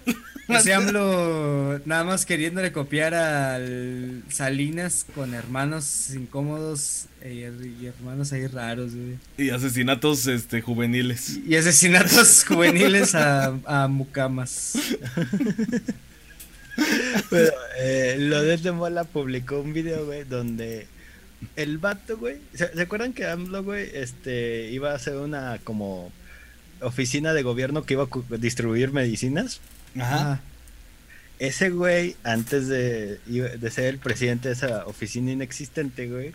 ese 0.50 0.74
AMLO 0.74 1.80
nada 1.86 2.04
más 2.04 2.26
queriéndole 2.26 2.72
copiar 2.72 3.14
al 3.14 4.24
Salinas 4.30 5.06
con 5.16 5.34
hermanos 5.34 6.12
incómodos 6.14 7.06
eh, 7.22 7.52
y 7.80 7.86
hermanos 7.86 8.34
ahí 8.34 8.48
raros, 8.48 8.94
güey. 8.96 9.18
Y 9.38 9.50
asesinatos 9.50 10.28
este 10.28 10.62
juveniles. 10.62 11.40
Y, 11.48 11.56
asesinatos 11.56 12.44
juveniles 12.48 13.16
a, 13.16 13.58
a 13.66 13.88
mucamas. 13.88 14.74
Pero, 17.30 17.52
eh, 17.80 18.16
lo 18.20 18.42
de 18.42 18.72
Mola 18.72 19.04
publicó 19.04 19.60
un 19.60 19.74
video, 19.74 20.06
güey, 20.06 20.24
donde 20.24 20.88
el 21.56 21.78
vato, 21.78 22.18
güey. 22.18 22.38
¿se, 22.54 22.66
acuerdan 22.82 23.14
que 23.14 23.26
AMLO, 23.26 23.64
güey, 23.64 23.90
este, 23.94 24.70
iba 24.72 24.92
a 24.92 24.96
hacer 24.96 25.18
una 25.18 25.60
como 25.64 26.12
oficina 26.82 27.34
de 27.34 27.44
gobierno 27.44 27.84
que 27.84 27.94
iba 27.94 28.04
a 28.04 28.38
distribuir 28.38 28.92
medicinas? 28.92 29.62
Ajá. 30.00 30.42
Ese 31.40 31.70
güey, 31.70 32.16
antes 32.24 32.68
de, 32.68 33.18
de 33.18 33.72
ser 33.72 33.86
el 33.86 33.98
presidente 33.98 34.50
de 34.50 34.54
esa 34.54 34.86
oficina 34.86 35.32
inexistente, 35.32 36.08
güey, 36.08 36.34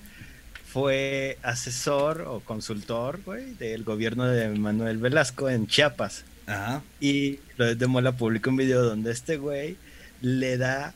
fue 0.70 1.38
asesor 1.42 2.22
o 2.22 2.40
consultor, 2.40 3.20
güey, 3.24 3.54
del 3.54 3.84
gobierno 3.84 4.26
de 4.26 4.50
Manuel 4.50 4.98
Velasco 4.98 5.48
en 5.48 5.66
Chiapas. 5.66 6.24
Ajá. 6.46 6.82
Y 7.00 7.38
lo 7.56 7.74
de 7.74 7.86
Mola 7.86 8.12
publicó 8.12 8.50
un 8.50 8.56
video 8.56 8.82
donde 8.82 9.12
este 9.12 9.36
güey 9.38 9.76
le 10.20 10.58
da 10.58 10.94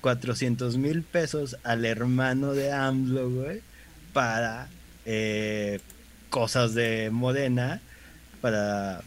400 0.00 0.76
mil 0.76 1.02
pesos 1.02 1.56
al 1.62 1.84
hermano 1.84 2.54
de 2.54 2.72
AMLO, 2.72 3.30
güey, 3.30 3.60
para 4.12 4.68
eh, 5.04 5.80
cosas 6.30 6.74
de 6.74 7.10
Modena 7.10 7.80
para, 8.40 9.02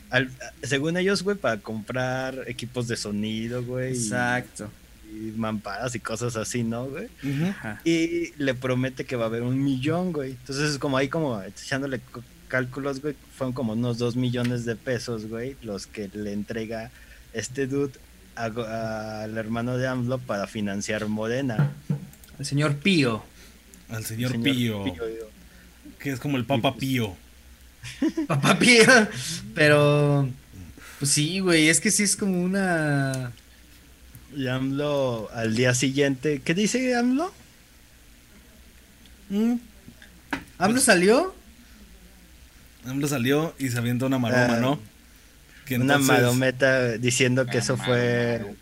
según 0.62 0.98
ellos, 0.98 1.24
güey, 1.24 1.38
para 1.38 1.58
comprar 1.58 2.44
equipos 2.48 2.88
de 2.88 2.96
sonido, 2.96 3.64
güey. 3.64 3.94
Exacto. 3.94 4.70
Y, 5.12 5.32
mamparas 5.38 5.94
y 5.96 6.00
cosas 6.00 6.36
así, 6.36 6.64
¿no, 6.64 6.88
güey? 6.88 7.08
Y 7.84 8.34
le 8.38 8.54
promete 8.56 9.06
que 9.06 9.16
va 9.16 9.26
a 9.26 9.28
haber 9.28 9.44
un 9.44 9.64
millón, 9.64 10.12
güey. 10.12 10.32
Entonces, 10.32 10.78
como 10.80 10.98
ahí, 10.98 11.08
como 11.08 11.42
echándole 11.42 12.02
cálculos, 12.48 13.02
güey, 13.02 13.16
fueron 13.36 13.54
como 13.54 13.74
unos 13.74 13.98
dos 13.98 14.16
millones 14.16 14.66
de 14.66 14.76
pesos, 14.76 15.28
güey, 15.28 15.56
los 15.62 15.88
que 15.88 16.10
le 16.14 16.34
entrega 16.34 16.92
este 17.34 17.68
dude 17.68 17.94
al 18.36 19.38
hermano 19.38 19.78
de 19.78 19.88
AMLO 19.88 20.18
para 20.20 20.48
financiar 20.48 21.08
Modena. 21.08 21.72
El 22.40 22.46
señor 22.46 22.76
Pío. 22.78 23.24
Al 23.90 24.04
señor, 24.04 24.42
Pío. 24.42 24.84
Que 26.00 26.12
es 26.12 26.20
como 26.20 26.38
el 26.38 26.46
Papa 26.46 26.72
pues, 26.72 26.80
Pío. 26.80 27.16
Papá 28.28 28.58
Pía. 28.60 29.10
Pero, 29.56 30.30
pues 31.00 31.12
sí, 31.12 31.40
güey, 31.40 31.70
es 31.70 31.80
que 31.80 31.92
sí 31.92 32.04
es 32.04 32.16
como 32.16 32.42
una... 32.42 33.32
Y 34.36 34.48
AMLO 34.48 35.30
al 35.32 35.56
día 35.56 35.76
siguiente, 35.76 36.42
¿qué 36.44 36.54
dice 36.54 36.96
AMLO? 36.96 37.32
¿Mm? 39.30 39.56
¿AMLO 40.58 40.82
salió? 40.82 41.36
AMLO 42.86 43.08
salió 43.08 43.54
y 43.60 43.70
se 43.70 43.78
avienta 43.78 44.08
una 44.08 44.18
maroma, 44.18 44.58
¿no? 44.58 44.80
Que 45.66 45.76
una 45.76 46.00
marometa 46.00 46.98
diciendo 46.98 47.46
que 47.46 47.60
eso 47.60 47.78
fue... 47.78 48.56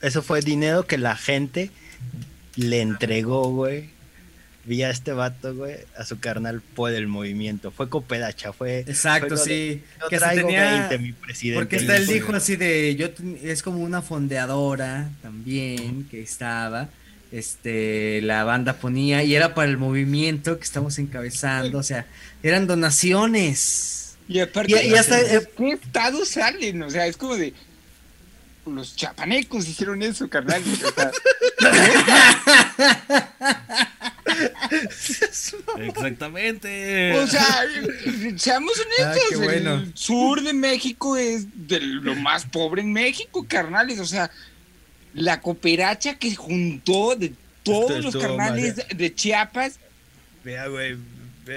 Eso 0.00 0.22
fue 0.22 0.40
dinero 0.42 0.86
que 0.86 0.98
la 0.98 1.16
gente 1.16 1.72
le 2.54 2.80
entregó, 2.80 3.50
güey 3.50 3.97
vi 4.64 4.82
a 4.82 4.90
este 4.90 5.12
vato, 5.12 5.54
güey, 5.54 5.76
a 5.96 6.04
su 6.04 6.18
carnal 6.18 6.60
por 6.60 6.92
el 6.92 7.06
movimiento. 7.06 7.70
Fue 7.70 7.88
cooperacha, 7.88 8.52
fue. 8.52 8.80
Exacto, 8.80 9.36
sí. 9.36 9.82
que 10.10 10.18
traigo 10.18 10.48
tenía... 10.48 10.88
20, 10.88 10.98
mi 10.98 11.12
presidente. 11.12 11.60
Porque 11.60 11.76
está, 11.76 11.96
él 11.96 12.06
dijo 12.06 12.32
así 12.34 12.56
de. 12.56 12.94
yo 12.96 13.08
Es 13.42 13.62
como 13.62 13.80
una 13.80 14.02
fondeadora 14.02 15.10
también 15.22 16.06
que 16.10 16.22
estaba. 16.22 16.88
Este, 17.30 18.22
la 18.22 18.44
banda 18.44 18.74
ponía 18.74 19.22
y 19.22 19.34
era 19.34 19.54
para 19.54 19.68
el 19.68 19.76
movimiento 19.76 20.58
que 20.58 20.64
estamos 20.64 20.98
encabezando. 20.98 21.78
O 21.78 21.82
sea, 21.82 22.06
eran 22.42 22.66
donaciones. 22.66 24.16
Y 24.28 24.40
aparte, 24.40 24.86
y, 24.86 24.94
hasta, 24.94 25.20
eh, 25.20 25.48
¿qué 25.56 25.72
estado 25.72 26.24
salen? 26.24 26.82
O 26.82 26.90
sea, 26.90 27.06
es 27.06 27.16
como 27.16 27.36
de 27.36 27.54
los 28.66 28.96
chapanecos 28.96 29.66
hicieron 29.68 30.02
eso, 30.02 30.28
carnal. 30.28 30.62
Exactamente. 35.78 37.18
O 37.18 37.26
sea, 37.26 37.64
seamos 38.36 38.72
honestos, 38.78 39.40
el 39.40 39.92
sur 39.94 40.42
de 40.42 40.52
México 40.52 41.16
es 41.16 41.46
de 41.68 41.80
lo 41.80 42.14
más 42.14 42.44
pobre 42.44 42.82
en 42.82 42.92
México, 42.92 43.46
carnales. 43.48 43.98
O 44.00 44.06
sea, 44.06 44.30
la 45.14 45.40
cooperacha 45.40 46.14
que 46.14 46.34
juntó 46.34 47.16
de 47.16 47.32
todos 47.62 48.02
los 48.04 48.16
carnales 48.16 48.76
de 48.94 49.14
Chiapas. 49.14 49.78
Vea, 50.44 50.68
güey. 50.68 50.96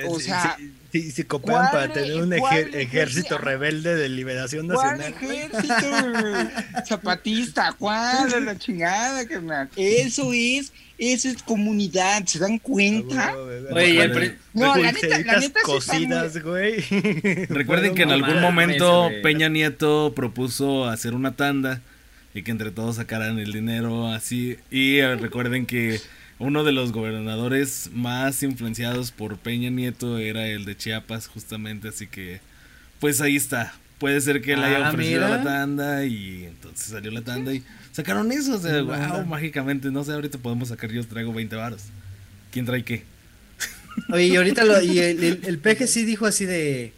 O 0.07 0.19
sea, 0.19 0.57
si, 0.91 1.11
si 1.11 1.23
copian 1.23 1.69
para 1.71 1.91
tener 1.91 2.21
un 2.21 2.33
ejército 2.33 3.37
rebelde 3.37 3.95
de 3.95 4.09
liberación 4.09 4.67
nacional. 4.67 5.13
¿Cuál 5.19 5.31
ejército? 5.31 6.85
Zapatista, 6.87 7.73
¿cuál? 7.77 8.45
La 8.45 8.57
chingada, 8.57 9.25
carnal. 9.27 9.69
Eso 9.75 10.31
es, 10.33 10.71
eso 11.01 11.29
es 11.29 11.41
comunidad, 11.41 12.25
¿se 12.27 12.37
dan 12.37 12.59
cuenta? 12.59 13.35
Oye, 13.71 14.33
no, 14.53 14.75
la 14.75 14.91
neta, 14.91 15.19
la 15.19 15.39
neta 15.39 15.59
cocidas, 15.63 16.41
güey. 16.43 16.81
Recuerden 17.49 17.95
que 17.95 18.03
en 18.03 18.11
algún 18.11 18.39
momento 18.39 19.09
Peña 19.23 19.49
Nieto 19.49 20.13
propuso 20.15 20.85
hacer 20.87 21.15
una 21.15 21.35
tanda 21.35 21.81
y 22.35 22.43
que 22.43 22.51
entre 22.51 22.69
todos 22.69 22.97
sacaran 22.97 23.39
el 23.39 23.51
dinero 23.51 24.07
así. 24.07 24.57
Y 24.69 24.97
eh, 24.97 25.15
recuerden 25.15 25.65
que 25.65 25.99
uno 26.37 26.63
de 26.63 26.71
los 26.71 26.91
gobernadores 26.91 27.89
más 27.93 28.43
influenciados 28.43 29.11
por 29.11 29.37
Peña 29.37 29.69
Nieto 29.69 30.19
era 30.19 30.47
el 30.47 30.65
de 30.65 30.77
Chiapas, 30.77 31.27
justamente, 31.27 31.87
así 31.87 32.07
que 32.07 32.41
pues 32.99 33.21
ahí 33.21 33.35
está. 33.35 33.73
Puede 33.97 34.21
ser 34.21 34.41
que 34.41 34.53
él 34.53 34.63
haya 34.63 34.85
ah, 34.85 34.89
ofrecido 34.89 35.27
la 35.27 35.43
tanda 35.43 36.05
y 36.05 36.45
entonces 36.45 36.87
salió 36.87 37.11
la 37.11 37.21
tanda 37.21 37.53
y 37.53 37.63
sacaron 37.91 38.31
eso. 38.31 38.55
O 38.55 38.59
sea, 38.59 38.81
wow, 38.81 39.25
mágicamente. 39.25 39.91
No 39.91 40.03
sé, 40.03 40.13
ahorita 40.13 40.37
podemos 40.37 40.69
sacar, 40.69 40.91
yo 40.91 41.05
traigo 41.05 41.33
20 41.33 41.55
varos. 41.55 41.83
¿Quién 42.51 42.65
trae 42.65 42.83
qué? 42.83 43.03
Oye, 44.09 44.27
y 44.27 44.35
ahorita 44.35 44.63
lo, 44.63 44.81
y 44.81 44.99
el, 44.99 45.59
peje 45.63 45.87
sí 45.87 46.05
dijo 46.05 46.25
así 46.25 46.45
de. 46.45 46.93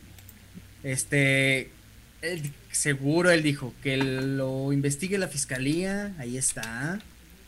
Este. 0.84 1.72
seguro 2.72 3.32
él 3.32 3.42
dijo 3.44 3.74
que 3.82 3.98
lo 3.98 4.74
investigue 4.74 5.18
la 5.18 5.28
fiscalía. 5.28 6.14
Ahí 6.18 6.38
está. 6.38 7.00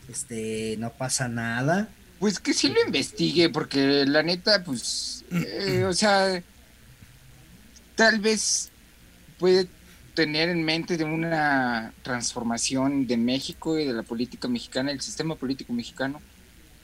Este, 0.08 0.76
no 0.78 0.92
pasa 0.92 1.28
nada. 1.28 1.88
Pues 2.18 2.40
que 2.40 2.54
sí 2.54 2.68
lo 2.68 2.82
investigue, 2.84 3.50
porque 3.50 4.04
la 4.06 4.22
neta, 4.22 4.64
pues. 4.64 5.24
Eh, 5.32 5.84
o 5.86 5.92
sea. 5.92 6.42
Tal 7.94 8.20
vez 8.20 8.70
puede 9.38 9.68
tener 10.16 10.48
en 10.48 10.64
mente 10.64 10.96
de 10.96 11.04
una 11.04 11.92
transformación 12.02 13.06
de 13.06 13.18
México 13.18 13.78
y 13.78 13.84
de 13.84 13.92
la 13.92 14.02
política 14.02 14.48
mexicana, 14.48 14.90
el 14.90 15.02
sistema 15.02 15.36
político 15.36 15.74
mexicano, 15.74 16.20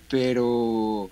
pero 0.08 1.10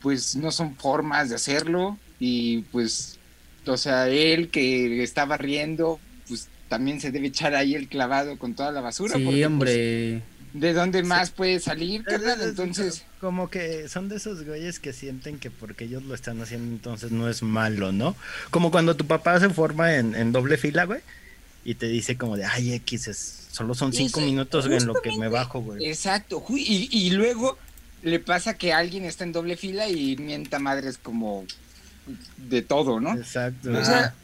pues 0.00 0.36
no 0.36 0.52
son 0.52 0.76
formas 0.76 1.30
de 1.30 1.36
hacerlo 1.36 1.98
y 2.20 2.58
pues, 2.70 3.18
o 3.66 3.76
sea, 3.78 4.08
él 4.08 4.50
que 4.50 5.02
estaba 5.02 5.38
riendo, 5.38 5.98
pues 6.28 6.48
también 6.68 7.00
se 7.00 7.10
debe 7.10 7.28
echar 7.28 7.54
ahí 7.54 7.74
el 7.74 7.88
clavado 7.88 8.38
con 8.38 8.54
toda 8.54 8.70
la 8.70 8.82
basura. 8.82 9.16
Sí, 9.16 9.24
pues, 9.24 9.46
hombre. 9.46 10.22
¿De 10.52 10.72
dónde 10.72 11.02
más 11.02 11.30
puede 11.30 11.60
salir, 11.60 12.04
carnal? 12.04 12.40
Entonces... 12.42 13.04
Como 13.20 13.48
que 13.50 13.88
son 13.88 14.08
de 14.08 14.16
esos 14.16 14.44
güeyes 14.44 14.78
que 14.78 14.92
sienten 14.92 15.38
que 15.38 15.50
porque 15.50 15.84
ellos 15.84 16.04
lo 16.04 16.14
están 16.14 16.40
haciendo 16.40 16.70
entonces 16.72 17.10
no 17.10 17.28
es 17.28 17.42
malo, 17.42 17.90
¿no? 17.90 18.14
Como 18.50 18.70
cuando 18.70 18.96
tu 18.96 19.06
papá 19.06 19.40
se 19.40 19.48
forma 19.48 19.96
en, 19.96 20.14
en 20.14 20.30
doble 20.30 20.56
fila, 20.56 20.84
güey, 20.84 21.00
y 21.68 21.74
te 21.74 21.86
dice 21.86 22.16
como 22.16 22.38
de, 22.38 22.46
ay, 22.46 22.72
X, 22.72 23.08
es, 23.08 23.48
solo 23.52 23.74
son 23.74 23.92
cinco 23.92 24.22
minutos 24.22 24.64
en 24.64 24.86
lo 24.86 24.94
que 24.94 25.14
me 25.18 25.28
bajo, 25.28 25.60
güey. 25.60 25.84
Exacto, 25.84 26.42
y, 26.48 26.88
y 26.90 27.10
luego 27.10 27.58
le 28.02 28.20
pasa 28.20 28.56
que 28.56 28.72
alguien 28.72 29.04
está 29.04 29.24
en 29.24 29.32
doble 29.32 29.54
fila 29.58 29.86
y 29.86 30.16
mienta 30.16 30.58
madres 30.58 30.96
como 30.96 31.44
de 32.38 32.62
todo, 32.62 33.00
¿no? 33.00 33.14
Exacto. 33.14 33.70
O 33.70 33.84
sea, 33.84 34.14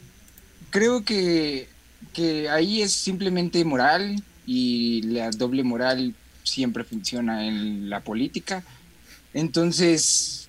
creo 0.71 1.05
que, 1.05 1.69
que 2.15 2.49
ahí 2.49 2.81
es 2.81 2.95
simplemente 2.95 3.63
moral 3.67 4.23
y 4.47 5.03
la 5.03 5.31
doble 5.31 5.65
moral 5.65 6.15
siempre 6.45 6.83
funciona 6.83 7.47
en 7.47 7.91
la 7.91 8.01
política. 8.01 8.65
Entonces, 9.35 10.44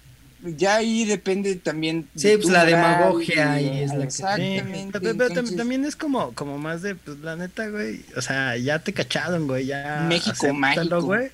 ya 0.57 0.77
ahí 0.77 1.05
depende 1.05 1.55
también. 1.55 2.07
Sí, 2.15 2.35
pues 2.35 2.49
la 2.49 2.65
demagogia 2.65 3.59
y, 3.59 3.83
es 3.83 3.93
la 3.93 4.03
Exactamente. 4.03 4.99
pero, 4.99 5.43
también 5.55 5.85
es 5.85 5.95
como, 5.95 6.33
como 6.33 6.57
más 6.57 6.81
de, 6.81 6.95
pues 6.95 7.19
la 7.19 7.35
neta, 7.35 7.67
güey. 7.69 8.01
O 8.15 8.21
sea, 8.21 8.57
ya 8.57 8.79
te 8.79 8.93
cacharon, 8.93 9.47
güey. 9.47 9.65
Ya. 9.65 10.05
México 10.07 10.53
mágico. 10.53 11.01
güey. 11.01 11.29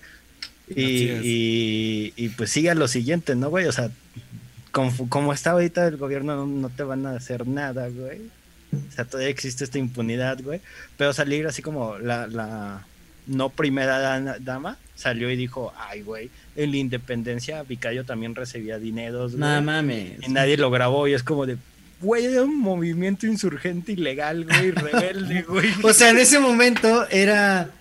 Y, 0.76 2.14
y, 2.16 2.30
pues 2.30 2.50
siga 2.50 2.74
lo 2.76 2.88
siguiente, 2.88 3.36
¿no, 3.36 3.50
güey? 3.50 3.66
O 3.66 3.72
sea, 3.72 3.92
como, 4.72 5.34
está 5.34 5.52
ahorita 5.52 5.88
el 5.88 5.98
gobierno, 5.98 6.46
no, 6.46 6.70
te 6.70 6.84
van 6.84 7.06
a 7.06 7.12
hacer 7.12 7.46
nada, 7.48 7.90
güey. 7.90 8.22
O 8.72 8.92
sea, 8.92 9.04
todavía 9.04 9.30
existe 9.30 9.66
esta 9.66 9.80
impunidad, 9.80 10.42
güey. 10.42 10.62
Pero 10.98 11.12
salir 11.12 11.46
así 11.46 11.62
como 11.62 11.98
la, 11.98 12.28
la 12.28 12.86
no 13.32 13.50
primera 13.50 14.20
dama 14.40 14.78
salió 14.96 15.32
y 15.32 15.36
dijo, 15.36 15.74
ay, 15.78 16.02
güey, 16.02 16.30
en 16.56 16.72
la 16.72 16.78
independencia 16.78 17.64
Vicayo 17.64 18.06
también 18.06 18.36
recibía 18.36 18.78
dineros. 18.78 19.34
No 19.34 19.62
mames. 19.62 20.20
Y 20.28 20.32
nadie 20.32 20.58
lo 20.58 20.70
grabó 20.70 21.08
y 21.08 21.14
es 21.14 21.24
como 21.24 21.46
de, 21.46 21.58
güey, 22.02 22.26
era 22.26 22.44
un 22.44 22.60
movimiento 22.60 23.26
insurgente 23.26 23.94
ilegal, 23.94 24.46
güey, 24.46 24.72
rebelde, 24.72 25.42
güey. 25.48 25.70
o 25.84 25.94
sea, 25.94 26.10
en 26.10 26.20
ese 26.20 26.40
momento 26.40 27.08
era 27.10 27.72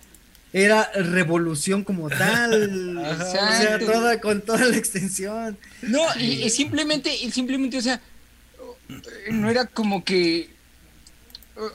era 0.53 0.91
revolución 0.93 1.83
como 1.83 2.09
tal. 2.09 2.97
o 2.97 3.31
sea, 3.31 3.79
toda, 3.79 4.19
con 4.19 4.41
toda 4.41 4.65
la 4.65 4.77
extensión. 4.77 5.57
No, 5.81 6.01
y, 6.19 6.49
simplemente, 6.49 7.15
y 7.15 7.31
simplemente, 7.31 7.77
o 7.77 7.81
sea, 7.81 8.01
no 9.31 9.49
era 9.49 9.65
como 9.65 10.03
que. 10.03 10.49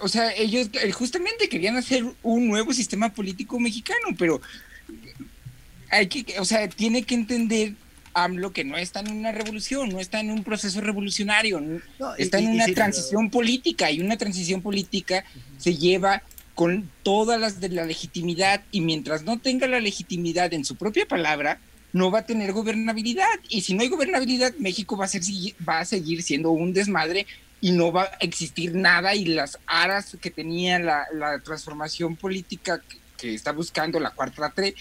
O 0.01 0.09
sea, 0.09 0.33
ellos 0.35 0.69
justamente 0.93 1.49
querían 1.49 1.77
hacer 1.77 2.05
un 2.23 2.49
nuevo 2.49 2.73
sistema 2.73 3.13
político 3.13 3.61
mexicano, 3.61 4.09
pero 4.19 4.41
hay 5.91 6.09
que, 6.09 6.39
o 6.41 6.45
sea, 6.45 6.69
tiene 6.69 7.03
que 7.03 7.15
entender 7.15 7.75
AMLO 8.15 8.53
que 8.53 8.65
no 8.65 8.77
está 8.77 9.01
en 9.01 9.13
una 9.13 9.31
revolución, 9.31 9.91
no 9.91 10.01
está 10.01 10.21
en 10.21 10.31
un 10.31 10.43
proceso 10.43 10.81
revolucionario, 10.81 11.61
está 12.19 12.39
en 12.39 12.49
una 12.49 12.67
transición 12.67 13.31
política 13.31 13.91
y 13.91 14.01
una 14.01 14.17
transición 14.17 14.63
política 14.63 15.25
se 15.59 15.77
lleva 15.77 16.23
con 16.55 16.91
todas 17.03 17.39
las 17.39 17.61
de 17.61 17.69
la 17.69 17.85
legitimidad 17.85 18.63
y 18.73 18.81
mientras 18.81 19.23
no 19.23 19.39
tenga 19.39 19.67
la 19.67 19.79
legitimidad 19.79 20.55
en 20.55 20.65
su 20.65 20.77
propia 20.77 21.07
palabra, 21.07 21.61
no 21.93 22.11
va 22.11 22.21
a 22.21 22.27
tener 22.27 22.53
gobernabilidad. 22.53 23.39
Y 23.49 23.61
si 23.61 23.75
no 23.75 23.83
hay 23.83 23.89
gobernabilidad, 23.89 24.55
México 24.59 24.97
va 24.97 25.05
a, 25.05 25.09
ser, 25.09 25.23
va 25.69 25.81
a 25.81 25.85
seguir 25.85 26.23
siendo 26.23 26.51
un 26.51 26.73
desmadre 26.73 27.27
y 27.61 27.73
no 27.73 27.93
va 27.93 28.05
a 28.05 28.17
existir 28.21 28.75
nada 28.75 29.15
y 29.15 29.25
las 29.27 29.59
aras 29.67 30.17
que 30.21 30.31
tenía 30.31 30.79
la, 30.79 31.41
transformación 31.45 32.17
política 32.17 32.83
que, 33.17 33.35
está 33.35 33.53
buscando 33.53 33.99
la 33.99 34.11
cuarta 34.11 34.51
T 34.51 34.75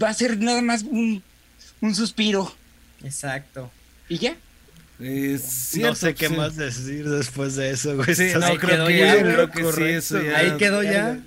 va 0.00 0.10
a 0.10 0.14
ser 0.14 0.38
nada 0.38 0.60
más 0.60 0.82
un, 0.82 1.22
un 1.80 1.94
suspiro. 1.94 2.54
Exacto. 3.02 3.70
¿Y 4.08 4.18
ya? 4.18 4.36
no 4.98 5.94
sé 5.94 6.14
qué 6.14 6.28
más 6.30 6.56
decir 6.56 7.08
después 7.08 7.56
de 7.56 7.70
eso, 7.70 7.96
güey. 7.96 8.14
Sí, 8.14 8.30
no, 8.38 8.56
creo 8.56 8.86
que, 8.86 8.98
ya, 8.98 9.20
creo 9.20 9.50
que 9.50 9.72
sí, 9.72 9.82
eso 9.84 10.22
ya. 10.22 10.38
Ahí 10.38 10.56
quedó 10.56 10.82
ya. 10.82 11.20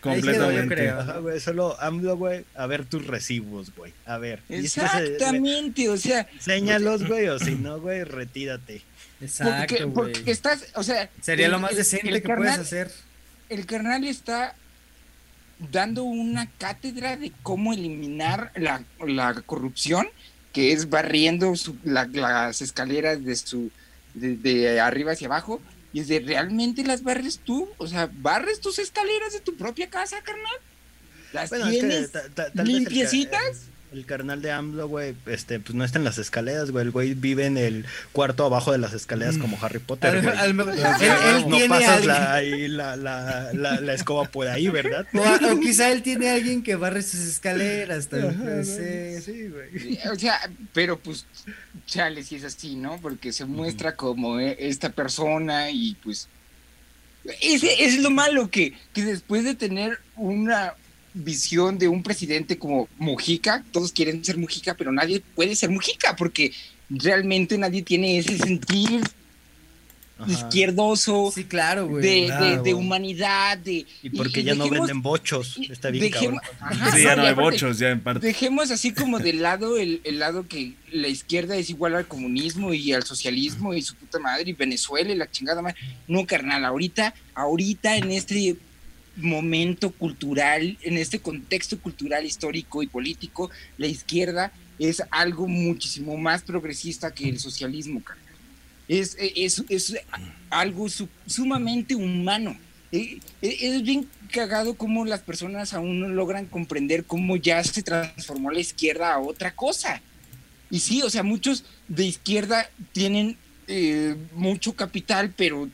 Completamente. 0.00 0.74
creo. 0.74 1.00
Ajá, 1.00 1.18
güey, 1.18 1.40
solo 1.40 1.80
AMLO, 1.80 2.16
güey, 2.16 2.44
a 2.54 2.66
ver 2.66 2.84
tus 2.84 3.06
recibos, 3.06 3.74
güey. 3.74 3.92
A 4.06 4.18
ver. 4.18 4.42
Exactamente, 4.48 5.88
o 5.88 5.96
sea. 5.96 6.28
Señalos, 6.38 7.06
güey, 7.06 7.28
o 7.28 7.38
si 7.38 7.54
no, 7.56 7.80
güey, 7.80 8.04
retírate. 8.04 8.82
Exacto, 9.20 9.76
porque, 9.76 9.86
porque, 9.86 10.30
estás, 10.30 10.64
o 10.74 10.82
sea. 10.82 11.10
Sería 11.20 11.48
lo 11.48 11.58
más 11.58 11.76
decente 11.76 12.22
que 12.22 12.28
puedes 12.28 12.58
hacer. 12.58 12.90
El 13.48 13.66
carnal 13.66 14.04
está 14.04 14.54
dando 15.72 16.04
una 16.04 16.50
cátedra 16.58 17.16
de 17.16 17.32
cómo 17.42 17.72
eliminar 17.72 18.52
la, 18.54 18.84
la 19.04 19.34
corrupción 19.42 20.06
que 20.52 20.72
es 20.72 20.88
barriendo 20.88 21.52
las 21.84 22.62
escaleras 22.62 23.24
de 23.24 23.36
su 23.36 23.70
de, 24.14 24.80
arriba 24.80 25.12
hacia 25.12 25.26
abajo 25.26 25.60
y 25.92 26.00
es 26.00 26.08
de 26.08 26.20
realmente 26.20 26.84
las 26.84 27.02
barres 27.02 27.38
tú, 27.38 27.68
o 27.78 27.86
sea, 27.86 28.10
barres 28.12 28.60
tus 28.60 28.78
escaleras 28.78 29.32
de 29.32 29.40
tu 29.40 29.56
propia 29.56 29.88
casa, 29.88 30.20
carnal. 30.22 30.52
Las 31.32 31.50
tienes 31.50 32.10
limpiecitas 32.54 33.68
el 33.92 34.04
carnal 34.04 34.42
de 34.42 34.52
AMLO, 34.52 34.86
güey, 34.88 35.14
este, 35.26 35.60
pues 35.60 35.74
no 35.74 35.84
está 35.84 35.98
en 35.98 36.04
las 36.04 36.18
escaleras, 36.18 36.70
güey. 36.70 36.84
El 36.84 36.90
güey 36.90 37.14
vive 37.14 37.46
en 37.46 37.56
el 37.56 37.86
cuarto 38.12 38.44
abajo 38.44 38.72
de 38.72 38.78
las 38.78 38.92
escaleras 38.92 39.38
como 39.38 39.58
Harry 39.62 39.78
Potter. 39.78 40.28
Al, 40.28 40.56
no 40.56 40.66
pasas 41.68 42.04
la, 42.04 42.42
la, 42.42 42.96
la, 42.96 43.80
la, 43.80 43.92
escoba 43.94 44.24
por 44.24 44.48
ahí, 44.48 44.68
¿verdad? 44.68 45.06
O, 45.48 45.60
quizá 45.60 45.90
él 45.90 46.02
tiene 46.02 46.30
a 46.30 46.34
alguien 46.34 46.62
que 46.62 46.76
barre 46.76 47.02
sus 47.02 47.20
escaleras 47.20 48.08
también. 48.08 48.64
sí, 48.64 49.48
güey. 49.48 49.98
O 50.12 50.16
sea, 50.16 50.38
pero 50.72 50.98
pues, 50.98 51.26
chale, 51.86 52.22
si 52.22 52.36
es 52.36 52.44
así, 52.44 52.76
¿no? 52.76 52.98
Porque 53.00 53.32
se 53.32 53.44
muestra 53.44 53.96
como 53.96 54.38
eh, 54.40 54.56
esta 54.60 54.90
persona 54.90 55.70
y 55.70 55.96
pues... 56.02 56.28
Ese 57.42 57.84
es 57.84 57.98
lo 57.98 58.10
malo, 58.10 58.50
que, 58.50 58.72
que 58.94 59.04
después 59.04 59.44
de 59.44 59.54
tener 59.54 59.98
una, 60.16 60.72
visión 61.14 61.78
de 61.78 61.88
un 61.88 62.02
presidente 62.02 62.58
como 62.58 62.88
Mujica, 62.98 63.64
todos 63.72 63.92
quieren 63.92 64.24
ser 64.24 64.38
Mujica, 64.38 64.74
pero 64.74 64.92
nadie 64.92 65.22
puede 65.34 65.56
ser 65.56 65.70
Mujica 65.70 66.16
porque 66.16 66.52
realmente 66.90 67.58
nadie 67.58 67.82
tiene 67.82 68.18
ese 68.18 68.38
sentir 68.38 69.02
izquierdoso 70.26 71.30
sí, 71.32 71.44
claro, 71.44 71.86
de, 71.86 72.60
de, 72.64 72.74
humanidad 72.74 73.56
de 73.56 73.86
y 74.02 74.10
porque 74.10 74.42
ya 74.42 74.54
no 74.54 74.68
venden 74.68 75.00
bochos 75.00 75.56
está 75.70 75.90
bien 75.90 76.10
dejemos, 76.10 76.42
sí, 76.92 77.02
ya 77.02 77.14
no 77.14 77.22
hay 77.22 77.34
bochos 77.34 77.78
ya 77.78 77.90
en 77.90 78.00
parte. 78.00 78.26
dejemos 78.26 78.70
así 78.70 78.92
como 78.92 79.18
de 79.20 79.34
lado 79.34 79.76
el, 79.76 80.00
el, 80.02 80.18
lado 80.18 80.48
que 80.48 80.74
la 80.90 81.06
izquierda 81.06 81.56
es 81.56 81.70
igual 81.70 81.94
al 81.94 82.08
comunismo 82.08 82.74
y 82.74 82.92
al 82.92 83.04
socialismo 83.04 83.74
y 83.74 83.82
su 83.82 83.94
puta 83.94 84.18
madre 84.18 84.50
y 84.50 84.54
Venezuela 84.54 85.12
y 85.12 85.16
la 85.16 85.30
chingada 85.30 85.62
madre. 85.62 85.76
No 86.08 86.26
carnal 86.26 86.64
ahorita 86.64 87.14
ahorita 87.34 87.96
en 87.96 88.10
este 88.10 88.56
momento 89.18 89.90
cultural, 89.90 90.78
en 90.82 90.96
este 90.96 91.18
contexto 91.18 91.78
cultural, 91.78 92.24
histórico 92.24 92.82
y 92.82 92.86
político, 92.86 93.50
la 93.76 93.86
izquierda 93.86 94.52
es 94.78 95.02
algo 95.10 95.46
muchísimo 95.46 96.16
más 96.16 96.42
progresista 96.42 97.12
que 97.12 97.28
el 97.28 97.38
socialismo, 97.38 98.02
Es, 98.86 99.16
es, 99.18 99.62
es 99.68 99.96
algo 100.50 100.86
sumamente 101.26 101.94
humano. 101.94 102.56
Eh, 102.90 103.20
eh, 103.42 103.56
es 103.60 103.82
bien 103.82 104.08
cagado 104.30 104.74
cómo 104.74 105.04
las 105.04 105.20
personas 105.20 105.74
aún 105.74 106.00
no 106.00 106.08
logran 106.08 106.46
comprender 106.46 107.04
cómo 107.04 107.36
ya 107.36 107.62
se 107.62 107.82
transformó 107.82 108.50
la 108.50 108.60
izquierda 108.60 109.12
a 109.12 109.18
otra 109.18 109.54
cosa. 109.54 110.00
Y 110.70 110.80
sí, 110.80 111.02
o 111.02 111.10
sea, 111.10 111.22
muchos 111.22 111.64
de 111.88 112.06
izquierda 112.06 112.70
tienen 112.92 113.36
eh, 113.66 114.16
mucho 114.34 114.74
capital, 114.74 115.32
pero 115.36 115.68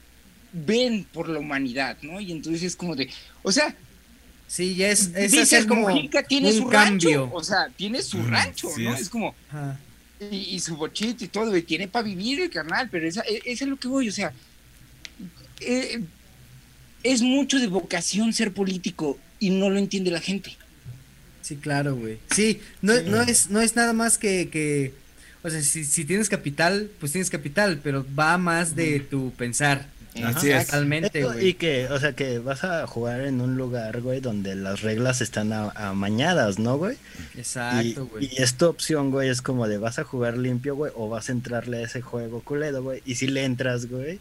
ven 0.55 1.05
por 1.13 1.29
la 1.29 1.41
humanidad, 1.41 1.99
¿no? 2.03 2.21
Y 2.21 2.33
entonces 2.33 2.63
es 2.63 2.77
como 2.77 2.95
de, 2.95 3.11
o 3.43 3.51
sea, 3.51 3.75
sí, 4.47 4.83
es, 4.83 5.11
es 5.15 5.67
como 5.67 5.89
tiene 6.29 6.53
su 6.53 6.69
cambio. 6.69 7.23
rancho, 7.23 7.35
o 7.35 7.43
sea, 7.43 7.69
tiene 7.77 8.03
su 8.03 8.23
rancho, 8.23 8.69
¿no? 8.79 8.95
Es 8.95 9.09
como, 9.09 9.35
y, 10.31 10.61
su 10.61 10.77
bochito 10.77 11.25
y 11.25 11.29
todo, 11.29 11.57
y 11.57 11.63
tiene 11.63 11.89
para 11.89 12.05
vivir 12.05 12.41
el 12.41 12.51
carnal, 12.51 12.89
pero 12.91 13.07
esa, 13.07 13.23
e, 13.23 13.43
es 13.45 13.61
lo 13.63 13.77
que 13.77 13.89
voy, 13.89 14.09
o 14.09 14.13
sea, 14.13 14.33
eh, 15.61 16.01
es 17.03 17.21
mucho 17.21 17.59
de 17.59 17.67
vocación 17.67 18.33
ser 18.33 18.53
político 18.53 19.19
y 19.41 19.51
no 19.51 19.71
lo 19.71 19.79
entiende 19.79 20.13
la 20.13 20.21
gente. 20.21 20.57
Sí, 21.43 21.57
claro, 21.57 21.97
güey. 21.97 22.19
Sí, 22.31 22.61
no, 22.81 22.99
no, 23.03 23.21
es, 23.21 23.51
no 23.51 23.61
es 23.61 23.77
nada 23.77 23.93
más 23.93 24.17
que, 24.17 24.49
que 24.49 24.95
o 25.43 25.51
sea, 25.51 25.61
si, 25.61 25.85
si, 25.85 26.05
tienes 26.07 26.31
capital, 26.31 26.91
pues 27.01 27.13
tienes 27.13 27.29
capital, 27.29 27.81
pero 27.83 28.07
va 28.19 28.39
más 28.39 28.75
de 28.75 29.01
tu 29.01 29.31
pensar. 29.33 29.87
Así 30.23 30.51
es. 30.51 30.71
güey. 30.71 31.49
Y 31.49 31.55
que, 31.55 31.89
o 31.89 31.99
sea, 31.99 32.13
que 32.13 32.39
vas 32.39 32.63
a 32.65 32.87
jugar 32.87 33.23
en 33.23 33.41
un 33.41 33.57
lugar, 33.57 34.01
güey, 34.01 34.21
donde 34.21 34.55
las 34.55 34.83
reglas 34.83 35.21
están 35.21 35.53
amañadas, 35.53 36.59
¿no, 36.59 36.77
güey? 36.77 36.97
Exacto, 37.37 38.07
güey. 38.07 38.31
Y, 38.33 38.43
esta 38.43 38.69
opción, 38.69 39.11
güey, 39.11 39.29
es 39.29 39.43
como 39.43 39.67
de 39.67 39.79
vas 39.79 39.99
a 39.99 40.05
jugar 40.05 40.37
limpio, 40.37 40.77
güey, 40.77 40.93
o 40.95 41.09
vas 41.09 41.29
a 41.29 41.33
entrarle 41.33 41.79
a 41.79 41.83
ese 41.83 42.01
juego 42.01 42.41
culero, 42.41 42.83
güey. 42.83 43.03
Y 43.05 43.17
si 43.17 43.27
le 43.27 43.45
entras, 43.45 43.87
güey, 43.87 44.21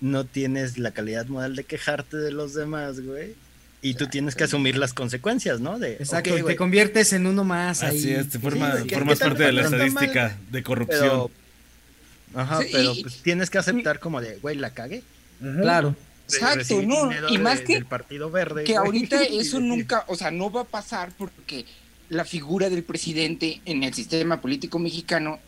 no 0.00 0.24
tienes 0.24 0.78
la 0.78 0.90
calidad 0.90 1.26
moral 1.26 1.54
de 1.54 1.64
quejarte 1.64 2.16
de 2.16 2.32
los 2.32 2.54
demás, 2.54 3.00
güey. 3.00 3.34
Y 3.82 3.94
tú 3.94 4.06
tienes 4.06 4.34
que 4.34 4.44
asumir 4.44 4.78
las 4.78 4.94
consecuencias, 4.94 5.60
¿no? 5.60 5.78
De, 5.78 5.92
Exacto, 5.94 6.34
te 6.42 6.56
conviertes 6.56 7.12
en 7.12 7.26
uno 7.26 7.44
más. 7.44 7.82
Así 7.82 8.12
es, 8.12 8.30
te 8.30 8.38
formas 8.38 9.18
parte 9.18 9.44
de 9.44 9.52
la 9.52 9.62
estadística 9.62 10.38
de 10.50 10.62
corrupción. 10.62 11.28
Ajá, 12.34 12.60
pero 12.72 12.94
pues 13.00 13.22
tienes 13.22 13.50
que 13.50 13.58
aceptar 13.58 14.00
como 14.00 14.20
de, 14.20 14.36
güey, 14.36 14.56
la 14.56 14.70
cagué. 14.70 15.02
Claro. 15.40 15.94
Exacto, 16.26 16.80
no, 16.82 17.10
y 17.28 17.36
más 17.36 17.60
que 17.60 17.74
el 17.74 17.84
Partido 17.84 18.30
Verde, 18.30 18.64
que 18.64 18.76
ahorita 18.76 19.22
eso 19.30 19.60
nunca, 19.60 20.04
o 20.08 20.16
sea, 20.16 20.30
no 20.30 20.50
va 20.50 20.62
a 20.62 20.64
pasar 20.64 21.12
porque 21.18 21.66
la 22.08 22.24
figura 22.24 22.70
del 22.70 22.82
presidente 22.82 23.60
en 23.66 23.82
el 23.82 23.92
sistema 23.92 24.40
político 24.40 24.78
mexicano 24.78 25.38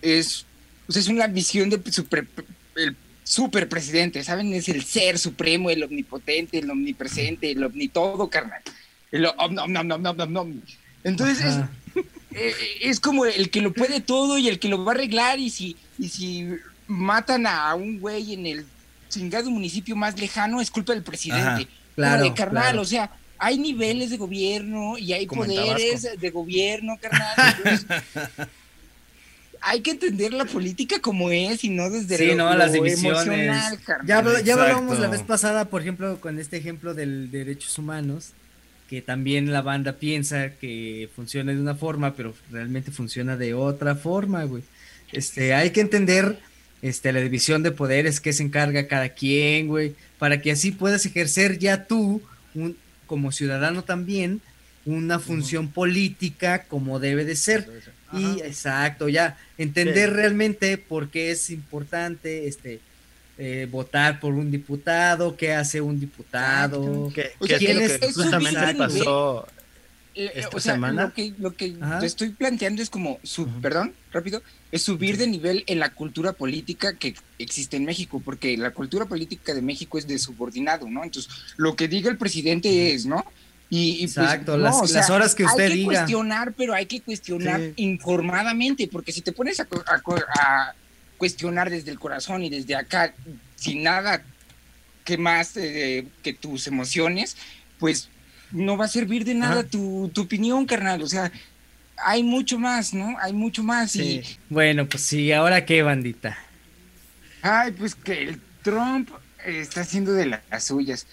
es, 0.00 0.46
pues 0.86 0.98
es 0.98 1.08
una 1.08 1.26
visión 1.26 1.68
de 1.68 1.80
super, 1.90 2.28
el 2.76 2.96
super 3.24 3.68
presidente, 3.68 4.22
¿saben? 4.22 4.52
Es 4.52 4.68
el 4.68 4.84
ser 4.84 5.18
supremo, 5.18 5.70
el 5.70 5.82
omnipotente, 5.82 6.58
el 6.58 6.70
omnipresente, 6.70 7.50
el 7.50 7.64
omnitodo, 7.64 8.28
carnal. 8.28 8.62
El 9.10 9.26
Entonces 11.04 11.44
es, 11.44 12.04
eh, 12.34 12.54
es, 12.80 13.00
como 13.00 13.24
el 13.24 13.50
que 13.50 13.60
lo 13.60 13.72
puede 13.72 14.00
todo 14.00 14.38
y 14.38 14.48
el 14.48 14.58
que 14.58 14.68
lo 14.68 14.84
va 14.84 14.92
a 14.92 14.94
arreglar 14.94 15.38
y 15.38 15.50
si, 15.50 15.76
y 15.98 16.08
si 16.08 16.48
matan 16.86 17.46
a 17.46 17.74
un 17.74 18.00
güey 18.00 18.34
en 18.34 18.46
el 18.46 18.66
chingado 19.08 19.50
municipio 19.50 19.94
más 19.96 20.18
lejano 20.18 20.60
es 20.60 20.70
culpa 20.70 20.92
del 20.92 21.02
presidente. 21.02 21.68
claro, 21.94 22.24
de 22.24 22.34
carnal, 22.34 22.78
o 22.78 22.84
sea, 22.84 23.10
hay 23.38 23.58
niveles 23.58 24.10
de 24.10 24.16
gobierno 24.16 24.96
y 24.98 25.12
hay 25.12 25.26
poderes 25.26 26.08
de 26.18 26.30
gobierno, 26.30 26.98
carnal. 27.00 27.80
hay 29.62 29.80
que 29.80 29.92
entender 29.92 30.32
la 30.32 30.44
política 30.44 31.00
como 31.00 31.30
es 31.30 31.62
y 31.64 31.68
no 31.68 31.88
desde 31.88 32.18
sí, 32.18 32.34
no, 32.34 32.54
las 32.54 32.72
divisiones. 32.72 33.56
Ya, 34.04 34.22
ya 34.42 34.54
hablábamos 34.54 34.98
la 34.98 35.08
vez 35.08 35.22
pasada, 35.22 35.66
por 35.66 35.82
ejemplo, 35.82 36.20
con 36.20 36.38
este 36.38 36.56
ejemplo 36.56 36.94
del 36.94 37.30
derechos 37.30 37.78
humanos, 37.78 38.32
que 38.92 39.00
también 39.00 39.50
la 39.50 39.62
banda 39.62 39.94
piensa 39.94 40.50
que 40.50 41.08
funciona 41.16 41.52
de 41.52 41.58
una 41.58 41.74
forma, 41.74 42.14
pero 42.14 42.34
realmente 42.50 42.90
funciona 42.90 43.38
de 43.38 43.54
otra 43.54 43.94
forma, 43.94 44.44
güey. 44.44 44.64
Este, 45.12 45.54
hay 45.54 45.70
que 45.70 45.80
entender 45.80 46.38
este, 46.82 47.10
la 47.10 47.20
división 47.20 47.62
de 47.62 47.70
poderes, 47.70 48.20
que 48.20 48.34
se 48.34 48.42
encarga 48.42 48.88
cada 48.88 49.08
quien, 49.08 49.68
güey, 49.68 49.94
para 50.18 50.42
que 50.42 50.52
así 50.52 50.72
puedas 50.72 51.06
ejercer 51.06 51.58
ya 51.58 51.86
tú, 51.86 52.20
un, 52.54 52.76
como 53.06 53.32
ciudadano 53.32 53.82
también, 53.82 54.42
una 54.84 55.18
función 55.18 55.68
política 55.68 56.64
como 56.64 57.00
debe 57.00 57.24
de 57.24 57.36
ser. 57.36 57.66
Y 58.12 58.42
exacto, 58.42 59.08
ya 59.08 59.38
entender 59.56 60.12
realmente 60.12 60.76
por 60.76 61.08
qué 61.08 61.30
es 61.30 61.48
importante 61.48 62.46
este 62.46 62.80
eh, 63.44 63.66
votar 63.68 64.20
por 64.20 64.34
un 64.34 64.52
diputado, 64.52 65.36
qué 65.36 65.52
hace 65.52 65.80
un 65.80 65.98
diputado, 65.98 67.10
qué, 67.12 67.32
es, 67.40 68.14
justamente 68.14 68.74
pasó 68.76 69.48
esta 70.14 70.60
semana. 70.60 71.06
Lo 71.06 71.12
que, 71.12 71.34
lo 71.40 71.56
que 71.56 71.74
te 71.98 72.06
estoy 72.06 72.28
planteando 72.28 72.82
es 72.82 72.88
como, 72.88 73.18
su, 73.24 73.48
perdón, 73.60 73.94
rápido, 74.12 74.44
es 74.70 74.82
subir 74.82 75.16
de 75.16 75.26
nivel 75.26 75.64
en 75.66 75.80
la 75.80 75.92
cultura 75.92 76.34
política 76.34 76.94
que 76.94 77.16
existe 77.40 77.76
en 77.76 77.84
México, 77.84 78.22
porque 78.24 78.56
la 78.56 78.70
cultura 78.70 79.06
política 79.06 79.54
de 79.54 79.62
México 79.62 79.98
es 79.98 80.06
de 80.06 80.20
subordinado, 80.20 80.88
¿no? 80.88 81.02
Entonces, 81.02 81.28
lo 81.56 81.74
que 81.74 81.88
diga 81.88 82.10
el 82.12 82.18
presidente 82.18 82.94
es, 82.94 83.06
¿no? 83.06 83.24
Y, 83.70 84.06
pues, 84.06 84.18
Exacto, 84.18 84.56
las, 84.56 85.10
horas 85.10 85.34
que 85.34 85.46
usted 85.46 85.68
diga. 85.72 85.72
Hay 85.72 85.78
que 85.78 85.84
cuestionar, 85.84 86.54
pero 86.56 86.74
hay 86.74 86.86
que 86.86 87.00
cuestionar 87.00 87.60
informadamente, 87.74 88.86
porque 88.86 89.10
si 89.10 89.20
te 89.20 89.32
pones 89.32 89.58
a, 89.58 89.66
cuestionar 91.22 91.70
desde 91.70 91.92
el 91.92 92.00
corazón 92.00 92.42
y 92.42 92.50
desde 92.50 92.74
acá, 92.74 93.14
sin 93.54 93.84
nada 93.84 94.24
que 95.04 95.16
más 95.16 95.56
eh, 95.56 96.04
que 96.20 96.32
tus 96.32 96.66
emociones, 96.66 97.36
pues 97.78 98.08
no 98.50 98.76
va 98.76 98.86
a 98.86 98.88
servir 98.88 99.24
de 99.24 99.34
nada 99.34 99.62
tu, 99.62 100.10
tu, 100.12 100.22
opinión, 100.22 100.66
carnal. 100.66 101.00
O 101.00 101.06
sea, 101.06 101.30
hay 101.96 102.24
mucho 102.24 102.58
más, 102.58 102.92
¿no? 102.92 103.16
Hay 103.20 103.32
mucho 103.32 103.62
más. 103.62 103.94
Y... 103.94 104.24
Bueno, 104.48 104.88
pues 104.88 105.04
sí, 105.04 105.30
ahora 105.30 105.64
qué, 105.64 105.84
bandita. 105.84 106.36
Ay, 107.40 107.70
pues 107.70 107.94
que 107.94 108.20
el 108.20 108.40
Trump 108.62 109.08
está 109.46 109.82
haciendo 109.82 110.14
de 110.14 110.26
las 110.26 110.64
suyas. 110.64 111.06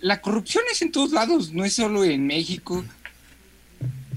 La 0.00 0.20
corrupción 0.20 0.62
es 0.70 0.80
en 0.80 0.92
todos 0.92 1.10
lados, 1.10 1.52
no 1.52 1.64
es 1.64 1.72
solo 1.72 2.04
en 2.04 2.24
México. 2.24 2.84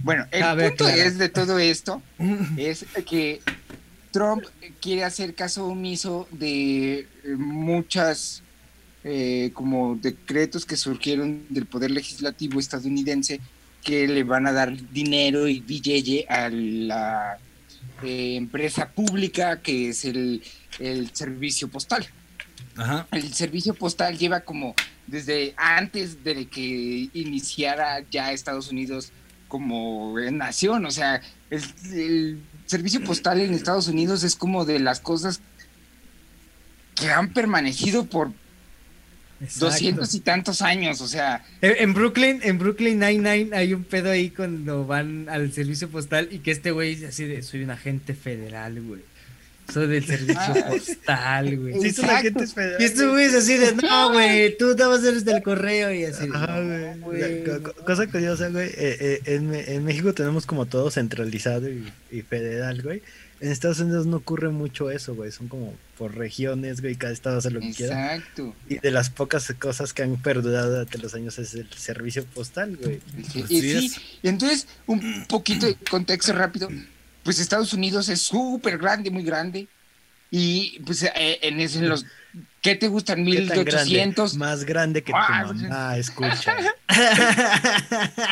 Bueno, 0.03 0.27
el 0.29 0.43
punto 0.69 0.87
es 0.87 1.17
de 1.17 1.29
todo 1.29 1.57
esto 1.57 2.03
es 2.57 2.85
que 3.07 3.41
Trump 4.13 4.43
quiere 4.79 5.03
hacer 5.03 5.33
caso 5.33 5.65
omiso 5.65 6.27
de 6.31 6.99
eh, 6.99 7.07
muchas 7.35 8.43
eh, 9.03 9.49
como 9.53 9.95
decretos 9.95 10.65
que 10.65 10.77
surgieron 10.77 11.45
del 11.49 11.65
poder 11.65 11.91
legislativo 11.91 12.59
estadounidense 12.59 13.41
que 13.83 14.07
le 14.07 14.23
van 14.23 14.47
a 14.47 14.53
dar 14.53 14.71
dinero 14.91 15.47
y 15.47 15.59
billete 15.59 16.25
a 16.29 16.47
la 16.49 17.39
eh, 18.03 18.35
empresa 18.35 18.87
pública 18.91 19.59
que 19.61 19.89
es 19.89 20.05
el, 20.05 20.41
el 20.79 21.13
servicio 21.13 21.67
postal. 21.67 22.07
El 23.11 23.33
servicio 23.33 23.73
postal 23.73 24.17
lleva 24.17 24.41
como 24.41 24.73
desde 25.07 25.53
antes 25.57 26.23
de 26.23 26.47
que 26.47 27.09
iniciara 27.13 28.03
ya 28.09 28.31
Estados 28.31 28.71
Unidos 28.71 29.11
como 29.47 30.17
nación, 30.31 30.85
o 30.85 30.91
sea, 30.91 31.21
el, 31.51 32.39
servicio 32.65 33.03
postal 33.03 33.41
en 33.41 33.53
Estados 33.53 33.87
Unidos 33.87 34.23
es 34.23 34.35
como 34.35 34.65
de 34.65 34.79
las 34.79 34.99
cosas 34.99 35.41
que 36.95 37.09
han 37.09 37.33
permanecido 37.33 38.05
por 38.05 38.31
doscientos 39.59 40.13
y 40.13 40.19
tantos 40.21 40.61
años, 40.61 41.01
o 41.01 41.07
sea. 41.07 41.45
En, 41.61 41.93
Brooklyn, 41.93 42.39
en 42.43 42.57
Brooklyn 42.57 42.99
Nine-Nine 42.99 43.55
hay 43.55 43.73
un 43.73 43.83
pedo 43.83 44.11
ahí 44.11 44.29
cuando 44.29 44.85
van 44.85 45.27
al 45.29 45.51
servicio 45.51 45.89
postal 45.89 46.29
y 46.31 46.39
que 46.39 46.51
este 46.51 46.71
güey 46.71 47.03
así 47.05 47.25
de, 47.25 47.41
soy 47.41 47.63
un 47.63 47.71
agente 47.71 48.13
federal, 48.13 48.81
güey. 48.81 49.01
Soy 49.71 49.87
del 49.87 50.05
servicio 50.05 50.39
ah. 50.39 50.69
postal, 50.69 51.57
güey. 51.57 51.81
Sí, 51.81 51.91
son 51.91 52.09
agentes 52.09 52.53
federales. 52.53 52.81
Y 52.81 52.85
este 52.85 53.07
güey 53.07 53.25
es 53.25 53.35
así 53.35 53.57
de, 53.57 53.73
no, 53.75 54.11
güey, 54.11 54.57
tú 54.57 54.75
te 54.75 54.83
vas 54.83 54.99
a 54.99 55.03
ser 55.03 55.23
del 55.23 55.41
correo 55.41 55.93
y 55.93 56.05
así. 56.05 56.27
güey. 57.01 57.43
Cosa 57.85 58.07
curiosa, 58.07 58.49
güey, 58.49 58.67
eh, 58.69 58.97
eh, 58.99 59.21
en, 59.25 59.53
en, 59.53 59.83
México 59.83 60.13
tenemos 60.13 60.45
como 60.45 60.65
todo 60.65 60.91
centralizado 60.91 61.69
y, 61.69 61.91
y 62.11 62.21
federal, 62.21 62.81
güey. 62.81 63.01
En 63.43 63.51
Estados 63.51 63.81
Unidos 63.81 64.05
no 64.05 64.17
ocurre 64.17 64.47
mucho 64.47 64.89
eso, 64.89 65.15
güey. 65.15 65.29
Son 65.33 65.49
como 65.49 65.73
por 65.97 66.15
regiones, 66.15 66.79
güey. 66.79 66.95
Cada 66.95 67.11
estado 67.11 67.39
hace 67.39 67.51
lo 67.51 67.59
que 67.59 67.73
quiera. 67.73 68.15
Exacto. 68.15 68.55
Y 68.69 68.79
de 68.79 68.89
las 68.89 69.09
pocas 69.09 69.53
cosas 69.59 69.91
que 69.91 70.01
han 70.01 70.15
perdurado 70.15 70.71
durante 70.71 70.97
los 70.97 71.13
años 71.13 71.37
es 71.39 71.53
el 71.53 71.69
servicio 71.73 72.23
postal, 72.23 72.77
güey. 72.77 73.01
Sí, 73.29 73.43
y, 73.49 73.61
sí. 73.61 73.95
y 74.21 74.29
entonces, 74.29 74.65
un 74.87 75.25
poquito 75.27 75.65
de 75.65 75.75
contexto 75.75 76.31
rápido. 76.31 76.69
Pues 77.23 77.39
Estados 77.39 77.73
Unidos 77.73 78.09
es 78.09 78.21
súper 78.21 78.77
grande, 78.77 79.09
muy 79.09 79.23
grande. 79.23 79.67
Y 80.29 80.79
pues 80.85 81.03
eh, 81.03 81.39
en, 81.41 81.59
en 81.59 81.89
los 81.89 82.05
¿Qué 82.61 82.75
te 82.75 82.87
gustan? 82.87 83.23
1800. 83.23 84.35
Más 84.37 84.63
grande 84.63 85.03
que 85.03 85.11
tu 85.11 85.17
ah, 85.17 85.51
mamá, 85.53 85.97
escucha. 85.97 86.55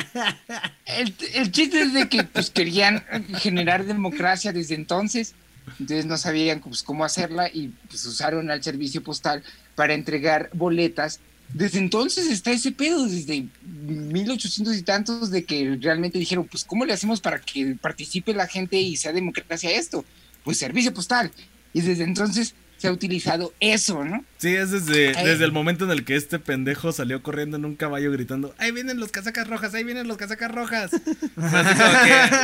el, 0.86 1.14
el, 1.34 1.52
chiste 1.52 1.82
es 1.82 1.94
de 1.94 2.08
que 2.08 2.24
pues, 2.24 2.50
querían 2.50 3.04
generar 3.40 3.84
democracia 3.86 4.54
desde 4.54 4.76
entonces. 4.76 5.36
Entonces 5.80 6.06
no 6.06 6.18
sabían 6.18 6.62
pues, 6.62 6.82
cómo 6.82 7.04
hacerla 7.04 7.50
y 7.54 7.74
pues, 7.90 8.06
usaron 8.06 8.50
al 8.50 8.64
servicio 8.64 9.04
postal 9.04 9.44
para 9.76 9.94
entregar 9.94 10.50
boletas. 10.54 11.20
Desde 11.54 11.80
entonces 11.80 12.28
está 12.28 12.52
ese 12.52 12.72
pedo, 12.72 13.06
desde 13.06 13.46
1800 13.64 14.76
y 14.76 14.84
tantos, 14.84 15.32
de 15.32 15.44
que 15.44 15.78
realmente 15.82 16.18
dijeron, 16.18 16.48
pues, 16.50 16.64
¿cómo 16.64 16.86
le 16.86 16.94
hacemos 16.94 17.20
para 17.20 17.40
que 17.40 17.76
participe 17.82 18.34
la 18.34 18.48
gente 18.48 18.78
y 18.78 18.96
sea 18.96 19.14
democracia 19.14 19.72
esto? 19.72 20.06
Pues 20.44 20.58
servicio 20.58 20.94
postal. 20.94 21.32
Y 21.74 21.82
desde 21.82 22.04
entonces 22.04 22.56
se 22.82 22.88
ha 22.88 22.92
utilizado 22.92 23.54
eso, 23.60 24.04
¿no? 24.04 24.26
Sí, 24.40 24.56
es 24.56 24.72
desde, 24.72 25.14
desde 25.14 25.46
el 25.46 25.52
momento 25.52 25.86
en 25.86 25.92
el 25.92 26.04
que 26.04 26.16
este 26.16 26.40
pendejo 26.40 26.92
salió 26.92 27.22
corriendo 27.22 27.56
en 27.58 27.64
un 27.64 27.76
caballo 27.76 28.12
gritando, 28.12 28.56
ahí 28.58 28.72
vienen 28.72 29.00
los 29.00 29.12
casacas 29.12 29.48
rojas, 29.48 29.76
ahí 29.76 29.84
vienen 29.84 30.08
los 30.08 30.18
casacas 30.18 30.50
rojas. 30.50 30.90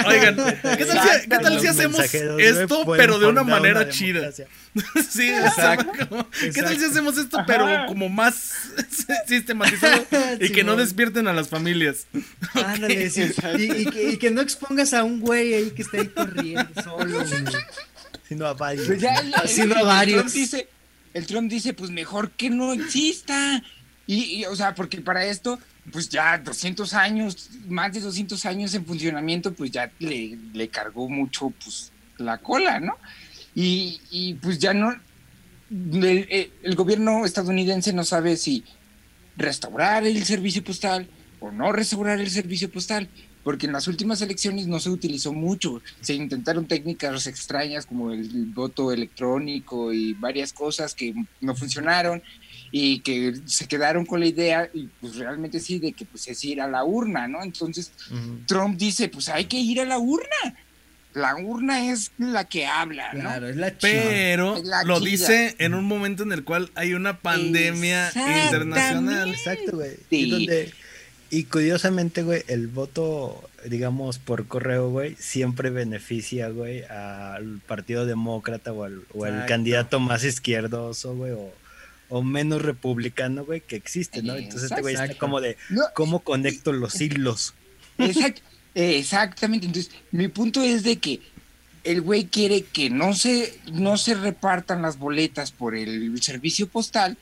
oigan, 0.06 0.36
¿qué 0.78 0.86
tal 1.42 1.60
si, 1.60 1.66
hacemos 1.66 2.00
esto, 2.14 2.86
pero 2.96 3.18
de 3.18 3.26
una 3.26 3.44
manera 3.44 3.90
chida? 3.90 4.30
sí, 5.10 5.30
exacto. 5.30 6.28
¿Qué 6.40 6.62
tal 6.62 6.78
si 6.78 6.86
hacemos 6.86 7.18
esto, 7.18 7.40
pero 7.46 7.68
como 7.88 8.10
más 8.10 8.54
sistematizado 9.28 10.06
y 10.40 10.52
que 10.52 10.64
no 10.64 10.76
despierten 10.76 11.28
a 11.28 11.34
las 11.34 11.50
familias? 11.50 12.08
Ándale, 12.54 13.12
y, 13.58 14.18
que, 14.18 14.32
no 14.32 14.42
expongas 14.42 14.94
a 14.94 15.04
un 15.04 15.20
güey 15.20 15.54
ahí 15.54 15.72
que 15.72 15.82
está 15.82 15.98
ahí 15.98 16.08
corriendo 16.08 16.84
solo, 16.84 17.24
Sino 18.28 18.46
a 18.46 18.54
varios. 18.54 18.88
Pues 18.88 19.02
sino 19.46 19.76
a 19.76 19.84
varios. 19.84 20.26
El 20.26 20.32
Trump, 20.32 20.34
dice, 20.34 20.70
el 21.14 21.26
Trump 21.28 21.50
dice, 21.50 21.74
pues 21.74 21.92
mejor 21.92 22.32
que 22.32 22.50
no 22.50 22.74
exista. 22.74 23.64
Y, 24.06 24.46
o 24.46 24.56
sea, 24.56 24.76
porque 24.76 25.02
para 25.02 25.26
esto, 25.26 25.60
pues 25.92 26.10
ya 26.10 26.38
200 26.38 26.94
años, 26.94 27.50
más 27.68 27.94
de 27.94 28.02
200 28.02 28.46
años 28.46 28.74
en 28.74 28.86
funcionamiento, 28.86 29.54
pues 29.54 29.72
ya 29.72 29.92
le, 30.00 30.38
le 30.54 30.68
cargó 30.70 31.10
mucho, 31.10 31.52
pues, 31.64 31.92
la 32.18 32.38
cola, 32.38 32.80
¿no? 32.80 32.98
Y, 33.60 34.00
y 34.12 34.36
pues 34.36 34.60
ya 34.60 34.76
no, 34.76 34.94
el, 35.72 36.52
el, 36.62 36.76
gobierno 36.76 37.26
estadounidense 37.26 37.92
no 37.92 38.04
sabe 38.04 38.38
si 38.38 38.64
restaurar 39.36 40.06
el 40.06 40.24
servicio 40.26 40.64
postal 40.64 41.08
o 41.40 41.50
no 41.50 41.72
restaurar 41.72 42.20
el 42.20 42.30
servicio 42.30 42.70
postal 42.72 43.10
porque 43.48 43.66
en 43.66 43.72
las 43.72 43.88
últimas 43.88 44.22
elecciones 44.22 44.68
no 44.68 44.80
se 44.80 44.92
utilizó 44.92 45.32
mucho. 45.32 45.82
Se 46.02 46.14
intentaron 46.14 46.68
técnicas 46.68 47.26
extrañas 47.26 47.86
como 47.88 48.12
el, 48.12 48.28
voto 48.54 48.92
electrónico 48.92 49.92
y 49.94 50.14
varias 50.14 50.54
cosas 50.54 50.94
que 50.94 51.16
no 51.42 51.56
funcionaron 51.56 52.22
y 52.72 53.00
que 53.00 53.40
se 53.46 53.68
quedaron 53.68 54.06
con 54.06 54.20
la 54.20 54.28
idea, 54.28 54.70
y 54.72 54.90
pues 55.00 55.16
realmente 55.16 55.62
sí, 55.62 55.80
de 55.80 55.94
que 55.94 56.06
pues 56.06 56.28
es 56.28 56.44
ir 56.44 56.62
a 56.62 56.68
la 56.68 56.84
urna, 56.84 57.28
¿no? 57.28 57.42
Entonces 57.42 57.94
Trump 58.46 58.78
dice, 58.78 59.08
pues 59.08 59.30
hay 59.30 59.46
que 59.46 59.58
ir 59.58 59.80
a 59.80 59.86
la 59.86 59.98
urna. 59.98 60.54
La 61.18 61.36
urna 61.36 61.92
es 61.92 62.12
la 62.18 62.46
que 62.46 62.66
habla, 62.66 63.14
¿no? 63.14 63.22
Claro, 63.22 63.50
es 63.50 63.56
la 63.56 63.74
Pero 63.82 64.62
lo 64.86 65.00
dice 65.00 65.56
en 65.60 65.74
un 65.74 65.86
momento 65.86 66.24
en 66.24 66.32
el 66.32 66.44
cual 66.44 66.72
hay 66.76 66.94
una 66.94 67.18
pandemia 67.18 68.12
internacional. 68.46 69.30
Exacto, 69.30 69.78
güey. 69.78 69.98
Y 70.10 70.30
donde 70.30 70.74
y 71.30 71.44
curiosamente, 71.44 72.24
güey, 72.24 72.44
el 72.48 72.68
voto, 72.68 73.50
digamos, 73.66 74.18
por 74.18 74.48
correo, 74.48 74.90
güey, 74.90 75.16
siempre 75.20 75.70
beneficia, 75.70 76.50
güey, 76.50 76.84
al 76.84 77.60
Partido 77.68 78.06
Demócrata 78.06 78.72
o 78.72 78.86
al, 78.86 79.02
o 79.14 79.26
candidato 79.46 80.00
más 80.00 80.24
izquierdoso, 80.24 81.16
güey, 81.16 81.34
o, 82.10 82.24
menos 82.24 82.62
republicano, 82.62 83.44
güey, 83.44 83.60
que 83.60 83.76
existe, 83.76 84.24
¿no? 84.24 84.36
Entonces 84.36 84.72
este 84.72 84.82
güey 84.82 84.96
está 84.96 85.16
como 85.16 85.42
de, 85.42 85.58
¿cómo 85.94 86.22
conecto 86.22 86.72
los 86.72 87.00
hilos? 87.02 87.54
Exactamente, 88.78 89.66
entonces 89.66 89.92
mi 90.12 90.28
punto 90.28 90.62
es 90.62 90.84
de 90.84 90.98
que 90.98 91.22
el 91.84 92.02
güey 92.02 92.26
quiere 92.26 92.64
que 92.64 92.90
no 92.90 93.14
se, 93.14 93.60
no 93.72 93.98
se 93.98 94.14
repartan 94.14 94.82
las 94.82 95.00
boletas 95.00 95.52
por 95.52 95.76
el 95.76 96.22
servicio 96.22 96.68
postal 96.68 97.18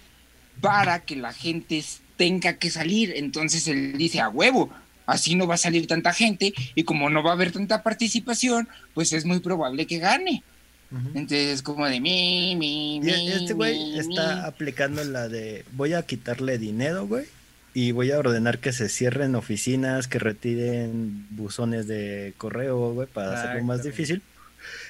para 0.60 1.02
que 1.02 1.16
la 1.16 1.34
gente 1.34 1.84
tenga 2.18 2.54
que 2.54 2.70
salir. 2.72 3.14
Entonces 3.16 3.68
él 3.68 3.98
dice, 3.98 4.20
a 4.22 4.30
huevo, 4.30 4.70
así 5.06 5.36
no 5.36 5.48
va 5.48 5.56
a 5.56 5.60
salir 5.60 5.88
tanta 5.88 6.14
gente 6.14 6.54
y 6.74 6.84
como 6.84 7.10
no 7.10 7.24
va 7.24 7.32
a 7.32 7.34
haber 7.34 7.52
tanta 7.52 7.84
participación, 7.84 8.68
pues 8.94 9.14
es 9.14 9.26
muy 9.26 9.40
probable 9.40 9.86
que 9.86 10.00
gane. 10.00 10.44
Entonces, 11.14 11.62
como 11.62 11.86
de 11.88 12.00
mi, 12.00 12.56
mi, 12.56 13.02
mi. 13.02 13.12
Este 13.12 13.54
güey 13.54 14.00
está 14.00 14.46
aplicando 14.46 15.04
la 15.04 15.28
de 15.28 15.66
voy 15.74 15.94
a 15.94 16.04
quitarle 16.04 16.58
dinero, 16.58 17.06
güey, 17.06 17.26
y 17.76 17.92
voy 17.92 18.10
a 18.12 18.18
ordenar 18.18 18.60
que 18.60 18.72
se 18.72 18.88
cierren 18.88 19.36
oficinas, 19.36 20.08
que 20.08 20.18
retiren 20.18 21.28
buzones 21.32 21.88
de 21.88 22.34
correo, 22.38 22.94
güey, 22.94 23.06
para 23.06 23.38
hacerlo 23.38 23.64
más 23.66 23.84
difícil. 23.84 24.22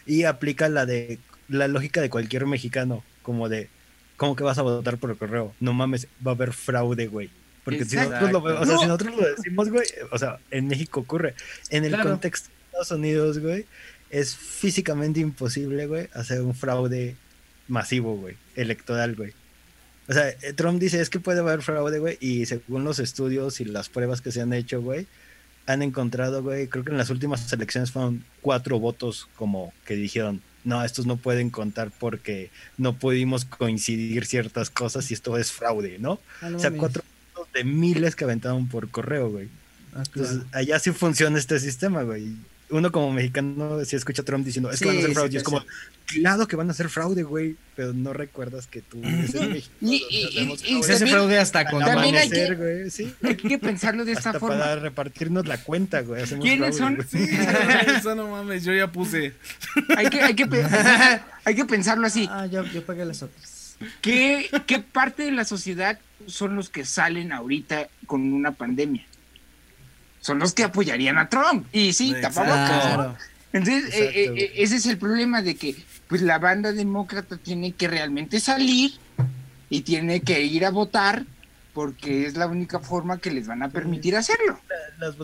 Y 0.05 0.23
aplica 0.23 0.69
la 0.69 0.85
de 0.85 1.17
la 1.49 1.67
lógica 1.67 1.99
de 1.99 2.11
cualquier 2.11 2.45
mexicano, 2.45 3.03
como 3.23 3.49
de 3.49 3.69
¿cómo 4.17 4.35
que 4.35 4.43
vas 4.43 4.59
a 4.59 4.61
votar 4.61 4.99
por 4.99 5.09
el 5.09 5.17
correo? 5.17 5.55
No 5.59 5.73
mames, 5.73 6.07
va 6.25 6.31
a 6.31 6.35
haber 6.35 6.53
fraude, 6.53 7.07
güey. 7.07 7.31
Porque 7.63 7.85
si 7.85 7.95
nosotros, 7.95 8.31
lo, 8.31 8.43
o 8.43 8.65
sea, 8.67 8.77
si 8.77 8.85
nosotros 8.85 9.15
lo 9.15 9.27
decimos, 9.35 9.69
güey, 9.69 9.87
o 10.11 10.19
sea, 10.19 10.37
en 10.51 10.67
México 10.67 10.99
ocurre. 10.99 11.33
En 11.71 11.85
el 11.85 11.99
contexto 11.99 12.49
de 12.49 12.65
Estados 12.65 12.91
Unidos, 12.91 13.39
güey, 13.39 13.65
es 14.11 14.35
físicamente 14.35 15.21
imposible, 15.21 15.87
güey, 15.87 16.07
hacer 16.13 16.41
un 16.41 16.53
fraude 16.53 17.15
masivo, 17.67 18.15
güey, 18.15 18.37
electoral, 18.55 19.15
güey. 19.15 19.33
O 20.07 20.13
sea, 20.13 20.29
eh, 20.29 20.53
Trump 20.55 20.79
dice, 20.79 21.01
es 21.01 21.09
que 21.09 21.19
puede 21.19 21.39
haber 21.39 21.61
fraude, 21.61 21.99
güey, 21.99 22.17
y 22.19 22.45
según 22.45 22.83
los 22.83 22.99
estudios 22.99 23.59
y 23.59 23.65
las 23.65 23.89
pruebas 23.89 24.21
que 24.21 24.31
se 24.31 24.41
han 24.41 24.53
hecho, 24.53 24.81
güey, 24.81 25.07
han 25.65 25.81
encontrado, 25.81 26.43
güey, 26.43 26.67
creo 26.67 26.83
que 26.83 26.91
en 26.91 26.97
las 26.97 27.09
últimas 27.09 27.51
elecciones 27.51 27.91
fueron 27.91 28.23
cuatro 28.41 28.79
votos 28.79 29.27
como 29.35 29.73
que 29.85 29.95
dijeron, 29.95 30.41
no, 30.63 30.83
estos 30.83 31.05
no 31.05 31.17
pueden 31.17 31.49
contar 31.49 31.91
porque 31.97 32.51
no 32.77 32.97
pudimos 32.97 33.45
coincidir 33.45 34.25
ciertas 34.25 34.69
cosas 34.69 35.09
y 35.09 35.15
esto 35.15 35.37
es 35.37 35.51
fraude, 35.51 35.97
¿no? 35.99 36.19
Ah, 36.41 36.51
o 36.55 36.59
sea, 36.59 36.71
cuatro 36.71 37.03
de 37.53 37.63
miles 37.63 38.15
que 38.15 38.25
aventaron 38.25 38.67
por 38.67 38.89
correo, 38.89 39.29
güey. 39.29 39.47
Ah, 39.95 40.03
Entonces, 40.05 40.41
allá 40.51 40.77
sí 40.79 40.91
funciona 40.91 41.39
este 41.39 41.59
sistema, 41.59 42.03
güey 42.03 42.35
uno 42.69 42.91
como 42.91 43.11
mexicano 43.11 43.83
si 43.85 43.95
escucha 43.95 44.21
a 44.21 44.25
Trump 44.25 44.45
diciendo, 44.45 44.71
es 44.71 44.79
que 44.79 44.87
van 44.87 44.97
a 44.97 44.99
hacer 44.99 45.13
fraude. 45.13 45.33
y 45.33 45.37
es 45.37 45.43
como, 45.43 45.63
claro 46.05 46.47
que 46.47 46.55
van 46.55 46.67
a 46.69 46.71
hacer 46.71 46.89
fraude, 46.89 47.23
güey. 47.23 47.55
Pero 47.75 47.93
no 47.93 48.13
recuerdas 48.13 48.67
que 48.67 48.81
tú 48.81 49.01
eres 49.03 49.35
en 49.35 49.51
México. 49.51 49.75
Y, 49.81 50.83
se 50.83 50.93
hace 50.93 51.07
fraude 51.07 51.37
hasta 51.37 51.69
con 51.69 51.83
amanecer, 51.83 52.55
güey. 52.55 52.89
¿sí? 52.89 53.13
Hay 53.23 53.35
que 53.35 53.57
pensarlo 53.59 54.05
de 54.05 54.13
esta 54.13 54.29
hasta 54.29 54.39
forma. 54.39 54.59
Para 54.59 54.75
repartirnos 54.77 55.45
la 55.47 55.57
cuenta, 55.57 56.01
güey. 56.01 56.23
¿Quiénes 56.41 56.77
son? 56.77 57.05
Sí, 57.07 57.27
eso 57.97 58.15
no 58.15 58.29
mames, 58.29 58.63
yo 58.63 58.73
ya 58.73 58.91
puse. 58.91 59.33
Hay 59.95 60.09
que, 60.09 60.21
hay 60.21 60.33
que, 60.35 60.47
hay 61.45 61.55
que 61.55 61.65
pensarlo 61.65 62.07
así. 62.07 62.27
Ah, 62.31 62.47
yo, 62.47 62.63
yo 62.65 62.83
pagué 62.85 63.05
las 63.05 63.21
otras. 63.21 63.75
¿Qué, 64.01 64.49
¿Qué 64.65 64.79
parte 64.79 65.23
de 65.23 65.31
la 65.31 65.43
sociedad 65.43 65.99
son 66.27 66.55
los 66.55 66.69
que 66.69 66.85
salen 66.85 67.31
ahorita 67.31 67.89
con 68.07 68.33
una 68.33 68.51
pandemia? 68.51 69.05
Son 70.25 70.39
los 70.39 70.55
que 70.55 70.63
apoyarían 70.63 71.19
a 71.19 71.29
Trump. 71.29 71.67
Y 71.71 71.93
sí, 71.93 72.15
tapabocas. 72.19 73.15
Entonces, 73.53 73.93
eh, 73.93 74.11
eh, 74.15 74.33
eh, 74.35 74.53
ese 74.55 74.77
es 74.77 74.87
el 74.87 74.97
problema 74.97 75.43
de 75.43 75.55
que 75.55 75.75
pues 76.07 76.23
la 76.23 76.39
banda 76.39 76.71
demócrata 76.71 77.37
tiene 77.37 77.73
que 77.73 77.87
realmente 77.87 78.39
salir 78.39 78.93
y 79.69 79.81
tiene 79.81 80.21
que 80.21 80.41
ir 80.41 80.65
a 80.65 80.71
votar 80.71 81.25
porque 81.75 82.25
es 82.25 82.37
la 82.37 82.47
única 82.47 82.79
forma 82.79 83.19
que 83.19 83.29
les 83.29 83.45
van 83.45 83.61
a 83.61 83.69
permitir 83.69 84.15
hacerlo. 84.15 84.59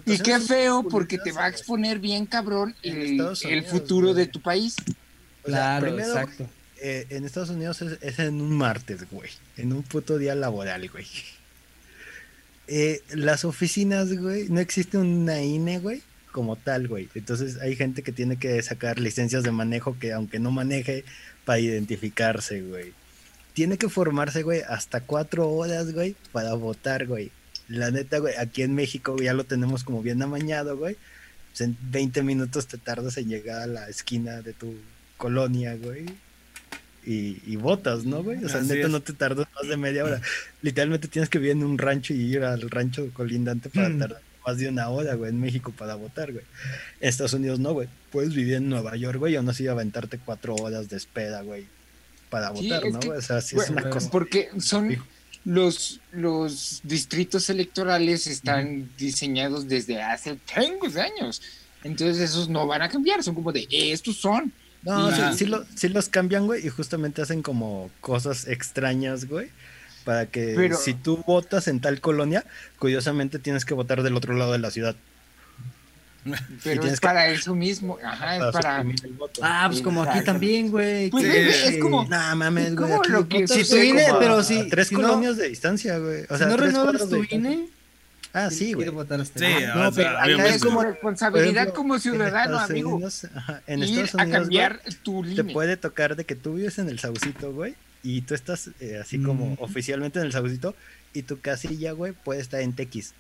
y 0.06 0.20
qué 0.20 0.40
feo 0.40 0.84
porque 0.84 1.18
te 1.18 1.32
va 1.32 1.46
a 1.46 1.50
exponer 1.50 1.98
bien 1.98 2.28
cabrón 2.28 2.76
el, 2.84 3.66
futuro 3.66 4.14
de 4.14 4.28
tu 4.28 4.40
país. 4.40 4.76
claro, 5.44 5.98
exacto. 5.98 6.48
en 6.80 7.26
Estados 7.26 7.50
Unidos 7.50 7.82
es, 7.82 7.98
es, 8.02 8.20
en 8.20 8.40
un 8.40 8.56
martes, 8.56 9.10
güey. 9.10 9.32
En 9.58 9.74
un 9.74 9.82
puto 9.82 10.20
día 10.20 10.36
laboral, 10.36 10.88
güey. 10.90 11.08
Eh, 12.74 13.02
las 13.14 13.44
oficinas, 13.44 14.18
güey, 14.18 14.48
no 14.48 14.62
existe 14.62 14.98
una 14.98 15.42
INE, 15.42 15.80
güey, 15.80 16.02
como 16.32 16.56
tal, 16.56 16.88
güey. 16.88 17.10
Entonces 17.16 17.58
hay 17.58 17.76
gente 17.76 18.02
que 18.02 18.14
tiene 18.14 18.38
que 18.38 18.64
sacar 18.64 18.98
licencias 18.98 19.44
de 19.44 19.52
manejo 19.52 20.00
que 20.00 20.14
aunque 20.14 20.40
no 20.40 20.52
maneje, 20.52 21.04
para 21.44 21.60
identificarse, 21.60 22.62
güey. 22.62 22.94
Tiene 23.52 23.78
que 23.78 23.90
formarse, 23.90 24.44
güey, 24.44 24.62
hasta 24.62 25.02
cuatro 25.02 25.50
horas, 25.50 25.92
güey, 25.92 26.16
para 26.32 26.54
votar, 26.54 27.08
güey. 27.08 27.32
La 27.68 27.92
neta, 27.92 28.20
güey, 28.20 28.36
aquí 28.38 28.62
en 28.62 28.74
México 28.74 29.18
ya 29.22 29.34
lo 29.34 29.44
tenemos 29.44 29.84
como 29.84 30.02
bien 30.02 30.22
amañado, 30.22 30.78
güey. 30.78 30.96
Pues 31.50 31.60
en 31.60 31.78
20 31.92 32.24
minutos 32.24 32.68
te 32.68 32.78
tardas 32.78 33.18
en 33.18 33.28
llegar 33.28 33.64
a 33.64 33.68
la 33.68 33.90
esquina 33.90 34.42
de 34.42 34.54
tu 34.54 34.76
colonia, 35.18 35.76
güey 35.76 36.06
y, 37.06 37.42
y 37.46 37.56
botas, 37.56 38.06
¿no, 38.06 38.24
güey? 38.24 38.44
O 38.44 38.50
sea, 38.50 38.62
neta 38.62 38.88
no 38.88 39.02
te 39.02 39.14
tardas 39.14 39.48
más 39.56 39.68
de 39.68 39.78
media 39.78 40.04
hora. 40.04 40.22
Literalmente 40.62 41.08
tienes 41.08 41.30
que 41.30 41.40
vivir 41.40 41.54
en 41.54 41.64
un 41.64 41.78
rancho 41.78 42.14
y 42.14 42.22
ir 42.22 42.44
al 42.44 42.70
rancho 42.70 43.10
colindante 43.14 43.70
para 43.70 43.90
mm. 43.90 44.00
tardar 44.00 44.22
más 44.46 44.58
de 44.58 44.70
una 44.70 44.90
hora, 44.90 45.14
güey, 45.16 45.30
en 45.30 45.40
México 45.40 45.74
para 45.78 45.96
votar, 45.96 46.32
güey. 46.32 46.46
En 47.00 47.10
Estados 47.10 47.34
Unidos 47.34 47.60
no, 47.60 47.74
güey. 47.74 47.88
Puedes 48.12 48.34
vivir 48.34 48.56
en 48.56 48.70
Nueva 48.70 48.96
York, 48.96 49.20
güey, 49.20 49.36
o 49.38 49.44
no 49.44 49.52
así 49.52 49.68
aventarte 49.68 50.20
cuatro 50.24 50.56
horas 50.56 50.90
de 50.90 50.98
espera, 50.98 51.42
güey, 51.42 51.66
para 52.30 52.52
votar, 52.52 52.84
¿no? 52.86 53.00
o 53.00 53.22
sea, 53.22 53.42
sí 53.42 53.56
es 53.58 53.70
una 53.70 53.90
cosa. 53.90 54.10
Porque 54.10 54.50
son 54.60 54.98
los, 55.46 56.00
los 56.12 56.82
distritos 56.84 57.50
electorales 57.50 58.28
están 58.28 58.90
diseñados 58.98 59.68
desde 59.68 60.02
hace 60.02 60.38
años. 60.56 61.42
Entonces 61.84 62.20
esos 62.20 62.48
no 62.48 62.68
van 62.68 62.84
a 62.84 62.90
cambiar, 62.90 63.24
son 63.24 63.36
como 63.36 63.52
de, 63.52 63.68
estos 63.70 64.18
son. 64.18 64.52
No, 64.84 65.34
sí, 65.36 65.46
sí, 65.76 65.90
los 65.90 66.10
cambian, 66.10 66.48
güey, 66.48 66.66
y 66.66 66.70
justamente 66.70 67.22
hacen 67.22 67.44
como 67.44 67.92
cosas 68.02 68.48
extrañas, 68.48 69.26
güey. 69.26 69.50
Para 70.04 70.26
que 70.26 70.74
si 70.74 70.96
tú 70.96 71.24
votas 71.28 71.68
en 71.68 71.80
tal 71.80 72.02
colonia, 72.02 72.44
curiosamente 72.80 73.38
tienes 73.38 73.66
que 73.66 73.76
votar 73.76 74.02
del 74.02 74.16
otro 74.16 74.34
lado 74.34 74.52
de 74.52 74.58
la 74.58 74.72
ciudad. 74.72 74.96
Pero 76.64 76.84
es 76.84 77.00
para 77.00 77.28
eso 77.30 77.56
mismo, 77.56 77.98
ajá, 78.04 78.38
es 78.38 78.54
para... 78.54 78.86
Ah, 79.42 79.68
pues 79.70 79.82
como 79.82 80.04
aquí 80.04 80.24
también, 80.24 80.70
güey. 80.70 81.10
Pues 81.10 81.26
es 81.26 81.78
como... 81.80 82.06
Nah, 82.06 82.36
mames, 82.36 82.76
güey. 82.76 83.48
Si 83.48 83.68
tu 83.68 83.78
INE, 83.78 84.06
pero 84.20 84.44
si... 84.44 84.70
Tres 84.70 84.90
colonias 84.90 85.38
de 85.38 85.50
distancia, 85.50 85.98
güey. 85.98 86.26
O 86.30 86.38
sea, 86.38 86.48
no 86.48 86.58
renuevas 86.58 87.08
tu 87.10 87.24
INE... 87.30 87.70
Ah, 88.34 88.50
sí, 88.50 88.74
güey. 88.74 88.88
Sí, 88.88 89.46
no, 89.76 89.92
pero 89.92 90.10
acá 90.18 90.48
es 90.48 90.64
como 90.64 90.84
responsabilidad 90.84 91.74
como 91.74 92.00
ciudadano, 92.00 92.60
amigo. 92.60 92.98
en 93.68 93.84
Estados 93.84 94.14
Unidos, 94.14 94.16
a 94.16 94.30
cambiar 94.30 94.82
tu 95.04 95.24
Te 95.36 95.44
puede 95.44 95.76
tocar 95.76 96.16
de 96.16 96.26
que 96.26 96.36
tú 96.36 96.56
vives 96.56 96.80
en 96.80 96.88
el 96.88 97.00
Saucito, 97.00 97.52
güey, 97.52 97.76
y 98.04 98.22
tú 98.22 98.34
estás 98.34 98.70
eh, 98.80 99.00
así 99.02 99.22
como 99.22 99.56
oficialmente 99.60 100.20
en 100.20 100.26
el 100.26 100.32
Saucito, 100.32 100.76
y 101.14 101.24
tu 101.24 101.42
casilla, 101.42 101.92
güey, 101.92 102.14
puede 102.14 102.40
estar 102.40 102.62
en 102.62 102.74
TX. 102.74 103.14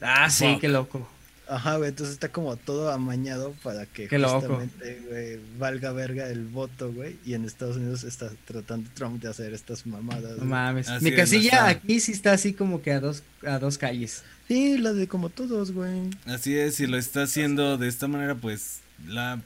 Ah, 0.00 0.30
sí, 0.30 0.56
qué 0.60 0.68
loco. 0.68 1.06
Ajá, 1.50 1.78
güey, 1.78 1.88
entonces 1.88 2.14
está 2.14 2.28
como 2.28 2.56
todo 2.56 2.92
amañado 2.92 3.54
para 3.64 3.84
que 3.84 4.08
justamente, 4.08 5.02
güey, 5.08 5.40
valga 5.58 5.90
verga 5.90 6.28
el 6.28 6.46
voto, 6.46 6.92
güey. 6.92 7.16
Y 7.26 7.34
en 7.34 7.44
Estados 7.44 7.76
Unidos 7.76 8.04
está 8.04 8.30
tratando 8.44 8.88
Trump 8.94 9.20
de 9.20 9.30
hacer 9.30 9.52
estas 9.52 9.84
mamadas. 9.84 10.38
No 10.38 10.44
mames. 10.44 10.88
Mi 11.02 11.12
casilla 11.12 11.66
aquí 11.66 11.98
sí 11.98 12.12
está 12.12 12.32
así 12.32 12.52
como 12.52 12.82
que 12.82 12.92
a 12.92 13.00
dos, 13.00 13.24
a 13.44 13.58
dos 13.58 13.78
calles. 13.78 14.22
Sí, 14.46 14.78
la 14.78 14.92
de 14.92 15.08
como 15.08 15.28
todos, 15.28 15.72
güey. 15.72 16.10
Así 16.24 16.56
es, 16.56 16.76
si 16.76 16.86
lo 16.86 16.96
está 16.96 17.22
haciendo 17.22 17.78
de 17.78 17.88
esta 17.88 18.06
manera, 18.06 18.36
pues 18.36 18.78
la, 19.08 19.42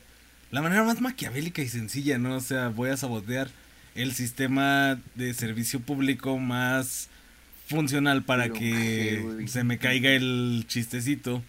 la 0.50 0.60
manera 0.60 0.84
más 0.84 1.00
maquiavélica 1.00 1.62
y 1.62 1.68
sencilla, 1.68 2.18
¿no? 2.18 2.36
O 2.36 2.40
sea, 2.40 2.68
voy 2.68 2.90
a 2.90 2.98
sabotear 2.98 3.48
el 3.94 4.12
sistema 4.12 5.00
de 5.14 5.32
servicio 5.32 5.80
público 5.80 6.38
más 6.38 7.08
funcional 7.66 8.24
para 8.24 8.50
que 8.50 9.46
se 9.46 9.64
me 9.64 9.78
caiga 9.78 10.10
el 10.10 10.66
chistecito 10.68 11.42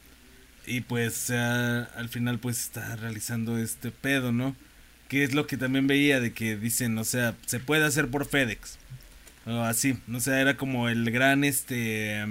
y 0.67 0.81
pues 0.81 1.29
al 1.29 2.09
final 2.09 2.39
pues 2.39 2.59
está 2.59 2.95
realizando 2.95 3.57
este 3.57 3.91
pedo, 3.91 4.31
¿no? 4.31 4.55
Que 5.07 5.23
es 5.23 5.33
lo 5.33 5.47
que 5.47 5.57
también 5.57 5.87
veía 5.87 6.19
de 6.19 6.33
que 6.33 6.55
dicen, 6.57 6.97
o 6.97 7.03
sea, 7.03 7.35
se 7.45 7.59
puede 7.59 7.85
hacer 7.85 8.09
por 8.09 8.25
FedEx. 8.25 8.77
O 9.45 9.61
así, 9.61 9.97
o 10.11 10.19
sea, 10.19 10.41
era 10.41 10.57
como 10.57 10.89
el 10.89 11.11
gran 11.11 11.43
este 11.43 12.25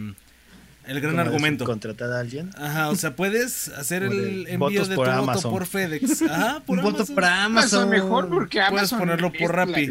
el 0.87 1.01
gran 1.01 1.19
argumento. 1.19 1.65
¿Contratar 1.65 2.13
a 2.13 2.21
alguien? 2.21 2.51
Ajá, 2.57 2.91
o 2.91 2.97
sea, 2.97 3.17
puedes 3.17 3.69
hacer 3.69 4.03
el 4.03 4.47
envío 4.49 4.85
de 4.85 4.95
tu 4.95 5.03
voto 5.03 5.51
por 5.51 5.67
FedEx. 5.67 6.23
Ajá, 6.23 6.61
por 6.67 6.79
Un 6.79 6.85
voto 6.85 7.07
por 7.07 7.25
Amazon. 7.25 7.89
mejor 7.89 8.29
porque 8.29 8.61
Puedes 8.69 8.91
ponerlo 8.91 9.33
por 9.33 9.55
Rappi. 9.55 9.89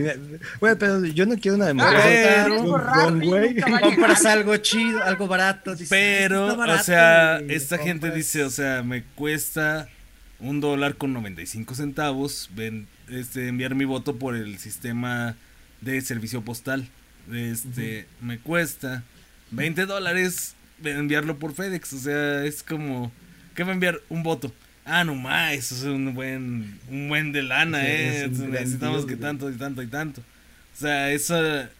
Güey, 0.60 0.76
pero 0.78 1.04
yo 1.06 1.26
no 1.26 1.38
quiero 1.38 1.58
una 1.58 1.68
democracia. 1.68 2.46
Pero, 2.46 3.82
compras 3.82 4.26
algo 4.26 4.56
chido, 4.58 5.04
algo 5.04 5.28
barato. 5.28 5.74
pero, 5.90 6.56
o 6.56 6.78
sea, 6.80 7.40
esta 7.40 7.78
gente 7.78 8.12
dice, 8.12 8.44
o 8.44 8.50
sea, 8.50 8.84
me 8.84 9.04
cuesta 9.04 9.88
un 10.40 10.60
dólar 10.60 10.96
con 10.96 11.14
95 11.14 11.74
centavos 11.74 12.50
ven, 12.54 12.88
este, 13.10 13.48
enviar 13.48 13.76
mi 13.76 13.86
voto 13.86 14.18
por 14.18 14.36
el 14.36 14.58
sistema 14.60 15.36
de 15.82 16.02
servicio 16.02 16.42
postal. 16.44 16.88
Este, 17.32 18.06
me 18.22 18.38
cuesta 18.40 19.04
20 19.52 19.86
dólares 19.86 20.56
enviarlo 20.86 21.38
por 21.40 21.54
FedEx. 21.54 21.94
O 21.94 22.00
sea, 22.00 22.44
es 22.46 22.64
como, 22.64 23.12
¿qué 23.56 23.64
va 23.64 23.72
a 23.72 23.74
enviar? 23.74 24.02
Un 24.10 24.24
voto. 24.24 24.54
Ah, 24.86 25.04
no 25.04 25.16
más, 25.16 25.54
eso 25.54 25.76
es 25.76 25.84
un 25.84 26.14
buen, 26.14 26.78
un 26.90 27.08
buen 27.08 27.32
de 27.32 27.42
lana, 27.42 27.88
eh. 27.88 28.30
Necesitamos 28.30 29.06
que 29.06 29.16
tanto 29.16 29.50
y 29.50 29.54
tanto 29.54 29.82
y 29.82 29.88
tanto. 29.88 30.22
O 30.22 30.80
sea, 30.80 31.12
eso 31.12 31.36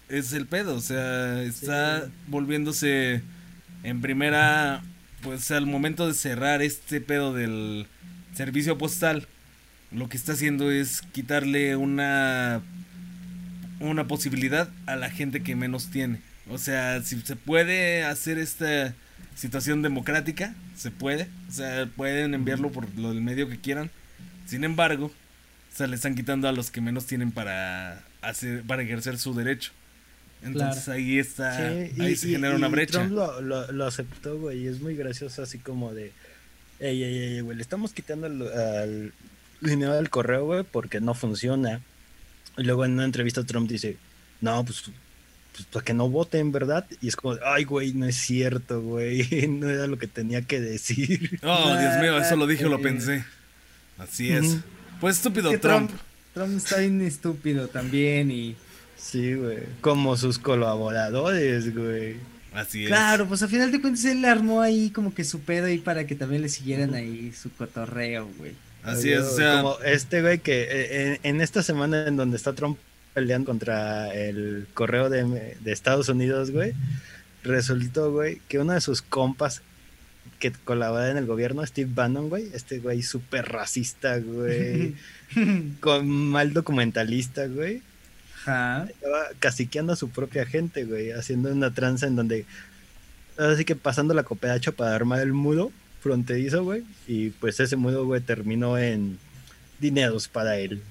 es 0.08 0.34
el 0.34 0.46
pedo. 0.46 0.76
O 0.76 0.82
sea, 0.82 1.42
está 1.44 2.08
volviéndose 2.28 3.22
en 3.84 4.02
primera, 4.02 4.82
pues 5.22 5.52
al 5.52 5.66
momento 5.66 6.08
de 6.08 6.14
cerrar 6.14 6.62
este 6.62 7.02
pedo 7.02 7.34
del 7.34 7.88
servicio 8.34 8.78
postal, 8.78 9.28
lo 9.92 10.08
que 10.08 10.18
está 10.18 10.34
haciendo 10.34 10.72
es 10.72 11.02
quitarle 11.12 11.76
una 11.76 12.62
una 13.80 14.08
posibilidad 14.08 14.70
a 14.86 14.96
la 14.96 15.10
gente 15.10 15.44
que 15.44 15.56
menos 15.56 15.90
tiene. 15.90 16.22
O 16.50 16.58
sea, 16.58 17.02
si 17.04 17.20
se 17.22 17.36
puede 17.36 18.04
hacer 18.04 18.38
esta 18.38 18.94
situación 19.36 19.82
democrática, 19.82 20.54
se 20.76 20.92
puede. 20.92 21.30
O 21.50 21.52
sea, 21.52 21.88
pueden 21.96 22.34
enviarlo 22.34 22.72
por 22.72 22.94
lo 22.98 23.10
del 23.10 23.22
medio 23.22 23.50
que 23.50 23.60
quieran. 23.60 23.90
Sin 24.46 24.64
embargo, 24.64 25.12
se 25.74 25.88
le 25.88 25.96
están 25.96 26.16
quitando 26.16 26.48
a 26.48 26.52
los 26.52 26.70
que 26.70 26.82
menos 26.82 27.06
tienen 27.06 27.32
para 27.32 28.04
hacer, 28.22 28.64
para 28.64 28.84
ejercer 28.84 29.18
su 29.18 29.34
derecho. 29.34 29.72
Entonces 30.44 30.90
ahí 30.90 31.20
está, 31.20 31.58
ahí 31.58 32.16
se 32.18 32.28
genera 32.28 32.56
una 32.56 32.68
brecha. 32.68 33.00
Trump 33.00 33.12
lo, 33.12 33.72
lo, 33.72 33.86
aceptó, 33.86 34.38
güey, 34.38 34.64
y 34.64 34.68
es 34.68 34.82
muy 34.82 34.96
gracioso 34.96 35.42
así 35.42 35.58
como 35.58 35.94
de, 35.94 36.12
ey, 36.80 37.02
ey, 37.02 37.18
ey, 37.18 37.40
güey, 37.40 37.56
le 37.56 37.62
estamos 37.62 37.94
quitando 37.94 38.28
al, 38.28 38.42
al 38.42 39.14
dinero 39.62 39.94
del 39.94 40.10
correo, 40.10 40.46
güey, 40.46 40.64
porque 40.64 41.00
no 41.00 41.14
funciona. 41.14 41.80
Y 42.58 42.64
luego 42.64 42.84
en 42.84 42.92
una 42.92 43.06
entrevista 43.06 43.46
Trump 43.46 43.70
dice, 43.70 43.96
no, 44.42 44.66
pues 44.66 44.84
pues 45.54 45.66
para 45.68 45.86
que 45.86 45.94
no 45.94 46.10
voten, 46.10 46.52
¿verdad? 46.52 46.86
Y 47.00 47.08
es 47.08 47.16
como, 47.16 47.38
ay, 47.46 47.64
güey, 47.64 47.94
no 47.94 48.08
es 48.08 48.16
cierto, 48.16 48.82
güey, 48.82 49.48
no 49.48 49.70
era 49.70 49.88
lo 49.88 49.98
que 49.98 50.08
tenía 50.08 50.42
que 50.42 50.60
decir. 50.60 51.40
Oh, 51.44 51.78
Dios 51.78 52.00
mío, 52.02 52.18
eso 52.18 52.36
lo 52.36 52.48
dije 52.48 52.66
o 52.66 52.70
lo 52.70 52.82
pensé. 52.82 53.24
Así 53.98 54.32
es. 54.32 54.58
Pues 55.00 55.18
estúpido 55.18 55.52
Trump. 55.60 55.92
Trump. 56.34 56.58
está 56.58 56.78
bien 56.80 57.02
estúpido 57.02 57.68
también 57.68 58.32
y... 58.32 58.56
Sí, 58.98 59.36
güey, 59.36 59.60
como 59.82 60.18
sus 60.18 60.40
colaboradores, 60.40 61.76
güey. 61.76 62.16
Así 62.54 62.84
es. 62.84 62.88
Claro, 62.88 63.28
pues 63.28 63.44
al 63.44 63.50
final 63.50 63.72
de 63.72 63.82
cuentas 63.82 64.06
él 64.06 64.22
le 64.22 64.30
armó 64.30 64.62
ahí 64.62 64.90
como 64.90 65.14
que 65.14 65.24
su 65.24 65.42
pedo 65.42 65.68
ahí 65.68 65.78
para 65.78 66.08
que 66.08 66.16
también 66.16 66.42
le 66.42 66.50
siguieran 66.50 66.96
ahí 66.96 67.32
su 67.34 67.52
cotorreo, 67.52 68.30
güey. 68.38 68.54
Así 68.84 69.12
es, 69.12 69.22
o 69.22 69.36
sea... 69.36 69.62
Como 69.62 69.80
este 69.82 70.22
güey 70.22 70.40
que 70.40 70.68
eh, 70.70 71.20
en 71.24 71.42
esta 71.42 71.64
semana 71.64 72.08
en 72.08 72.18
donde 72.18 72.38
está 72.38 72.54
Trump 72.54 72.78
peleando 73.14 73.46
contra 73.46 74.14
el 74.14 74.68
correo 74.74 75.10
de, 75.10 75.58
Estados 75.66 76.10
Unidos, 76.10 76.52
güey, 76.52 76.74
resultó, 77.44 78.12
güey, 78.12 78.42
que 78.48 78.60
uno 78.60 78.74
de 78.74 78.82
sus 78.82 79.02
compas 79.02 79.62
que 80.40 80.52
colabora 80.52 81.10
en 81.10 81.18
el 81.18 81.26
gobierno, 81.26 81.66
Steve 81.66 81.90
Bannon, 81.94 82.30
güey, 82.30 82.50
este 82.54 82.80
güey 82.80 83.02
súper 83.02 83.50
racista, 83.50 84.18
güey, 84.20 84.96
con 85.80 86.08
mal 86.08 86.54
documentalista, 86.54 87.48
güey. 87.48 87.82
Estaba 88.40 89.30
caciqueando 89.40 89.94
a 89.94 89.96
su 89.96 90.10
propia 90.10 90.46
gente, 90.46 90.84
güey, 90.84 91.12
haciendo 91.12 91.52
una 91.52 91.74
tranza 91.74 92.08
en 92.08 92.16
donde, 92.16 92.46
así 93.38 93.64
que 93.64 93.76
pasando 93.76 94.14
la 94.14 94.24
cooperacha 94.24 94.74
para 94.74 94.96
armar 94.96 95.22
el 95.22 95.34
mudo 95.34 95.72
fronterizo, 96.02 96.64
güey, 96.64 96.84
y 97.08 97.30
pues 97.30 97.60
ese 97.62 97.78
mudo, 97.78 98.06
güey, 98.06 98.20
terminó 98.20 98.78
en 98.78 99.18
dineros 99.80 100.28
para 100.28 100.58
él. 100.58 100.82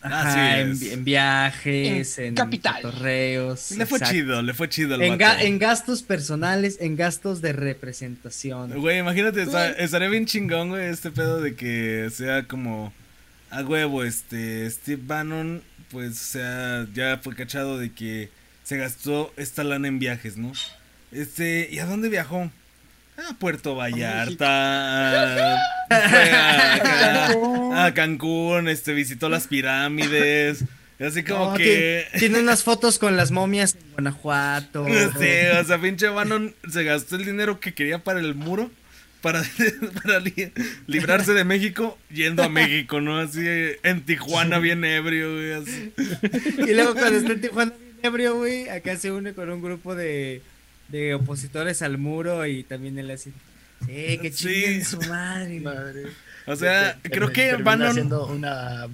Ajá, 0.00 0.60
en, 0.60 1.04
viajes, 1.04 2.18
en, 2.18 2.34
torreos. 2.34 3.72
Le 3.72 3.84
fue 3.84 3.98
chido, 4.00 4.42
le 4.42 4.54
fue 4.54 4.68
chido 4.68 4.94
en, 5.00 5.20
en, 5.20 5.58
gastos 5.58 6.02
personales, 6.02 6.78
en 6.80 6.94
gastos 6.94 7.40
de 7.40 7.52
representación. 7.52 8.80
Güey, 8.80 8.98
imagínate, 8.98 9.44
estaría 9.78 10.08
bien 10.08 10.26
chingón, 10.26 10.68
güey, 10.68 10.86
este 10.86 11.10
pedo 11.10 11.40
de 11.40 11.56
que 11.56 12.10
sea 12.12 12.44
como 12.44 12.92
a 13.50 13.62
huevo, 13.62 14.04
este, 14.04 14.70
Steve 14.70 15.02
Bannon, 15.04 15.62
pues, 15.90 16.12
o 16.12 16.32
sea, 16.32 16.86
ya 16.94 17.18
fue 17.22 17.34
cachado 17.34 17.78
de 17.78 17.92
que 17.92 18.30
se 18.62 18.76
gastó 18.76 19.32
esta 19.36 19.64
lana 19.64 19.88
en 19.88 19.98
viajes, 19.98 20.36
¿no? 20.36 20.52
Este, 21.10 21.68
¿y 21.72 21.78
a 21.78 21.86
dónde 21.86 22.08
viajó? 22.08 22.50
a 23.30 23.34
Puerto 23.34 23.74
Vallarta, 23.74 25.56
a, 27.74 27.94
Cancún, 27.94 28.68
este, 28.68 28.92
visitó 28.92 29.28
las 29.28 29.46
pirámides. 29.46 30.64
Así 31.00 31.22
como 31.22 31.54
que. 31.54 32.06
Tiene, 32.18 32.40
unas 32.40 32.64
fotos 32.64 32.98
con 32.98 33.16
las 33.16 33.30
momias 33.30 33.76
en 33.76 33.92
Guanajuato. 33.92 34.84
Sí, 35.18 35.30
o 35.60 35.64
sea, 35.64 35.80
pinche 35.80 36.08
Bannon 36.08 36.54
se 36.70 36.82
gastó 36.84 37.16
el 37.16 37.24
dinero 37.24 37.60
que 37.60 37.72
quería 37.74 38.02
para 38.02 38.20
el 38.20 38.34
muro. 38.34 38.70
Para, 39.20 39.42
para 40.02 40.22
librarse 40.86 41.32
de 41.32 41.42
México 41.42 41.98
yendo 42.12 42.44
a 42.44 42.48
México, 42.48 43.00
¿no? 43.00 43.18
Así 43.18 43.44
en 43.82 44.02
Tijuana 44.02 44.60
bien 44.60 44.84
ebrio, 44.84 45.34
güey. 45.34 45.52
Así. 45.54 45.92
Y 46.58 46.72
luego 46.72 46.94
cuando 46.94 47.18
está 47.18 47.32
en 47.32 47.40
Tijuana 47.40 47.72
bien 47.72 47.98
ebrio, 48.04 48.36
güey, 48.36 48.68
acá 48.68 48.96
se 48.96 49.10
une 49.10 49.34
con 49.34 49.50
un 49.50 49.60
grupo 49.60 49.96
de 49.96 50.40
de 50.88 51.14
opositores 51.14 51.82
al 51.82 51.98
muro 51.98 52.46
y 52.46 52.64
también 52.64 52.98
él 52.98 53.10
así. 53.10 53.32
Eh, 53.86 54.18
que 54.20 54.30
chinguen 54.30 54.84
su 54.84 55.00
madre. 55.02 55.60
madre. 55.60 56.06
O 56.46 56.56
sea, 56.56 56.98
creo 57.02 57.30
que 57.30 57.56
van 57.56 57.82
haciendo 57.82 58.26
una, 58.26 58.86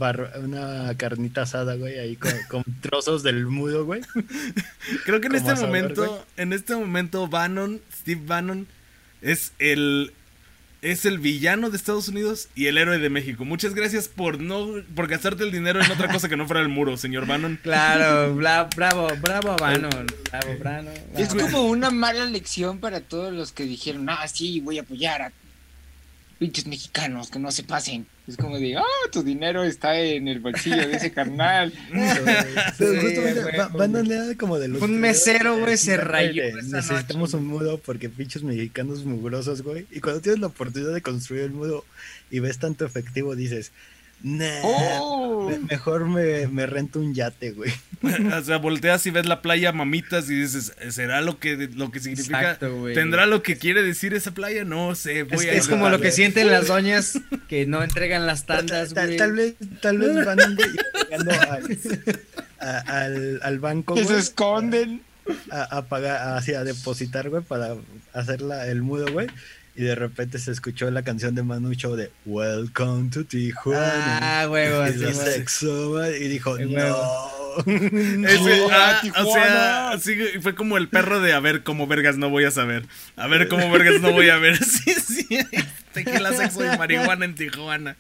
una 0.43 0.97
carnita 0.97 1.43
asada, 1.43 1.77
güey, 1.77 1.99
ahí 2.01 2.17
con, 2.17 2.65
trozos 2.81 3.23
del 3.23 3.47
mudo, 3.47 3.85
güey. 3.85 4.01
Creo 5.05 5.21
que 5.21 5.29
en 5.29 5.37
este 5.37 5.55
momento, 5.55 6.27
en 6.37 6.53
este 6.53 6.75
momento, 6.75 7.29
Bannon, 7.29 7.81
Steve 7.93 8.23
Bannon, 8.27 8.67
es 9.23 9.53
el 9.61 10.13
es 10.85 11.07
el 11.07 11.19
villano 11.19 11.71
de 11.71 11.79
Estados 11.79 12.09
Unidos 12.09 12.49
y 12.55 12.67
el 12.67 12.77
héroe 12.77 12.99
de 12.99 13.09
México. 13.09 13.47
Muchas 13.47 13.75
gracias 13.75 14.07
por 14.07 14.39
no 14.39 14.69
por 14.95 15.09
gastarte 15.09 15.43
el 15.43 15.51
dinero 15.51 15.83
en 15.83 15.91
otra 15.91 16.13
cosa 16.13 16.29
que 16.29 16.37
no 16.37 16.47
fuera 16.47 16.61
el 16.61 16.69
muro, 16.69 16.97
señor 16.99 17.27
Bannon. 17.27 17.59
Claro, 17.65 18.35
bravo, 18.35 19.09
bravo 19.21 19.57
Bannon. 19.57 20.07
Bravo, 20.31 20.59
bravo, 20.59 20.91
Es 21.17 21.35
como 21.35 21.63
una 21.63 21.91
mala 21.91 22.27
lección 22.27 22.79
para 22.79 23.01
todos 23.01 23.33
los 23.33 23.53
que 23.53 23.65
dijeron, 23.65 24.09
ah, 24.11 24.29
sí, 24.29 24.61
voy 24.61 24.79
a 24.79 24.83
apoyar 24.83 25.23
a 25.23 25.33
pinches 26.39 26.67
mexicanos, 26.67 27.31
que 27.31 27.39
no 27.39 27.51
se 27.51 27.63
pasen. 27.63 28.07
Es 28.27 28.39
como 28.39 28.59
de, 28.59 28.77
ah, 28.77 28.83
tu 29.13 29.23
dinero 29.23 29.65
está 29.65 30.01
en 30.01 30.29
el 30.29 30.41
bolsillo 30.41 30.89
de 30.89 30.97
ese 30.97 31.13
carnal. 31.13 31.75
van 33.77 33.97
a 33.97 34.03
leer 34.03 34.39
como 34.39 34.59
de 34.59 34.69
los. 34.69 34.81
Un 34.81 34.99
mesero, 34.99 35.59
güey, 35.59 35.77
se 35.77 35.99
rayó. 35.99 36.43
Necesitamos 36.63 37.35
un 37.35 37.47
mudo 37.47 37.79
porque 37.79 38.09
pinches 38.09 38.43
mexicanos 38.43 39.05
mugrosos, 39.05 39.61
güey. 39.61 39.87
Y 39.91 40.01
cuando 40.01 40.23
tienes 40.23 40.41
la 40.41 40.47
oportunidad 40.47 40.95
de 40.95 41.03
construir 41.03 41.43
el 41.43 41.51
mudo 41.51 41.85
y 42.31 42.39
ves 42.39 42.59
tanto 42.59 42.87
efectivo, 42.87 43.37
dices, 43.37 43.73
Nah, 44.25 44.61
oh. 44.63 45.51
mejor 45.69 46.09
me, 46.09 46.47
me, 46.47 46.65
rento 46.65 46.99
un 46.99 47.13
yate, 47.13 47.51
güey. 47.51 47.71
o 48.33 48.43
sea, 48.43 48.57
volteas 48.57 49.05
y 49.07 49.11
ves 49.11 49.27
la 49.27 49.43
playa 49.43 49.71
mamitas 49.71 50.31
y 50.31 50.35
dices, 50.35 50.73
¿será 50.89 51.21
lo 51.21 51.39
que, 51.39 51.69
lo 51.75 51.91
que 51.91 52.01
significa? 52.01 52.59
¿Tendrá 52.95 53.27
lo 53.27 53.43
que 53.43 53.59
quiere 53.59 53.83
decir 53.83 54.15
esa 54.15 54.33
playa? 54.33 54.65
No 54.65 54.95
sé, 54.95 55.25
voy 55.25 55.45
es, 55.45 55.53
a 55.53 55.55
Es 55.57 55.69
como 55.69 55.91
lo 55.91 56.01
que 56.01 56.11
sienten 56.11 56.47
las 56.51 56.69
doñas 56.69 57.21
que 57.49 57.67
no 57.67 57.83
entregan 57.83 58.27
las 58.27 58.47
tandas, 58.47 58.95
güey. 58.95 59.17
Tal, 59.17 59.33
vez, 59.33 59.55
tal 59.81 59.99
vez 59.99 60.25
van 60.25 60.39
llegando 60.39 61.31
al, 62.59 63.41
al, 63.43 63.59
banco, 63.59 63.95
Que 63.95 64.05
se 64.05 64.19
esconden. 64.19 65.03
A, 65.51 65.83
pagar, 65.83 66.37
así, 66.37 66.53
a 66.53 66.65
depositar, 66.65 67.31
güey, 67.31 67.43
para 67.43 67.77
hacer 68.13 68.43
la, 68.43 68.67
el 68.67 68.83
mudo, 68.83 69.11
güey 69.11 69.29
y 69.77 69.83
de 69.83 69.95
repente 69.95 70.39
se 70.39 70.53
escuchó 70.53 70.91
la 70.91 71.03
canción 71.03 71.35
de 71.35 71.43
Manu 71.43 71.75
Chao 71.75 71.97
de 71.97 72.11
Welcome 72.25 73.11
to 73.11 73.25
Tijuana. 73.25 74.43
Ah, 74.43 74.49
huevo, 74.49 74.87
y, 74.87 75.15
sexo, 75.15 76.07
y 76.15 76.29
dijo, 76.29 76.57
no. 76.59 77.34
Ah, 78.73 79.93
o 79.95 79.99
sea, 79.99 80.41
fue 80.41 80.55
como 80.55 80.77
el 80.77 80.89
perro 80.89 81.21
de 81.21 81.33
a 81.33 81.41
ver 81.41 81.63
cómo 81.63 81.87
vergas 81.87 82.17
no 82.17 82.31
voy 82.31 82.45
a 82.45 82.51
saber. 82.51 82.85
A 83.17 83.27
ver 83.27 83.49
cómo 83.49 83.71
vergas 83.73 84.01
no 84.01 84.13
voy 84.13 84.29
a 84.31 84.39
ver. 84.39 84.59
Sí, 84.65 84.93
sí. 84.95 85.39
Tequila, 85.93 86.33
sexo 86.33 86.65
y 86.65 86.77
marihuana 86.77 87.25
en 87.25 87.35
Tijuana. 87.35 87.97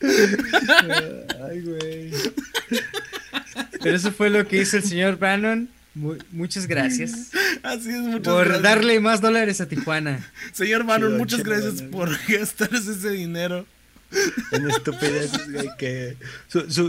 Ay, 0.00 1.60
güey. 1.60 2.10
Pero 3.82 3.96
eso 3.96 4.12
fue 4.12 4.30
lo 4.30 4.46
que 4.46 4.58
hizo 4.58 4.76
el 4.76 4.84
señor 4.84 5.18
Bannon 5.18 5.68
muchas 5.94 6.66
gracias. 6.66 7.30
Así 7.62 7.90
es, 7.90 8.00
muchas 8.00 8.32
por 8.32 8.62
darle 8.62 9.00
más 9.00 9.20
dólares 9.20 9.60
a 9.60 9.68
Tijuana. 9.68 10.24
Señor 10.52 10.84
Manon, 10.84 11.16
muchas 11.16 11.42
gracias 11.42 11.82
por 11.82 12.10
gastarse 12.28 12.92
ese 12.92 13.10
dinero 13.10 13.66
en 14.52 14.68
estupideces, 14.68 15.52
güey, 15.52 15.68
que 15.78 16.16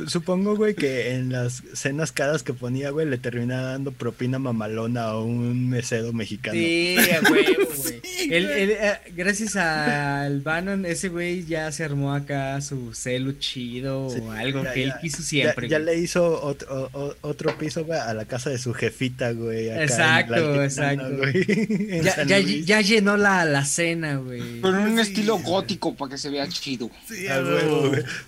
supongo, 0.07 0.55
güey, 0.55 0.74
que 0.74 1.13
en 1.13 1.32
las 1.32 1.61
cenas 1.74 2.11
caras 2.11 2.41
que 2.41 2.53
ponía, 2.53 2.89
güey, 2.89 3.07
le 3.07 3.17
terminaba 3.17 3.72
dando 3.72 3.91
propina 3.91 4.39
mamalona 4.39 5.03
a 5.03 5.19
un 5.19 5.69
mesero 5.69 6.13
mexicano. 6.13 6.55
Sí, 6.55 6.97
güey, 7.30 7.45
güey. 7.55 8.01
Eh, 8.34 8.97
gracias 9.15 9.55
al 9.55 10.41
Bannon, 10.41 10.86
ese 10.86 11.09
güey 11.09 11.45
ya 11.45 11.72
se 11.72 11.84
armó 11.84 12.13
acá 12.13 12.59
su 12.61 12.93
celu 12.93 13.34
chido 13.34 14.07
o 14.07 14.32
algo 14.32 14.63
que 14.74 14.84
él 14.84 14.93
quiso 15.01 15.22
siempre. 15.22 15.67
Ya, 15.67 15.80
le 15.80 15.97
hizo 15.97 16.41
otro, 16.41 16.89
otro 17.22 17.57
piso, 17.57 17.86
güey, 17.86 17.99
a 17.99 18.13
la 18.13 18.26
casa 18.26 18.49
de 18.49 18.57
su 18.57 18.74
jefita, 18.74 19.32
güey. 19.32 19.69
exacto, 19.69 20.63
exacto. 20.63 21.09
ya, 22.03 22.24
ya, 22.24 22.39
ya, 22.39 22.82
llenó 22.82 23.17
la, 23.17 23.45
la 23.45 23.63
cena, 23.65 24.15
güey. 24.15 24.61
Con 24.61 24.76
un 24.76 24.99
estilo 24.99 25.38
gótico 25.38 25.95
para 25.95 26.11
que 26.11 26.17
se 26.17 26.30
vea 26.30 26.47
chido. 26.47 26.89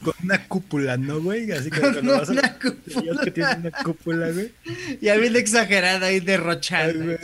Con 0.01 0.13
una 0.23 0.47
cúpula, 0.47 0.97
¿no, 0.97 1.21
güey? 1.21 1.51
Así 1.51 1.69
como 1.69 1.93
Con 1.93 2.09
una 2.09 2.17
a... 2.17 2.59
cúpula. 2.59 3.23
que 3.23 3.31
tiene 3.31 3.55
una 3.55 3.71
cúpula, 3.71 4.31
güey. 4.31 4.51
Ya 5.01 5.15
bien 5.17 5.35
exagerada 5.35 6.07
ahí 6.07 6.19
derrochando. 6.19 7.15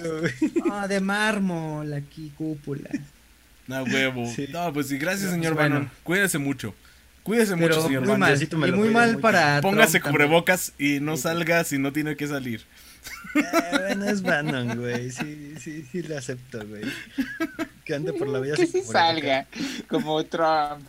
Ah, 0.71 0.87
de 0.87 0.99
mármol 0.99 1.93
aquí, 1.93 2.31
cúpula. 2.37 2.89
No, 3.67 3.83
huevo. 3.83 4.33
No, 4.51 4.73
pues 4.73 4.87
sí, 4.87 4.97
gracias, 4.97 5.31
señor 5.31 5.53
bueno. 5.53 5.89
Cuídese 6.03 6.37
mucho. 6.37 6.73
Cuídese 7.23 7.55
mucho, 7.55 7.81
señor 7.83 8.05
muy 8.07 8.17
Mal, 8.17 8.41
y 8.41 8.71
muy 8.71 8.89
mal 8.89 9.19
para. 9.19 9.61
Póngase 9.61 10.01
cubrebocas 10.01 10.73
y 10.79 10.99
no 10.99 11.17
salga 11.17 11.63
si 11.63 11.77
no 11.77 11.93
tiene 11.93 12.15
que 12.15 12.27
salir. 12.27 12.61
Eh, 13.35 13.41
bueno, 13.71 14.05
es 14.05 14.21
Bannon, 14.21 14.77
güey. 14.79 15.11
Sí, 15.11 15.53
sí, 15.59 15.85
sí, 15.91 16.01
le 16.01 16.17
acepto, 16.17 16.65
güey. 16.65 16.83
Que 17.85 17.95
ande 17.95 18.13
por 18.13 18.27
la 18.27 18.39
vida. 18.41 18.55
Que 18.55 18.65
sí 18.65 18.81
salga, 18.81 19.45
como 19.87 20.23
Trump. 20.25 20.81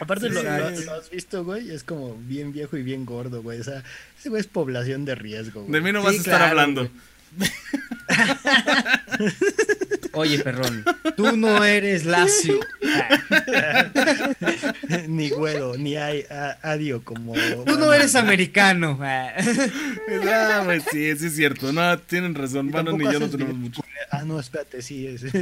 Aparte, 0.00 0.30
lo, 0.30 0.40
has 0.40 1.10
visto, 1.10 1.44
güey, 1.44 1.70
es 1.70 1.84
como 1.84 2.16
bien 2.16 2.52
viejo 2.52 2.76
y 2.76 2.82
bien 2.82 3.04
gordo, 3.04 3.42
güey. 3.42 3.60
O 3.60 3.64
sea, 3.64 3.82
ese 4.18 4.28
güey 4.28 4.40
es 4.40 4.46
población 4.46 5.04
de 5.04 5.14
riesgo. 5.14 5.62
Güey. 5.62 5.72
De 5.72 5.80
mí 5.80 5.92
no 5.92 6.02
vas 6.02 6.14
a 6.14 6.18
estar 6.18 6.42
hablando. 6.42 6.90
Oye, 10.12 10.38
perrón, 10.38 10.84
tú 11.16 11.36
no 11.36 11.62
eres 11.62 12.06
lacio. 12.06 12.58
ni 15.08 15.28
güero, 15.28 15.76
ni 15.76 15.96
hay, 15.96 16.24
adio 16.62 17.04
como. 17.04 17.34
Tú 17.66 17.78
no 17.78 17.92
eres 17.92 18.14
americano. 18.14 18.98
ah, 19.02 20.62
pues 20.64 20.84
sí, 20.90 21.14
sí 21.16 21.26
es 21.26 21.36
cierto. 21.36 21.70
No, 21.72 21.98
tienen 21.98 22.34
razón. 22.34 22.70
Bueno, 22.70 22.92
ni 22.92 23.04
yo 23.04 23.20
no 23.20 23.28
tenemos 23.28 23.56
mucho. 23.56 23.82
Ah, 24.10 24.22
no, 24.24 24.40
espérate, 24.40 24.80
sí, 24.80 25.06
eso 25.06 25.28
sí 25.28 25.38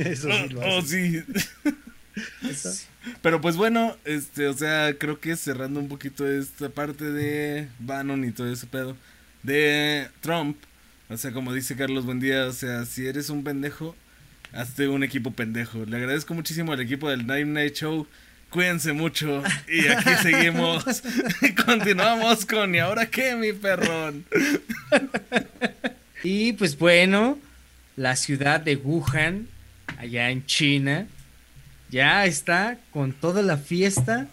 lo 0.51 0.61
Oh, 0.61 0.83
sí. 0.83 1.23
Pero 3.23 3.41
pues 3.41 3.57
bueno, 3.57 3.97
este, 4.05 4.49
o 4.49 4.55
sea, 4.55 4.95
creo 4.99 5.21
que 5.21 5.37
cerrando 5.37 5.81
un 5.81 5.89
poquito 5.89 6.29
esta 6.29 6.69
parte 6.69 7.05
de 7.11 7.69
Bannon 7.79 8.25
y 8.25 8.33
todo 8.33 8.51
ese 8.51 8.67
pedo 8.67 8.97
de 9.43 10.09
Trump, 10.21 10.57
o 11.09 11.17
sea, 11.17 11.33
como 11.33 11.53
dice 11.53 11.77
Carlos 11.77 12.07
Buendía, 12.07 12.47
o 12.47 12.53
sea, 12.53 12.85
si 12.87 13.07
eres 13.07 13.29
un 13.31 13.45
pendejo, 13.45 13.95
hazte 14.53 14.89
un 14.89 15.05
equipo 15.05 15.33
pendejo. 15.33 15.85
Le 15.85 15.97
agradezco 15.97 16.35
muchísimo 16.35 16.73
al 16.73 16.81
equipo 16.81 17.11
del 17.11 17.27
Night 17.27 17.47
Night 17.47 17.75
Show. 17.75 18.07
Cuídense 18.51 18.93
mucho 18.93 19.43
y 19.69 19.89
aquí 19.89 20.11
seguimos. 20.23 20.85
Continuamos 21.67 22.47
con 22.47 22.75
¿y 22.75 22.79
ahora 22.79 23.07
qué, 23.07 23.35
mi 23.35 23.53
perrón? 23.53 24.25
y 26.23 26.53
pues 26.55 26.79
bueno, 26.79 27.39
la 27.97 28.17
ciudad 28.17 28.61
de 28.61 28.77
Wuhan, 28.77 29.49
allá 29.99 30.31
en 30.31 30.47
China, 30.47 31.07
ya 31.95 32.27
está 32.27 32.77
con 32.93 33.13
toda 33.13 33.41
la 33.41 33.57
fiesta 33.57 34.27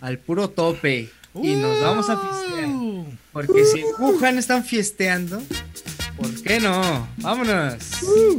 al 0.00 0.16
puro 0.16 0.48
tope. 0.48 1.10
y 1.34 1.54
nos 1.56 1.78
vamos 1.82 2.08
a 2.08 2.18
fiestear. 2.18 2.68
Uh. 2.70 3.06
Porque 3.34 3.64
si 3.66 3.80
en 3.80 3.86
Wuhan 3.98 4.38
están 4.38 4.64
fiesteando, 4.64 5.42
¿por 6.16 6.42
qué 6.42 6.58
no? 6.58 7.06
Vámonos. 7.18 8.02
Uh. 8.02 8.38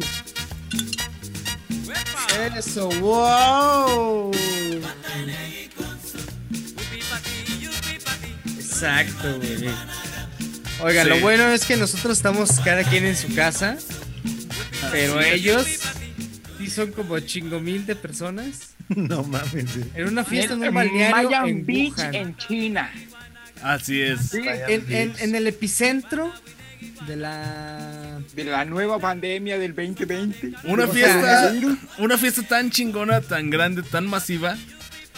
Eso, 2.57 2.89
wow. 2.99 4.31
Exacto, 8.57 9.37
güey. 9.37 9.69
Oigan, 10.81 11.09
lo 11.09 11.19
bueno 11.19 11.47
es 11.51 11.65
que 11.65 11.77
nosotros 11.77 12.17
estamos 12.17 12.59
cada 12.61 12.83
quien 12.83 13.05
en 13.05 13.15
su 13.15 13.33
casa, 13.35 13.77
pero 14.91 15.21
ellos 15.21 15.67
son 16.73 16.91
como 16.91 17.19
chingo 17.19 17.59
mil 17.59 17.85
de 17.85 17.95
personas. 17.95 18.69
No 18.95 19.23
mames. 19.23 19.79
En 19.95 20.09
una 20.09 20.25
fiesta 20.25 20.53
en, 20.55 20.63
un 20.63 20.73
balneario 20.73 21.45
en 21.45 21.65
Beach, 21.65 21.97
en 22.11 22.35
China. 22.35 22.91
Así 23.63 24.01
es. 24.01 24.33
en, 24.33 25.35
el 25.35 25.47
epicentro 25.47 26.31
de 27.07 27.15
la 27.15 28.19
de 28.35 28.43
la 28.43 28.65
nueva 28.65 28.99
pandemia 28.99 29.57
del 29.57 29.73
2020. 29.73 30.51
Una 30.65 30.87
fiesta, 30.87 31.53
una 31.97 32.17
fiesta 32.17 32.43
tan 32.43 32.71
chingona, 32.71 33.21
tan 33.21 33.49
grande, 33.49 33.83
tan 33.83 34.05
masiva 34.05 34.57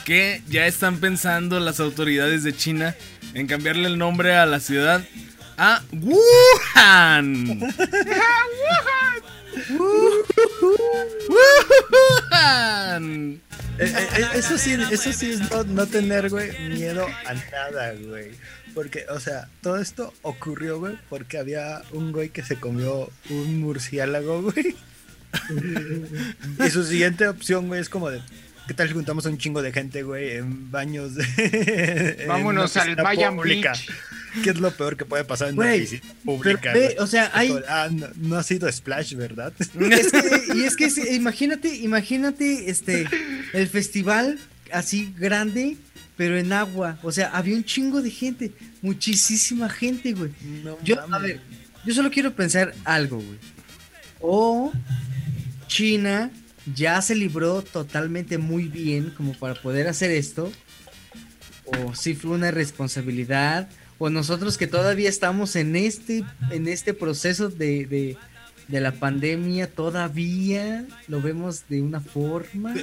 que 0.05 0.43
ya 0.47 0.67
están 0.67 0.99
pensando 0.99 1.59
las 1.59 1.79
autoridades 1.79 2.43
de 2.43 2.55
China 2.55 2.95
en 3.33 3.47
cambiarle 3.47 3.87
el 3.87 3.97
nombre 3.97 4.35
a 4.35 4.45
la 4.45 4.59
ciudad 4.59 5.03
a 5.57 5.81
Wuhan. 5.91 7.73
Eh, 7.79 9.34
eh, 12.91 13.39
eh, 13.79 14.27
eso 14.35 14.57
sí, 14.57 14.77
eso 14.91 15.13
sí 15.13 15.31
es 15.31 15.41
no, 15.67 15.85
tener, 15.87 16.29
güey, 16.29 16.51
miedo 16.69 17.07
a 17.25 17.33
nada, 17.33 17.93
güey. 17.93 18.31
Porque, 18.73 19.05
o 19.09 19.19
sea, 19.19 19.47
todo 19.61 19.77
esto 19.77 20.13
ocurrió, 20.21 20.79
güey, 20.79 20.97
porque 21.09 21.37
había 21.37 21.81
un 21.91 22.11
güey 22.11 22.29
que 22.29 22.43
se 22.43 22.57
comió 22.57 23.09
un 23.29 23.59
murciélago, 23.61 24.41
güey. 24.41 24.75
y 26.65 26.69
su 26.69 26.83
siguiente 26.83 27.27
opción, 27.27 27.67
güey, 27.67 27.81
es 27.81 27.89
como 27.89 28.09
de, 28.09 28.21
¿qué 28.67 28.73
tal 28.73 28.87
si 28.87 28.93
juntamos 28.93 29.25
a 29.25 29.29
un 29.29 29.37
chingo 29.37 29.61
de 29.61 29.71
gente, 29.71 30.03
güey, 30.03 30.37
en 30.37 30.71
baños 30.71 31.15
de... 31.15 32.25
Vámonos 32.27 32.75
al 32.77 32.97
Mayan 32.97 33.37
Beach. 33.37 33.87
¿Qué 34.43 34.49
es 34.51 34.59
lo 34.59 34.71
peor 34.71 34.97
que 34.97 35.05
puede 35.05 35.23
pasar 35.23 35.49
en 35.49 35.57
una 35.57 35.71
pública? 36.23 36.73
o 36.99 37.07
sea, 37.07 37.31
hay... 37.33 37.55
Ah, 37.67 37.89
no, 38.17 38.37
ha 38.37 38.43
sido 38.43 38.71
Splash, 38.71 39.15
¿verdad? 39.15 39.53
y 40.55 40.63
es 40.63 40.75
que 40.75 40.89
imagínate, 41.13 41.75
imagínate 41.75 42.69
este 42.69 43.07
el 43.53 43.67
festival 43.67 44.39
así 44.71 45.13
grande, 45.17 45.77
pero 46.17 46.37
en 46.37 46.53
agua. 46.53 46.99
O 47.03 47.11
sea, 47.11 47.29
había 47.29 47.55
un 47.55 47.63
chingo 47.63 48.01
de 48.01 48.11
gente, 48.11 48.51
muchísima 48.81 49.69
gente, 49.69 50.13
güey. 50.13 50.31
yo, 50.83 50.99
a 51.11 51.19
ver, 51.19 51.41
yo 51.85 51.93
solo 51.93 52.11
quiero 52.11 52.35
pensar 52.35 52.73
algo, 52.83 53.17
güey. 53.17 53.37
O 54.19 54.71
China 55.67 56.31
ya 56.73 57.01
se 57.01 57.15
libró 57.15 57.61
totalmente 57.61 58.37
muy 58.37 58.67
bien 58.67 59.11
como 59.15 59.33
para 59.33 59.53
poder 59.55 59.87
hacer 59.87 60.11
esto, 60.11 60.51
o 61.65 61.95
si 61.95 62.15
fue 62.15 62.31
una 62.31 62.51
responsabilidad, 62.51 63.69
o 63.97 64.09
nosotros 64.09 64.57
que 64.57 64.67
todavía 64.67 65.09
estamos 65.09 65.55
en 65.55 65.75
este, 65.75 66.23
en 66.51 66.67
este 66.67 66.93
proceso 66.93 67.49
de, 67.49 67.85
de, 67.85 68.17
de 68.67 68.81
la 68.81 68.91
pandemia, 68.91 69.67
todavía 69.67 70.85
lo 71.07 71.21
vemos 71.21 71.67
de 71.69 71.81
una 71.81 72.01
forma. 72.01 72.75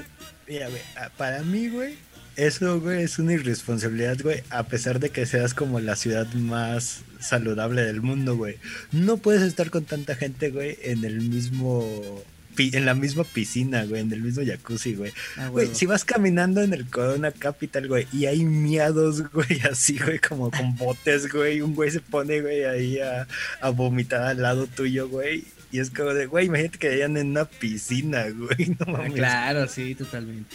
Mira, 0.48 0.68
para 1.16 1.42
mí, 1.42 1.68
güey, 1.68 1.94
eso, 2.36 2.80
güey, 2.80 3.02
es 3.02 3.18
una 3.18 3.34
irresponsabilidad, 3.34 4.18
güey, 4.22 4.42
a 4.48 4.62
pesar 4.62 5.00
de 5.00 5.10
que 5.10 5.26
seas 5.26 5.52
como 5.52 5.80
la 5.80 5.96
ciudad 5.96 6.26
más 6.32 7.02
saludable 7.20 7.82
del 7.82 8.00
mundo, 8.00 8.36
güey. 8.36 8.56
No 8.90 9.18
puedes 9.18 9.42
estar 9.42 9.70
con 9.70 9.84
tanta 9.84 10.14
gente, 10.14 10.50
güey, 10.50 10.78
en 10.82 11.04
el 11.04 11.20
mismo 11.20 12.22
en 12.58 12.86
la 12.86 12.94
misma 12.94 13.24
piscina, 13.24 13.84
güey, 13.84 14.02
en 14.02 14.12
el 14.12 14.22
mismo 14.22 14.44
jacuzzi, 14.44 14.94
güey. 14.94 15.12
Ah, 15.36 15.48
güey, 15.48 15.68
si 15.74 15.86
vas 15.86 16.04
caminando 16.04 16.62
en 16.62 16.72
el 16.72 16.86
Corona 16.86 17.32
Capital, 17.32 17.88
güey, 17.88 18.06
y 18.12 18.26
hay 18.26 18.44
miados, 18.44 19.30
güey, 19.30 19.60
así, 19.70 19.98
güey, 19.98 20.18
como 20.18 20.50
con 20.50 20.76
botes, 20.76 21.32
güey, 21.32 21.60
un 21.60 21.74
güey 21.74 21.90
se 21.90 22.00
pone, 22.00 22.40
güey, 22.40 22.64
ahí 22.64 22.98
a, 23.00 23.26
a 23.60 23.70
vomitar 23.70 24.22
al 24.22 24.42
lado 24.42 24.66
tuyo, 24.66 25.08
güey. 25.08 25.44
Y 25.72 25.80
es 25.80 25.90
como 25.90 26.12
de, 26.12 26.26
güey, 26.26 26.46
imagínate 26.46 26.78
que 26.78 26.88
hayan 26.88 27.16
en 27.16 27.28
una 27.28 27.46
piscina, 27.46 28.26
güey. 28.30 28.76
No 28.78 28.92
mames. 28.92 29.14
Claro, 29.14 29.66
sí, 29.68 29.94
totalmente. 29.94 30.54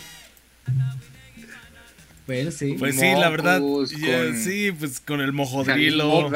Bueno, 2.27 2.51
sí. 2.51 2.75
Pues 2.77 2.95
sí, 2.95 3.11
la 3.17 3.29
verdad. 3.29 3.61
Sí, 4.35 4.71
pues 4.77 4.99
con 4.99 5.21
el 5.21 5.31
mojodrilo. 5.31 6.29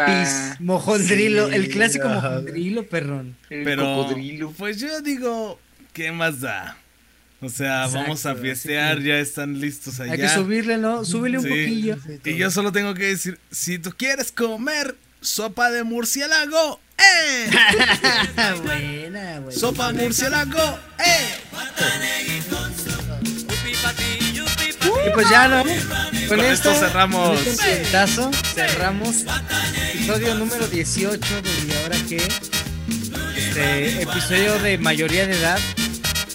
Mojodrilo, 0.59 1.49
el 1.49 1.67
clásico 1.69 2.07
mojodrilo, 2.07 2.87
perrón. 2.87 3.35
Pero, 3.49 4.07
pues 4.57 4.79
yo 4.79 5.01
digo, 5.01 5.59
¿qué 5.93 6.11
más 6.11 6.39
da? 6.41 6.77
O 7.43 7.49
sea, 7.49 7.87
vamos 7.87 8.25
a 8.25 8.35
fiestear, 8.35 9.01
ya 9.01 9.17
están 9.17 9.59
listos 9.59 9.99
allá. 9.99 10.13
Hay 10.13 10.19
que 10.19 10.29
subirle, 10.29 10.77
¿no? 10.77 11.03
Súbele 11.03 11.39
un 11.39 11.43
poquillo. 11.43 11.97
Y 12.23 12.37
yo 12.37 12.51
solo 12.51 12.71
tengo 12.71 12.93
que 12.93 13.05
decir, 13.07 13.39
si 13.49 13.79
tú 13.79 13.91
quieres 13.97 14.31
comer 14.31 14.95
sopa 15.21 15.71
de 15.71 15.83
murciélago, 15.83 16.79
¡eh! 16.99 17.49
buena, 18.63 19.39
buena. 19.39 19.51
Sopa 19.51 19.91
murciélago, 19.91 20.79
¡eh! 20.99 21.41
Y 25.06 25.10
pues 25.12 25.30
ya 25.30 25.47
no. 25.47 25.64
Con, 26.28 26.39
esto, 26.39 26.74
cerramos. 26.74 27.39
Con 27.39 28.34
cerramos 28.34 29.26
episodio 29.93 30.36
número 30.36 30.68
18 30.68 31.41
de 31.41 31.78
ahora 31.84 31.97
que 32.08 32.18
este 33.38 34.02
episodio 34.02 34.60
de 34.60 34.78
mayoría 34.78 35.28
de 35.28 35.38
edad 35.38 35.60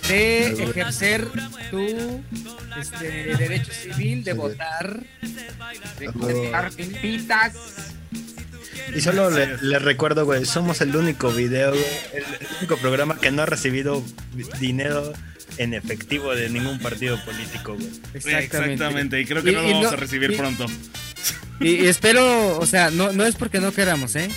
de 0.09 0.63
ejercer 0.65 1.27
tu 1.71 2.23
este, 2.81 3.37
derecho 3.37 3.73
civil, 3.73 4.25
de 4.25 4.33
votar, 4.35 5.01
de 5.99 6.07
comprar 6.07 6.73
pitas. 6.73 7.55
Y 8.95 9.01
solo 9.01 9.31
les 9.31 9.63
le 9.63 9.79
recuerdo, 9.79 10.25
güey, 10.25 10.45
somos 10.45 10.81
el 10.81 10.95
único 10.95 11.31
video, 11.31 11.73
el 11.75 12.25
único 12.59 12.77
programa 12.77 13.19
que 13.19 13.31
no 13.31 13.43
ha 13.43 13.47
recibido 13.47 14.03
dinero 14.61 15.13
en 15.59 15.75
efectivo 15.75 16.35
de 16.35 16.51
ningún 16.51 16.79
partido 16.79 17.23
político, 17.25 17.75
güey. 17.75 17.91
Exactamente. 18.15 19.21
y 19.21 19.25
creo 19.25 19.43
que 19.43 19.53
no 19.53 19.63
lo 19.63 19.71
vamos 19.71 19.93
a 19.93 19.97
recibir 19.97 20.37
pronto. 20.37 20.67
Y, 21.61 21.87
espero, 21.87 22.59
o 22.59 22.67
sea, 22.67 22.91
no, 22.91 23.13
no 23.13 23.25
es 23.25 23.35
porque 23.35 23.61
no 23.61 23.73
queramos, 23.73 24.15
¿eh? 24.17 24.29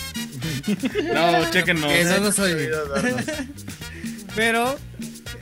No, 1.13 1.51
chequenos. 1.51 1.91
no 2.05 2.19
nos 2.21 2.39
oye. 2.39 2.69
Pero, 4.35 4.79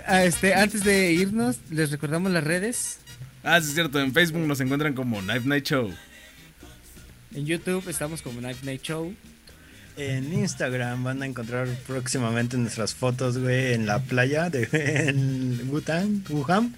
este, 0.07 0.55
antes 0.55 0.84
de 0.84 1.11
irnos, 1.11 1.57
les 1.70 1.91
recordamos 1.91 2.32
las 2.32 2.43
redes. 2.43 2.99
Ah, 3.43 3.61
sí, 3.61 3.68
es 3.68 3.74
cierto. 3.76 3.99
En 3.99 4.13
Facebook 4.13 4.41
nos 4.41 4.59
encuentran 4.59 4.93
como 4.93 5.22
Night 5.22 5.43
Night 5.43 5.65
Show. 5.65 5.93
En 7.36 7.45
YouTube 7.45 7.88
estamos 7.88 8.22
como 8.22 8.41
Night 8.41 8.57
Night 8.63 8.82
Show. 8.82 9.13
En 9.98 10.32
Instagram 10.32 11.04
van 11.04 11.24
a 11.24 11.26
encontrar 11.26 11.68
próximamente 11.88 12.56
nuestras 12.56 12.93
fotos, 12.93 13.39
güey, 13.39 13.74
en 13.74 13.88
la 13.88 13.98
playa 13.98 14.48
de 14.52 14.70
en 14.72 15.68
Wuhan, 15.72 16.24
Wuhan. 16.30 16.76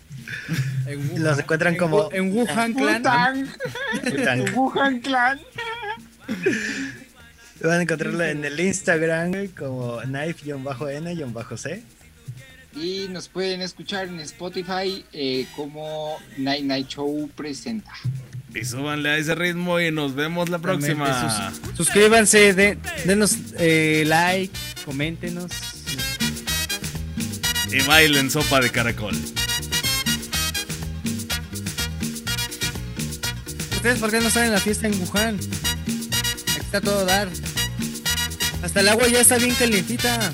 En 0.86 1.22
Los 1.22 1.38
encuentran 1.40 1.76
como 1.76 2.10
en 2.14 2.32
Wuhan 2.32 2.74
Clan. 2.74 3.50
En 4.06 4.56
Wuhan 4.56 5.02
Clan. 5.02 5.40
Van 7.62 7.80
a 7.80 7.82
encontrarlo 7.82 8.24
en 8.24 8.46
el 8.46 8.58
Instagram 8.58 9.32
güey, 9.32 9.50
como 9.50 10.00
knife-n-c. 10.00 11.84
Y 12.76 13.08
nos 13.10 13.28
pueden 13.28 13.62
escuchar 13.62 14.08
en 14.08 14.22
Spotify 14.22 15.04
eh, 15.12 15.46
como 15.58 16.16
Night 16.38 16.64
Night 16.64 16.88
Show 16.88 17.30
presenta. 17.36 17.92
Y 18.54 18.66
súbanle 18.66 19.10
a 19.10 19.18
ese 19.18 19.36
ritmo 19.36 19.80
y 19.80 19.92
nos 19.92 20.16
vemos 20.16 20.50
la 20.50 20.60
próxima. 20.60 21.54
suscríbanse, 21.76 22.54
denos 23.06 23.36
eh, 23.58 24.04
like, 24.08 24.54
coméntenos. 24.86 25.52
Y 27.72 27.82
bailen 27.82 28.32
sopa 28.32 28.60
de 28.60 28.72
caracol. 28.72 29.16
¿Ustedes 33.76 34.00
por 34.00 34.10
qué 34.10 34.20
no 34.20 34.28
están 34.28 34.46
en 34.46 34.52
la 34.52 34.60
fiesta 34.60 34.88
en 34.88 35.00
Wuhan? 35.00 35.36
Aquí 35.36 36.60
está 36.60 36.82
todo 36.82 37.06
dar. 37.06 37.30
Hasta 38.64 38.82
el 38.82 38.90
agua 38.90 39.08
ya 39.08 39.22
está 39.22 39.38
bien 39.38 39.54
calientita. 39.56 40.32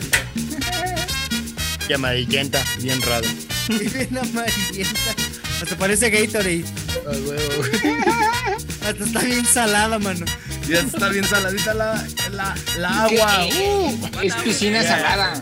Y 1.87 1.93
amarillenta, 1.93 2.63
bien 2.81 3.01
raro. 3.01 3.27
bien 3.67 4.17
amarillenta. 4.17 5.15
Hasta 5.61 5.77
parece 5.77 6.09
Gatorade. 6.09 6.63
Hasta 8.85 9.03
está 9.03 9.19
bien 9.21 9.45
salada, 9.45 9.99
mano. 9.99 10.25
Ya 10.67 10.79
está 10.79 11.09
bien 11.09 11.23
saladita 11.25 11.73
la, 11.73 12.03
la, 12.31 12.55
la 12.77 13.03
agua. 13.03 13.45
Uh. 13.45 13.99
Es 14.23 14.33
piscina 14.35 14.83
salada. 14.83 15.41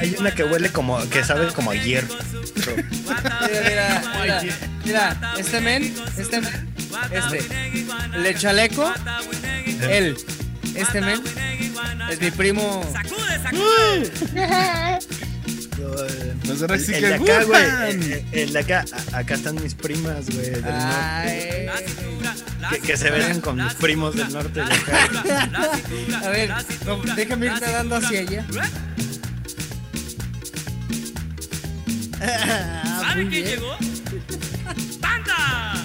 hay 0.00 0.16
una 0.18 0.32
que 0.32 0.44
huele 0.44 0.70
como, 0.70 0.98
que 1.08 1.24
sabe 1.24 1.48
como 1.52 1.70
ayer. 1.70 2.04
Mira, 3.64 4.02
mira, 4.20 4.42
mira, 4.84 5.34
este 5.38 5.60
men, 5.60 5.94
este 6.16 6.40
men, 6.40 6.74
este, 7.10 7.44
el 8.14 8.38
chaleco, 8.38 8.92
él, 9.88 10.16
este 10.74 11.00
men, 11.00 11.22
es 12.10 12.20
mi 12.20 12.30
primo. 12.30 12.84
No 15.80 16.74
el, 16.74 16.94
el 16.94 17.00
de 17.00 17.14
acá, 17.14 17.44
güey. 17.44 18.24
El, 18.32 18.52
de 18.52 18.58
acá, 18.58 18.84
acá 19.12 19.34
están 19.34 19.62
mis 19.62 19.74
primas, 19.74 20.28
güey, 20.30 20.50
del 20.50 20.62
norte. 20.62 21.70
Que, 22.70 22.78
que, 22.80 22.96
se 22.96 23.10
ven 23.10 23.40
con 23.40 23.56
mis 23.56 23.74
primos 23.74 24.14
del 24.14 24.32
norte 24.32 24.60
de 24.62 24.72
acá. 24.72 25.08
A 26.24 26.28
ver, 26.28 26.52
déjame 27.16 27.46
ir 27.46 27.52
nadando 27.52 27.96
hacia 27.96 28.20
allá. 28.20 28.46
¿Sabe 33.00 33.28
quién 33.28 33.44
llegó? 33.44 33.76
¡Panda! 35.00 35.79